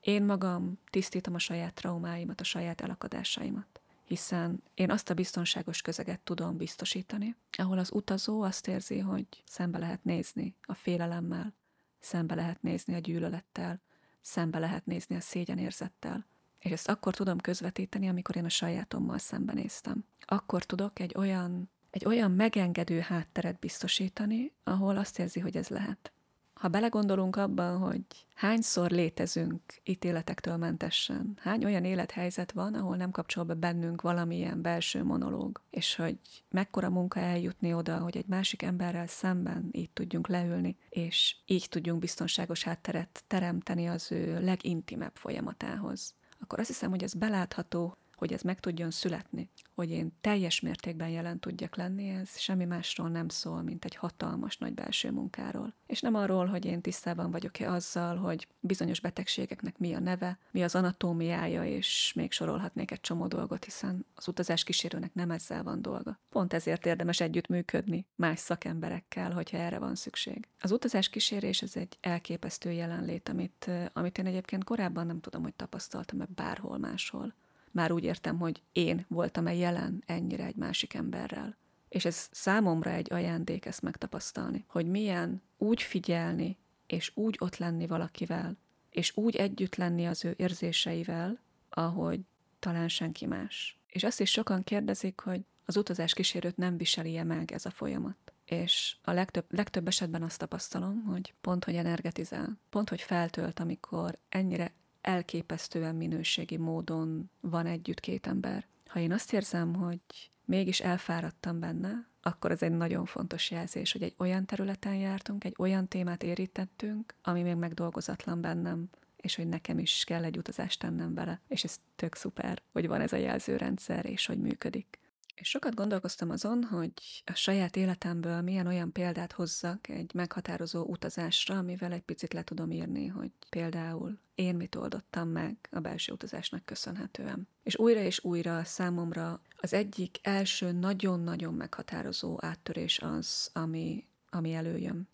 Én 0.00 0.24
magam 0.24 0.78
tisztítom 0.90 1.34
a 1.34 1.38
saját 1.38 1.74
traumáimat, 1.74 2.40
a 2.40 2.44
saját 2.44 2.80
elakadásaimat 2.80 3.73
hiszen 4.04 4.62
én 4.74 4.90
azt 4.90 5.10
a 5.10 5.14
biztonságos 5.14 5.82
közeget 5.82 6.20
tudom 6.20 6.56
biztosítani, 6.56 7.36
ahol 7.58 7.78
az 7.78 7.92
utazó 7.92 8.42
azt 8.42 8.68
érzi, 8.68 8.98
hogy 8.98 9.26
szembe 9.44 9.78
lehet 9.78 10.04
nézni 10.04 10.56
a 10.62 10.74
félelemmel, 10.74 11.54
szembe 12.00 12.34
lehet 12.34 12.62
nézni 12.62 12.94
a 12.94 12.98
gyűlölettel, 12.98 13.80
szembe 14.20 14.58
lehet 14.58 14.86
nézni 14.86 15.16
a 15.16 15.20
szégyenérzettel. 15.20 16.26
És 16.58 16.70
ezt 16.70 16.88
akkor 16.88 17.14
tudom 17.14 17.38
közvetíteni, 17.38 18.08
amikor 18.08 18.36
én 18.36 18.44
a 18.44 18.48
sajátommal 18.48 19.18
szembenéztem. 19.18 20.04
Akkor 20.20 20.64
tudok 20.64 20.98
egy 20.98 21.14
olyan, 21.16 21.70
egy 21.90 22.04
olyan 22.04 22.30
megengedő 22.30 23.00
hátteret 23.00 23.58
biztosítani, 23.58 24.52
ahol 24.64 24.96
azt 24.96 25.18
érzi, 25.18 25.40
hogy 25.40 25.56
ez 25.56 25.68
lehet. 25.68 26.12
Ha 26.54 26.68
belegondolunk 26.68 27.36
abban, 27.36 27.78
hogy 27.78 28.02
hányszor 28.34 28.90
létezünk 28.90 29.62
ítéletektől 29.84 30.56
mentesen, 30.56 31.38
hány 31.40 31.64
olyan 31.64 31.84
élethelyzet 31.84 32.52
van, 32.52 32.74
ahol 32.74 32.96
nem 32.96 33.10
kapcsol 33.10 33.44
be 33.44 33.54
bennünk 33.54 34.02
valamilyen 34.02 34.62
belső 34.62 35.04
monológ, 35.04 35.62
és 35.70 35.94
hogy 35.94 36.18
mekkora 36.50 36.90
munka 36.90 37.20
eljutni 37.20 37.74
oda, 37.74 37.98
hogy 37.98 38.16
egy 38.16 38.26
másik 38.26 38.62
emberrel 38.62 39.06
szemben 39.06 39.68
így 39.72 39.90
tudjunk 39.90 40.28
leülni, 40.28 40.76
és 40.88 41.36
így 41.46 41.66
tudjunk 41.68 42.00
biztonságos 42.00 42.62
hátteret 42.62 43.24
teremteni 43.26 43.86
az 43.86 44.12
ő 44.12 44.40
legintimebb 44.40 45.14
folyamatához, 45.14 46.14
akkor 46.40 46.58
azt 46.58 46.68
hiszem, 46.68 46.90
hogy 46.90 47.02
ez 47.02 47.14
belátható, 47.14 47.96
hogy 48.24 48.32
ez 48.32 48.42
meg 48.42 48.60
tudjon 48.60 48.90
születni, 48.90 49.50
hogy 49.74 49.90
én 49.90 50.12
teljes 50.20 50.60
mértékben 50.60 51.08
jelen 51.08 51.38
tudjak 51.38 51.76
lenni, 51.76 52.08
ez 52.08 52.38
semmi 52.38 52.64
másról 52.64 53.08
nem 53.08 53.28
szól, 53.28 53.62
mint 53.62 53.84
egy 53.84 53.94
hatalmas 53.94 54.58
nagy 54.58 54.74
belső 54.74 55.10
munkáról. 55.10 55.74
És 55.86 56.00
nem 56.00 56.14
arról, 56.14 56.46
hogy 56.46 56.64
én 56.64 56.80
tisztában 56.80 57.30
vagyok-e 57.30 57.70
azzal, 57.70 58.16
hogy 58.16 58.48
bizonyos 58.60 59.00
betegségeknek 59.00 59.78
mi 59.78 59.94
a 59.94 60.00
neve, 60.00 60.38
mi 60.50 60.62
az 60.62 60.74
anatómiája, 60.74 61.64
és 61.64 62.12
még 62.16 62.32
sorolhatnék 62.32 62.90
egy 62.90 63.00
csomó 63.00 63.26
dolgot, 63.26 63.64
hiszen 63.64 64.06
az 64.14 64.28
utazás 64.28 64.64
kísérőnek 64.64 65.14
nem 65.14 65.30
ezzel 65.30 65.62
van 65.62 65.82
dolga. 65.82 66.18
Pont 66.28 66.52
ezért 66.52 66.86
érdemes 66.86 67.20
együttműködni 67.20 68.06
más 68.14 68.38
szakemberekkel, 68.38 69.32
hogyha 69.32 69.56
erre 69.56 69.78
van 69.78 69.94
szükség. 69.94 70.48
Az 70.60 70.72
utazás 70.72 71.08
kísérés 71.08 71.62
ez 71.62 71.76
egy 71.76 71.98
elképesztő 72.00 72.70
jelenlét, 72.70 73.28
amit, 73.28 73.70
amit 73.92 74.18
én 74.18 74.26
egyébként 74.26 74.64
korábban 74.64 75.06
nem 75.06 75.20
tudom, 75.20 75.42
hogy 75.42 75.54
tapasztaltam-e 75.54 76.26
bárhol 76.34 76.78
máshol 76.78 77.34
már 77.74 77.92
úgy 77.92 78.04
értem, 78.04 78.38
hogy 78.38 78.62
én 78.72 79.04
voltam-e 79.08 79.54
jelen 79.54 80.02
ennyire 80.06 80.44
egy 80.44 80.56
másik 80.56 80.94
emberrel. 80.94 81.56
És 81.88 82.04
ez 82.04 82.28
számomra 82.30 82.90
egy 82.90 83.12
ajándék 83.12 83.66
ezt 83.66 83.82
megtapasztalni, 83.82 84.64
hogy 84.68 84.86
milyen 84.86 85.42
úgy 85.58 85.82
figyelni, 85.82 86.58
és 86.86 87.12
úgy 87.14 87.36
ott 87.40 87.56
lenni 87.56 87.86
valakivel, 87.86 88.56
és 88.90 89.16
úgy 89.16 89.36
együtt 89.36 89.76
lenni 89.76 90.06
az 90.06 90.24
ő 90.24 90.34
érzéseivel, 90.36 91.38
ahogy 91.68 92.20
talán 92.58 92.88
senki 92.88 93.26
más. 93.26 93.78
És 93.86 94.04
azt 94.04 94.20
is 94.20 94.30
sokan 94.30 94.64
kérdezik, 94.64 95.20
hogy 95.20 95.44
az 95.64 95.76
utazás 95.76 96.14
kísérőt 96.14 96.56
nem 96.56 96.76
viseli 96.76 97.16
-e 97.16 97.24
meg 97.24 97.52
ez 97.52 97.66
a 97.66 97.70
folyamat. 97.70 98.32
És 98.44 98.96
a 99.02 99.10
legtöbb, 99.12 99.44
legtöbb 99.48 99.86
esetben 99.86 100.22
azt 100.22 100.38
tapasztalom, 100.38 101.02
hogy 101.02 101.34
pont, 101.40 101.64
hogy 101.64 101.74
energetizál, 101.74 102.58
pont, 102.70 102.88
hogy 102.88 103.00
feltölt, 103.00 103.60
amikor 103.60 104.18
ennyire 104.28 104.72
elképesztően 105.04 105.94
minőségi 105.94 106.56
módon 106.56 107.30
van 107.40 107.66
együtt 107.66 108.00
két 108.00 108.26
ember. 108.26 108.66
Ha 108.86 109.00
én 109.00 109.12
azt 109.12 109.32
érzem, 109.32 109.74
hogy 109.74 110.00
mégis 110.44 110.80
elfáradtam 110.80 111.60
benne, 111.60 112.08
akkor 112.22 112.50
ez 112.50 112.62
egy 112.62 112.72
nagyon 112.72 113.04
fontos 113.04 113.50
jelzés, 113.50 113.92
hogy 113.92 114.02
egy 114.02 114.14
olyan 114.18 114.44
területen 114.44 114.94
jártunk, 114.94 115.44
egy 115.44 115.54
olyan 115.58 115.88
témát 115.88 116.22
érítettünk, 116.22 117.14
ami 117.22 117.42
még 117.42 117.54
megdolgozatlan 117.54 118.40
bennem, 118.40 118.88
és 119.16 119.34
hogy 119.34 119.48
nekem 119.48 119.78
is 119.78 120.04
kell 120.04 120.24
egy 120.24 120.36
utazást 120.36 120.80
tennem 120.80 121.14
vele. 121.14 121.40
És 121.48 121.64
ez 121.64 121.76
tök 121.96 122.14
szuper, 122.14 122.62
hogy 122.72 122.86
van 122.86 123.00
ez 123.00 123.12
a 123.12 123.16
jelzőrendszer, 123.16 124.06
és 124.06 124.26
hogy 124.26 124.38
működik. 124.38 124.98
És 125.34 125.48
sokat 125.48 125.74
gondolkoztam 125.74 126.30
azon, 126.30 126.64
hogy 126.64 126.92
a 127.24 127.34
saját 127.34 127.76
életemből 127.76 128.40
milyen 128.40 128.66
olyan 128.66 128.92
példát 128.92 129.32
hozzak 129.32 129.88
egy 129.88 130.14
meghatározó 130.14 130.82
utazásra, 130.82 131.58
amivel 131.58 131.92
egy 131.92 132.02
picit 132.02 132.32
le 132.32 132.42
tudom 132.42 132.70
írni, 132.70 133.06
hogy 133.06 133.30
például 133.50 134.18
én 134.34 134.54
mit 134.54 134.74
oldottam 134.74 135.28
meg 135.28 135.56
a 135.70 135.80
belső 135.80 136.12
utazásnak 136.12 136.64
köszönhetően. 136.64 137.48
És 137.62 137.78
újra 137.78 138.00
és 138.00 138.24
újra 138.24 138.64
számomra 138.64 139.40
az 139.56 139.72
egyik 139.72 140.18
első 140.22 140.72
nagyon-nagyon 140.72 141.54
meghatározó 141.54 142.38
áttörés 142.40 142.98
az, 142.98 143.50
ami 143.52 144.06
ami 144.34 144.52
előjön. 144.52 145.08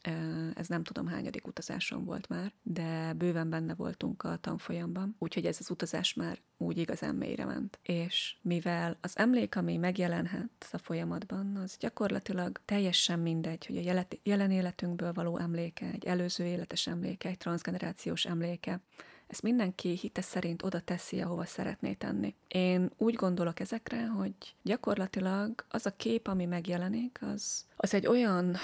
Ez 0.54 0.68
nem 0.68 0.82
tudom 0.82 1.06
hányadik 1.06 1.46
utazáson 1.46 2.04
volt 2.04 2.28
már, 2.28 2.52
de 2.62 3.12
bőven 3.12 3.50
benne 3.50 3.74
voltunk 3.74 4.22
a 4.22 4.36
tanfolyamban, 4.36 5.16
úgyhogy 5.18 5.46
ez 5.46 5.56
az 5.60 5.70
utazás 5.70 6.14
már 6.14 6.38
úgy 6.56 6.78
igazán 6.78 7.14
mélyre 7.14 7.44
ment. 7.44 7.78
És 7.82 8.36
mivel 8.42 8.96
az 9.00 9.18
emlék, 9.18 9.56
ami 9.56 9.76
megjelenhet 9.76 10.68
a 10.72 10.78
folyamatban, 10.78 11.56
az 11.56 11.76
gyakorlatilag 11.78 12.60
teljesen 12.64 13.18
mindegy, 13.18 13.66
hogy 13.66 13.88
a 13.88 14.06
jelen 14.22 14.50
életünkből 14.50 15.12
való 15.12 15.38
emléke, 15.38 15.86
egy 15.86 16.04
előző 16.04 16.44
életes 16.44 16.86
emléke, 16.86 17.28
egy 17.28 17.38
transgenerációs 17.38 18.24
emléke, 18.24 18.80
ezt 19.30 19.42
mindenki 19.42 19.88
hite 19.88 20.20
szerint 20.20 20.62
oda 20.62 20.80
teszi, 20.80 21.20
ahova 21.20 21.44
szeretné 21.44 21.92
tenni. 21.92 22.34
Én 22.48 22.90
úgy 22.96 23.14
gondolok 23.14 23.60
ezekre, 23.60 24.06
hogy 24.06 24.34
gyakorlatilag 24.62 25.64
az 25.68 25.86
a 25.86 25.96
kép, 25.96 26.26
ami 26.26 26.44
megjelenik, 26.44 27.18
az, 27.22 27.66
az 27.82 27.94
egy 27.94 28.06
olyan 28.06 28.56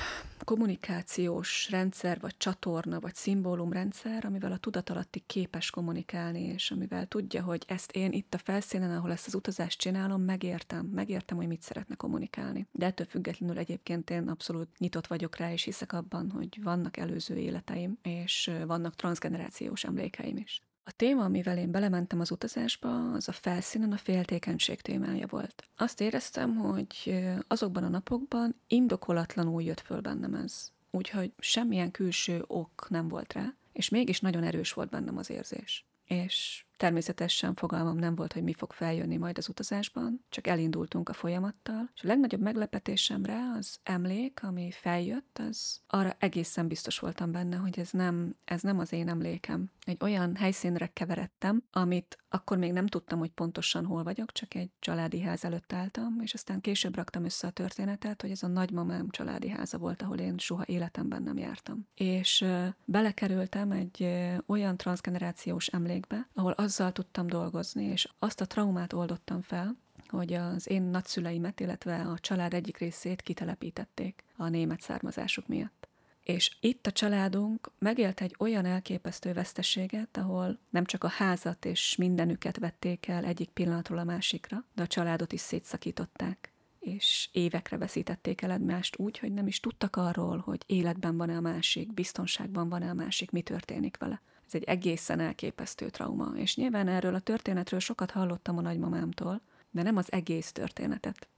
kommunikációs 0.44 1.70
rendszer, 1.70 2.20
vagy 2.20 2.36
csatorna, 2.36 3.00
vagy 3.00 3.14
szimbólumrendszer, 3.14 4.24
amivel 4.24 4.52
a 4.52 4.56
tudatalatti 4.56 5.22
képes 5.26 5.70
kommunikálni, 5.70 6.42
és 6.42 6.70
amivel 6.70 7.06
tudja, 7.06 7.42
hogy 7.42 7.64
ezt 7.66 7.90
én 7.90 8.12
itt 8.12 8.34
a 8.34 8.38
felszínen, 8.38 8.96
ahol 8.96 9.12
ezt 9.12 9.26
az 9.26 9.34
utazást 9.34 9.78
csinálom, 9.78 10.22
megértem, 10.22 10.86
megértem, 10.86 11.36
hogy 11.36 11.46
mit 11.46 11.62
szeretne 11.62 11.94
kommunikálni. 11.94 12.66
De 12.72 12.86
ettől 12.86 13.06
függetlenül 13.06 13.58
egyébként 13.58 14.10
én 14.10 14.28
abszolút 14.28 14.78
nyitott 14.78 15.06
vagyok 15.06 15.36
rá, 15.36 15.52
és 15.52 15.62
hiszek 15.62 15.92
abban, 15.92 16.30
hogy 16.30 16.62
vannak 16.62 16.96
előző 16.96 17.36
életeim, 17.36 17.98
és 18.02 18.50
vannak 18.66 18.94
transgenerációs 18.94 19.84
emlékeim 19.84 20.36
is. 20.36 20.60
A 20.88 20.92
téma, 20.96 21.24
amivel 21.24 21.58
én 21.58 21.70
belementem 21.70 22.20
az 22.20 22.30
utazásba, 22.30 23.12
az 23.12 23.28
a 23.28 23.32
felszínen 23.32 23.92
a 23.92 23.96
féltékenység 23.96 24.80
témája 24.80 25.26
volt. 25.26 25.68
Azt 25.76 26.00
éreztem, 26.00 26.56
hogy 26.56 27.24
azokban 27.48 27.84
a 27.84 27.88
napokban 27.88 28.54
indokolatlanul 28.66 29.62
jött 29.62 29.80
föl 29.80 30.00
bennem 30.00 30.34
ez. 30.34 30.72
Úgyhogy 30.90 31.32
semmilyen 31.38 31.90
külső 31.90 32.44
ok 32.46 32.86
nem 32.88 33.08
volt 33.08 33.32
rá, 33.32 33.54
és 33.72 33.88
mégis 33.88 34.20
nagyon 34.20 34.42
erős 34.42 34.72
volt 34.72 34.88
bennem 34.90 35.16
az 35.16 35.30
érzés. 35.30 35.84
És 36.04 36.65
Természetesen 36.76 37.54
fogalmam 37.54 37.96
nem 37.96 38.14
volt, 38.14 38.32
hogy 38.32 38.42
mi 38.42 38.52
fog 38.52 38.72
feljönni 38.72 39.16
majd 39.16 39.38
az 39.38 39.48
utazásban, 39.48 40.24
csak 40.28 40.46
elindultunk 40.46 41.08
a 41.08 41.12
folyamattal, 41.12 41.90
és 41.94 42.02
a 42.02 42.06
legnagyobb 42.06 42.40
meglepetésemre 42.40 43.38
az 43.58 43.78
emlék, 43.82 44.42
ami 44.42 44.70
feljött, 44.70 45.38
az 45.48 45.80
arra 45.86 46.16
egészen 46.18 46.68
biztos 46.68 46.98
voltam 46.98 47.32
benne, 47.32 47.56
hogy 47.56 47.78
ez 47.78 47.90
nem, 47.90 48.36
ez 48.44 48.62
nem 48.62 48.78
az 48.78 48.92
én 48.92 49.08
emlékem. 49.08 49.70
Egy 49.84 49.96
olyan 50.00 50.36
helyszínre 50.36 50.86
keveredtem, 50.86 51.62
amit 51.70 52.18
akkor 52.28 52.58
még 52.58 52.72
nem 52.72 52.86
tudtam, 52.86 53.18
hogy 53.18 53.30
pontosan 53.30 53.84
hol 53.84 54.02
vagyok, 54.02 54.32
csak 54.32 54.54
egy 54.54 54.70
családi 54.78 55.20
ház 55.20 55.44
előtt 55.44 55.72
álltam, 55.72 56.20
és 56.22 56.34
aztán 56.34 56.60
később 56.60 56.96
raktam 56.96 57.24
össze 57.24 57.46
a 57.46 57.50
történetet, 57.50 58.22
hogy 58.22 58.30
ez 58.30 58.42
a 58.42 58.46
nagymamám 58.46 59.08
családi 59.10 59.48
háza 59.48 59.78
volt, 59.78 60.02
ahol 60.02 60.18
én 60.18 60.38
soha 60.38 60.62
életemben 60.66 61.22
nem 61.22 61.38
jártam. 61.38 61.88
És 61.94 62.44
belekerültem 62.84 63.70
egy 63.70 64.08
olyan 64.46 64.76
transgenerációs 64.76 65.66
emlékbe, 65.66 66.28
ahol 66.34 66.52
azzal 66.66 66.92
tudtam 66.92 67.26
dolgozni, 67.26 67.84
és 67.84 68.08
azt 68.18 68.40
a 68.40 68.46
traumát 68.46 68.92
oldottam 68.92 69.42
fel, 69.42 69.76
hogy 70.08 70.32
az 70.32 70.70
én 70.70 70.82
nagyszüleimet, 70.82 71.60
illetve 71.60 72.00
a 72.00 72.18
család 72.18 72.54
egyik 72.54 72.78
részét 72.78 73.22
kitelepítették 73.22 74.24
a 74.36 74.48
német 74.48 74.80
származásuk 74.80 75.46
miatt. 75.46 75.88
És 76.22 76.56
itt 76.60 76.86
a 76.86 76.92
családunk 76.92 77.70
megélt 77.78 78.20
egy 78.20 78.34
olyan 78.38 78.64
elképesztő 78.64 79.32
veszteséget, 79.32 80.16
ahol 80.16 80.58
nem 80.70 80.84
csak 80.84 81.04
a 81.04 81.08
házat 81.08 81.64
és 81.64 81.96
mindenüket 81.96 82.58
vették 82.58 83.08
el 83.08 83.24
egyik 83.24 83.50
pillanatról 83.50 83.98
a 83.98 84.04
másikra, 84.04 84.64
de 84.74 84.82
a 84.82 84.86
családot 84.86 85.32
is 85.32 85.40
szétszakították 85.40 86.52
és 86.78 87.28
évekre 87.32 87.76
veszítették 87.76 88.42
el 88.42 88.50
egymást 88.50 88.98
úgy, 88.98 89.18
hogy 89.18 89.32
nem 89.32 89.46
is 89.46 89.60
tudtak 89.60 89.96
arról, 89.96 90.38
hogy 90.38 90.62
életben 90.66 91.16
van-e 91.16 91.36
a 91.36 91.40
másik, 91.40 91.94
biztonságban 91.94 92.68
van-e 92.68 92.90
a 92.90 92.94
másik, 92.94 93.30
mi 93.30 93.42
történik 93.42 93.96
vele. 93.96 94.22
Ez 94.46 94.54
egy 94.54 94.64
egészen 94.64 95.20
elképesztő 95.20 95.90
trauma, 95.90 96.32
és 96.36 96.56
nyilván 96.56 96.88
erről 96.88 97.14
a 97.14 97.20
történetről 97.20 97.80
sokat 97.80 98.10
hallottam 98.10 98.58
a 98.58 98.60
nagymamámtól, 98.60 99.40
de 99.70 99.82
nem 99.82 99.96
az 99.96 100.12
egész 100.12 100.52
történetet. 100.52 101.28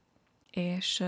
És 0.51 1.01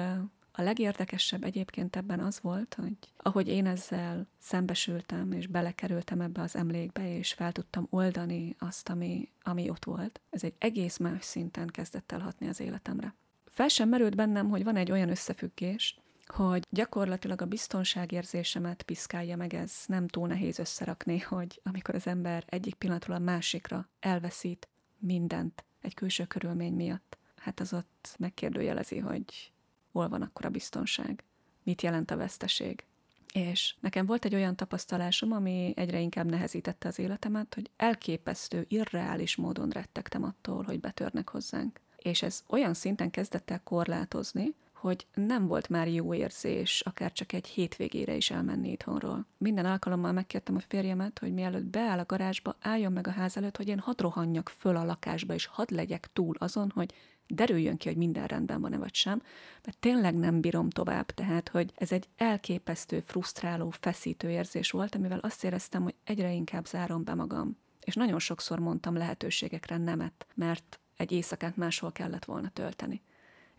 a 0.52 0.62
legérdekesebb 0.62 1.44
egyébként 1.44 1.96
ebben 1.96 2.20
az 2.20 2.40
volt, 2.40 2.74
hogy 2.74 2.96
ahogy 3.16 3.48
én 3.48 3.66
ezzel 3.66 4.26
szembesültem, 4.38 5.32
és 5.32 5.46
belekerültem 5.46 6.20
ebbe 6.20 6.40
az 6.40 6.56
emlékbe, 6.56 7.16
és 7.16 7.32
fel 7.32 7.52
tudtam 7.52 7.86
oldani 7.90 8.56
azt, 8.58 8.88
ami, 8.88 9.28
ami 9.42 9.68
ott 9.70 9.84
volt, 9.84 10.20
ez 10.30 10.44
egy 10.44 10.54
egész 10.58 10.96
más 10.96 11.24
szinten 11.24 11.66
kezdett 11.66 12.12
el 12.12 12.20
hatni 12.20 12.48
az 12.48 12.60
életemre. 12.60 13.14
Fel 13.44 13.68
sem 13.68 13.88
merült 13.88 14.16
bennem, 14.16 14.48
hogy 14.48 14.64
van 14.64 14.76
egy 14.76 14.90
olyan 14.90 15.10
összefüggés, 15.10 15.98
hogy 16.30 16.66
gyakorlatilag 16.70 17.42
a 17.42 17.46
biztonságérzésemet 17.46 18.82
piszkálja 18.82 19.36
meg, 19.36 19.54
ez 19.54 19.72
nem 19.86 20.08
túl 20.08 20.28
nehéz 20.28 20.58
összerakni, 20.58 21.18
hogy 21.18 21.60
amikor 21.64 21.94
az 21.94 22.06
ember 22.06 22.44
egyik 22.46 22.74
pillanatról 22.74 23.16
a 23.16 23.20
másikra 23.20 23.88
elveszít 24.00 24.68
mindent 24.98 25.64
egy 25.80 25.94
külső 25.94 26.24
körülmény 26.24 26.74
miatt, 26.74 27.18
hát 27.36 27.60
az 27.60 27.72
ott 27.72 28.14
megkérdőjelezi, 28.18 28.98
hogy 28.98 29.52
hol 29.92 30.08
van 30.08 30.22
akkor 30.22 30.44
a 30.44 30.50
biztonság, 30.50 31.24
mit 31.62 31.82
jelent 31.82 32.10
a 32.10 32.16
veszteség. 32.16 32.84
És 33.32 33.74
nekem 33.80 34.06
volt 34.06 34.24
egy 34.24 34.34
olyan 34.34 34.56
tapasztalásom, 34.56 35.32
ami 35.32 35.72
egyre 35.76 36.00
inkább 36.00 36.30
nehezítette 36.30 36.88
az 36.88 36.98
életemet, 36.98 37.54
hogy 37.54 37.70
elképesztő, 37.76 38.64
irreális 38.68 39.36
módon 39.36 39.68
rettegtem 39.68 40.22
attól, 40.22 40.62
hogy 40.62 40.80
betörnek 40.80 41.28
hozzánk. 41.28 41.80
És 41.96 42.22
ez 42.22 42.42
olyan 42.48 42.74
szinten 42.74 43.10
kezdett 43.10 43.50
el 43.50 43.62
korlátozni, 43.62 44.54
hogy 44.80 45.06
nem 45.14 45.46
volt 45.46 45.68
már 45.68 45.88
jó 45.88 46.14
érzés, 46.14 46.80
akár 46.80 47.12
csak 47.12 47.32
egy 47.32 47.46
hétvégére 47.46 48.14
is 48.14 48.30
elmenni 48.30 48.70
itthonról. 48.70 49.26
Minden 49.38 49.64
alkalommal 49.64 50.12
megkértem 50.12 50.56
a 50.56 50.60
férjemet, 50.68 51.18
hogy 51.18 51.32
mielőtt 51.32 51.64
beáll 51.64 51.98
a 51.98 52.06
garázsba, 52.06 52.56
álljon 52.60 52.92
meg 52.92 53.06
a 53.06 53.10
ház 53.10 53.36
előtt, 53.36 53.56
hogy 53.56 53.68
én 53.68 53.78
hadd 53.78 54.02
rohanjak 54.02 54.48
föl 54.48 54.76
a 54.76 54.84
lakásba, 54.84 55.34
és 55.34 55.46
hadd 55.46 55.74
legyek 55.74 56.08
túl 56.12 56.34
azon, 56.38 56.70
hogy 56.74 56.94
derüljön 57.26 57.76
ki, 57.76 57.88
hogy 57.88 57.96
minden 57.96 58.26
rendben 58.26 58.60
van-e 58.60 58.78
vagy 58.78 58.94
sem, 58.94 59.22
mert 59.64 59.78
tényleg 59.78 60.14
nem 60.14 60.40
bírom 60.40 60.70
tovább, 60.70 61.06
tehát, 61.06 61.48
hogy 61.48 61.72
ez 61.74 61.92
egy 61.92 62.08
elképesztő, 62.16 63.00
frusztráló, 63.00 63.70
feszítő 63.70 64.30
érzés 64.30 64.70
volt, 64.70 64.94
amivel 64.94 65.18
azt 65.18 65.44
éreztem, 65.44 65.82
hogy 65.82 65.94
egyre 66.04 66.32
inkább 66.32 66.66
zárom 66.66 67.04
be 67.04 67.14
magam. 67.14 67.56
És 67.84 67.94
nagyon 67.94 68.18
sokszor 68.18 68.58
mondtam 68.58 68.96
lehetőségekre 68.96 69.76
nemet, 69.76 70.26
mert 70.34 70.80
egy 70.96 71.12
éjszakát 71.12 71.56
máshol 71.56 71.92
kellett 71.92 72.24
volna 72.24 72.48
tölteni. 72.48 73.02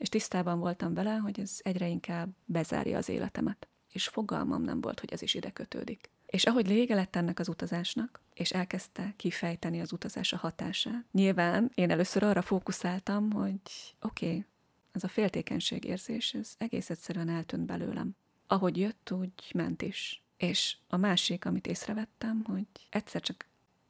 És 0.01 0.09
tisztában 0.09 0.59
voltam 0.59 0.93
vele, 0.93 1.15
hogy 1.15 1.39
ez 1.39 1.59
egyre 1.59 1.87
inkább 1.87 2.29
bezárja 2.45 2.97
az 2.97 3.09
életemet. 3.09 3.67
És 3.91 4.07
fogalmam 4.07 4.63
nem 4.63 4.81
volt, 4.81 4.99
hogy 4.99 5.11
ez 5.13 5.21
is 5.21 5.33
ide 5.33 5.51
kötődik. 5.51 6.09
És 6.25 6.45
ahogy 6.45 6.67
lége 6.67 6.95
lett 6.95 7.15
ennek 7.15 7.39
az 7.39 7.47
utazásnak, 7.47 8.21
és 8.33 8.51
elkezdte 8.51 9.13
kifejteni 9.17 9.81
az 9.81 9.91
utazás 9.91 10.33
a 10.33 10.37
hatását, 10.37 11.05
nyilván 11.11 11.71
én 11.73 11.91
először 11.91 12.23
arra 12.23 12.41
fókuszáltam, 12.41 13.31
hogy 13.31 13.59
oké, 14.01 14.25
okay, 14.27 14.45
ez 14.91 15.03
a 15.03 15.07
féltékenység 15.07 15.83
érzés, 15.83 16.33
ez 16.33 16.53
egész 16.57 16.89
egyszerűen 16.89 17.29
eltűnt 17.29 17.65
belőlem. 17.65 18.15
Ahogy 18.47 18.77
jött, 18.77 19.11
úgy 19.11 19.51
ment 19.53 19.81
is. 19.81 20.23
És 20.37 20.77
a 20.87 20.97
másik, 20.97 21.45
amit 21.45 21.67
észrevettem, 21.67 22.43
hogy 22.43 22.67
egyszer 22.89 23.21
csak 23.21 23.45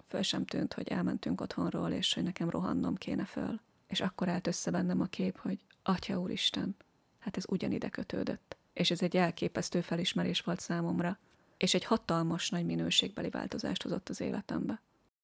föl 0.07 0.21
sem 0.21 0.45
tűnt, 0.45 0.73
hogy 0.73 0.87
elmentünk 0.87 1.41
otthonról, 1.41 1.91
és 1.91 2.13
hogy 2.13 2.23
nekem 2.23 2.49
rohannom 2.49 2.95
kéne 2.95 3.25
föl. 3.25 3.59
És 3.87 4.01
akkor 4.01 4.29
állt 4.29 4.47
össze 4.47 4.71
bennem 4.71 5.01
a 5.01 5.05
kép, 5.05 5.37
hogy 5.37 5.59
Atya 5.83 6.19
Úristen, 6.19 6.75
hát 7.19 7.37
ez 7.37 7.43
ugyanide 7.47 7.89
kötődött. 7.89 8.57
És 8.73 8.91
ez 8.91 9.01
egy 9.01 9.17
elképesztő 9.17 9.81
felismerés 9.81 10.41
volt 10.41 10.59
számomra, 10.59 11.17
és 11.57 11.73
egy 11.73 11.83
hatalmas 11.83 12.49
nagy 12.49 12.65
minőségbeli 12.65 13.29
változást 13.29 13.83
hozott 13.83 14.09
az 14.09 14.21
életembe. 14.21 14.81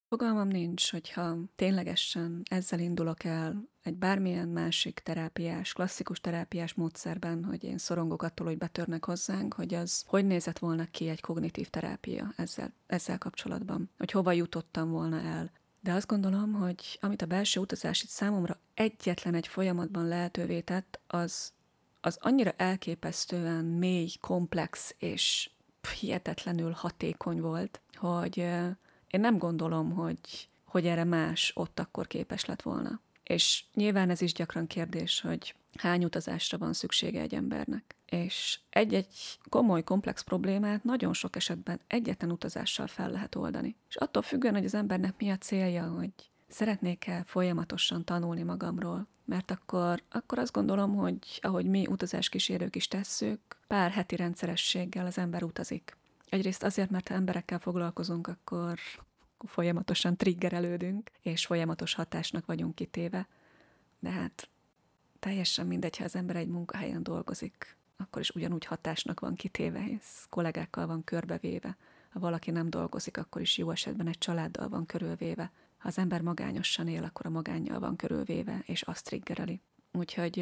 Fogalmam 0.10 0.48
nincs, 0.48 0.92
hogyha 0.92 1.38
ténylegesen 1.56 2.42
ezzel 2.50 2.80
indulok 2.80 3.24
el 3.24 3.70
egy 3.82 3.96
bármilyen 3.96 4.48
másik 4.48 5.00
terápiás, 5.00 5.74
klasszikus 5.74 6.22
terápiás 6.22 6.74
módszerben, 6.74 7.44
hogy 7.44 7.64
én 7.64 7.78
szorongok 7.78 8.24
attól, 8.24 8.48
hogy 8.48 8.58
betörnek 8.58 9.06
hozzánk, 9.06 9.54
hogy 9.54 9.74
az 9.74 10.04
hogy 10.08 10.26
nézett 10.26 10.60
volna 10.60 10.86
ki 10.86 11.08
egy 11.08 11.22
kognitív 11.22 11.68
terápia 11.68 12.34
ezzel, 12.36 12.74
ezzel 12.88 13.18
kapcsolatban, 13.18 13.90
hogy 13.98 14.12
hova 14.12 14.32
jutottam 14.32 14.90
volna 14.90 15.22
el. 15.22 15.52
De 15.88 15.94
azt 15.94 16.08
gondolom, 16.08 16.54
hogy 16.54 16.98
amit 17.02 17.22
a 17.22 17.26
belső 17.26 17.60
utazás 17.60 18.04
itt 18.04 18.10
számomra 18.10 18.60
egyetlen 18.74 19.34
egy 19.34 19.48
folyamatban 19.48 20.08
lehetővé 20.08 20.60
tett, 20.62 21.00
az, 21.08 21.52
az 22.02 22.18
annyira 22.22 22.52
elképesztően 22.58 23.66
mély, 23.66 24.10
komplex 24.22 24.96
és 24.98 25.50
hihetetlenül 26.00 26.72
hatékony 26.72 27.42
volt, 27.42 27.82
hogy 27.94 28.38
én 29.08 29.20
nem 29.20 29.38
gondolom, 29.38 29.92
hogy, 29.92 30.50
hogy 30.66 30.86
erre 30.86 31.04
más 31.04 31.52
ott 31.56 31.80
akkor 31.80 32.08
képes 32.08 32.46
lett 32.46 32.62
volna. 32.62 33.02
És 33.24 33.64
nyilván 33.74 34.10
ez 34.10 34.22
is 34.22 34.34
gyakran 34.34 34.68
kérdés, 34.68 35.22
hogy 35.22 35.56
hány 35.78 36.04
utazásra 36.04 36.58
van 36.58 36.74
szüksége 36.74 37.22
egy 37.22 37.34
embernek. 37.34 37.96
És 38.10 38.60
egy-egy 38.70 39.40
komoly, 39.50 39.84
komplex 39.84 40.22
problémát 40.22 40.84
nagyon 40.84 41.14
sok 41.14 41.36
esetben 41.36 41.80
egyetlen 41.88 42.32
utazással 42.32 42.88
fel 42.88 43.10
lehet 43.10 43.36
oldani. 43.36 43.76
És 43.90 43.96
attól 43.96 44.22
függően, 44.22 44.54
hogy 44.54 44.66
az 44.66 44.74
embernek 44.74 45.14
mi 45.18 45.30
a 45.30 45.38
célja, 45.38 45.88
hogy 45.88 46.12
szeretnék-e 46.48 47.24
folyamatosan 47.26 48.04
tanulni 48.04 48.44
magamról, 48.44 49.08
mert 49.26 49.52
akkor, 49.52 50.04
akkor 50.10 50.40
azt 50.40 50.52
gondolom, 50.52 50.96
hogy 50.96 51.40
ahogy 51.42 51.66
mi 51.66 51.88
utazáskísérők 51.88 52.76
is 52.76 52.88
tesszük, 52.88 53.40
pár 53.68 53.92
heti 53.92 54.16
rendszerességgel 54.16 55.06
az 55.06 55.18
ember 55.18 55.44
utazik. 55.44 55.98
Egyrészt 56.30 56.64
azért, 56.64 56.90
mert 56.90 57.08
ha 57.08 57.14
emberekkel 57.14 57.60
foglalkozunk, 57.60 58.28
akkor 58.28 58.80
folyamatosan 59.38 60.18
triggerelődünk, 60.18 61.12
és 61.22 61.46
folyamatos 61.46 61.94
hatásnak 61.94 62.46
vagyunk 62.46 62.76
kitéve. 62.76 63.28
De 64.00 64.10
hát 64.10 64.50
teljesen 65.20 65.68
mindegy, 65.68 65.98
ha 65.98 66.04
az 66.04 66.16
ember 66.16 66.36
egy 66.36 66.48
munkahelyen 66.48 67.04
dolgozik, 67.04 67.78
akkor 67.98 68.22
is 68.22 68.30
ugyanúgy 68.30 68.66
hatásnak 68.66 69.20
van 69.20 69.36
kitéve, 69.36 69.80
hisz 69.80 70.26
kollégákkal 70.30 70.88
van 70.88 71.04
körbevéve. 71.04 71.78
Ha 72.10 72.20
valaki 72.20 72.52
nem 72.52 72.70
dolgozik, 72.70 73.18
akkor 73.18 73.42
is 73.42 73.58
jó 73.58 73.72
esetben 73.72 74.08
egy 74.08 74.18
családdal 74.18 74.70
van 74.70 74.86
körülvéve. 74.86 75.52
Ha 75.78 75.88
az 75.88 75.98
ember 75.98 76.22
magányosan 76.22 76.88
él, 76.88 77.04
akkor 77.04 77.26
a 77.26 77.30
magánnyal 77.30 77.80
van 77.80 77.96
körülvéve, 77.96 78.64
és 78.66 78.82
azt 78.82 79.06
triggereli. 79.06 79.62
Úgyhogy 79.92 80.38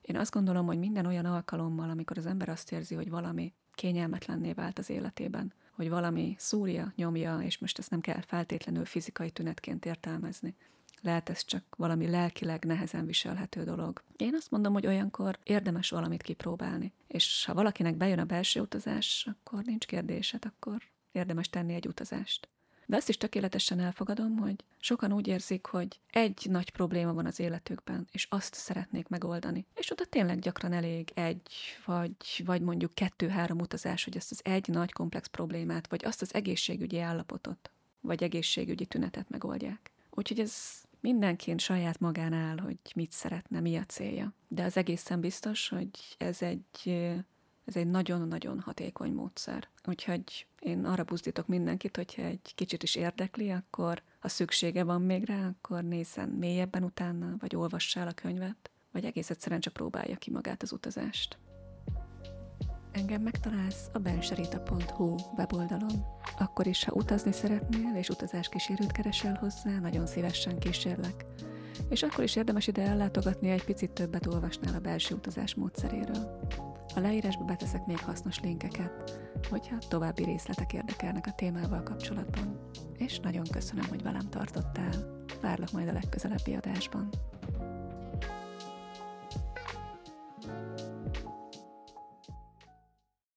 én 0.00 0.16
azt 0.16 0.32
gondolom, 0.32 0.66
hogy 0.66 0.78
minden 0.78 1.06
olyan 1.06 1.24
alkalommal, 1.24 1.90
amikor 1.90 2.18
az 2.18 2.26
ember 2.26 2.48
azt 2.48 2.72
érzi, 2.72 2.94
hogy 2.94 3.10
valami 3.10 3.52
kényelmetlenné 3.74 4.52
vált 4.52 4.78
az 4.78 4.90
életében, 4.90 5.52
hogy 5.72 5.88
valami 5.88 6.34
szúrja, 6.38 6.92
nyomja, 6.96 7.38
és 7.40 7.58
most 7.58 7.78
ezt 7.78 7.90
nem 7.90 8.00
kell 8.00 8.20
feltétlenül 8.20 8.84
fizikai 8.84 9.30
tünetként 9.30 9.86
értelmezni. 9.86 10.54
Lehet 11.00 11.28
ez 11.28 11.44
csak 11.44 11.64
valami 11.76 12.08
lelkileg 12.08 12.64
nehezen 12.64 13.06
viselhető 13.06 13.64
dolog. 13.64 14.02
Én 14.16 14.34
azt 14.34 14.50
mondom, 14.50 14.72
hogy 14.72 14.86
olyankor 14.86 15.38
érdemes 15.42 15.90
valamit 15.90 16.22
kipróbálni. 16.22 16.92
És 17.06 17.44
ha 17.44 17.54
valakinek 17.54 17.96
bejön 17.96 18.18
a 18.18 18.24
belső 18.24 18.60
utazás, 18.60 19.28
akkor 19.30 19.64
nincs 19.64 19.86
kérdésed, 19.86 20.44
akkor 20.44 20.82
érdemes 21.12 21.50
tenni 21.50 21.74
egy 21.74 21.86
utazást. 21.86 22.48
De 22.86 22.96
azt 22.96 23.08
is 23.08 23.16
tökéletesen 23.16 23.80
elfogadom, 23.80 24.36
hogy 24.36 24.64
sokan 24.78 25.12
úgy 25.12 25.26
érzik, 25.26 25.66
hogy 25.66 26.00
egy 26.10 26.46
nagy 26.50 26.70
probléma 26.70 27.12
van 27.12 27.26
az 27.26 27.40
életükben, 27.40 28.08
és 28.12 28.26
azt 28.30 28.54
szeretnék 28.54 29.08
megoldani. 29.08 29.66
És 29.74 29.90
oda 29.90 30.04
tényleg 30.04 30.38
gyakran 30.38 30.72
elég 30.72 31.10
egy, 31.14 31.52
vagy, 31.84 32.42
vagy 32.44 32.62
mondjuk 32.62 32.94
kettő-három 32.94 33.60
utazás, 33.60 34.04
hogy 34.04 34.16
azt 34.16 34.30
az 34.30 34.40
egy 34.44 34.68
nagy 34.68 34.92
komplex 34.92 35.26
problémát, 35.26 35.88
vagy 35.88 36.04
azt 36.04 36.22
az 36.22 36.34
egészségügyi 36.34 36.98
állapotot, 36.98 37.70
vagy 38.00 38.22
egészségügyi 38.22 38.86
tünetet 38.86 39.30
megoldják. 39.30 39.90
Úgyhogy 40.10 40.40
ez 40.40 40.54
mindenként 41.00 41.60
saját 41.60 42.00
magán 42.00 42.32
áll, 42.32 42.58
hogy 42.58 42.78
mit 42.94 43.10
szeretne, 43.10 43.60
mi 43.60 43.76
a 43.76 43.84
célja. 43.84 44.32
De 44.48 44.64
az 44.64 44.76
egészen 44.76 45.20
biztos, 45.20 45.68
hogy 45.68 45.90
ez 46.18 46.42
egy 46.42 46.90
ez 47.68 47.76
egy 47.76 47.86
nagyon-nagyon 47.86 48.60
hatékony 48.60 49.12
módszer. 49.12 49.68
Úgyhogy 49.84 50.46
én 50.60 50.84
arra 50.84 51.04
buzdítok 51.04 51.46
mindenkit, 51.46 51.96
hogyha 51.96 52.22
egy 52.22 52.52
kicsit 52.54 52.82
is 52.82 52.94
érdekli, 52.94 53.50
akkor 53.50 54.02
ha 54.18 54.28
szüksége 54.28 54.84
van 54.84 55.02
még 55.02 55.24
rá, 55.24 55.46
akkor 55.46 55.84
nézzen 55.84 56.28
mélyebben 56.28 56.84
utána, 56.84 57.36
vagy 57.38 57.56
olvassa 57.56 58.00
el 58.00 58.08
a 58.08 58.12
könyvet, 58.12 58.70
vagy 58.92 59.04
egész 59.04 59.30
egyszerűen 59.30 59.60
csak 59.60 59.72
próbálja 59.72 60.16
ki 60.16 60.30
magát 60.30 60.62
az 60.62 60.72
utazást. 60.72 61.38
Engem 62.98 63.22
megtalálsz 63.22 63.88
a 63.92 63.98
benserita.hu 63.98 65.14
weboldalon. 65.36 66.04
Akkor 66.38 66.66
is, 66.66 66.84
ha 66.84 66.92
utazni 66.94 67.32
szeretnél, 67.32 67.94
és 67.96 68.08
utazáskísérőt 68.08 68.92
keresel 68.92 69.34
hozzá, 69.34 69.78
nagyon 69.80 70.06
szívesen 70.06 70.58
kísérlek. 70.58 71.24
És 71.88 72.02
akkor 72.02 72.24
is 72.24 72.36
érdemes 72.36 72.66
ide 72.66 72.82
ellátogatni, 72.82 73.50
egy 73.50 73.64
picit 73.64 73.90
többet 73.90 74.26
olvasnál 74.26 74.74
a 74.74 74.80
belső 74.80 75.14
utazás 75.14 75.54
módszeréről. 75.54 76.38
A 76.94 77.00
leírásba 77.00 77.44
beteszek 77.44 77.86
még 77.86 77.98
hasznos 77.98 78.40
linkeket, 78.40 79.20
hogyha 79.50 79.78
további 79.88 80.24
részletek 80.24 80.72
érdekelnek 80.72 81.26
a 81.26 81.34
témával 81.36 81.82
kapcsolatban. 81.82 82.70
És 82.96 83.20
nagyon 83.20 83.44
köszönöm, 83.50 83.84
hogy 83.88 84.02
velem 84.02 84.28
tartottál. 84.30 85.24
Várlak 85.40 85.72
majd 85.72 85.88
a 85.88 85.92
legközelebbi 85.92 86.54
adásban. 86.54 87.08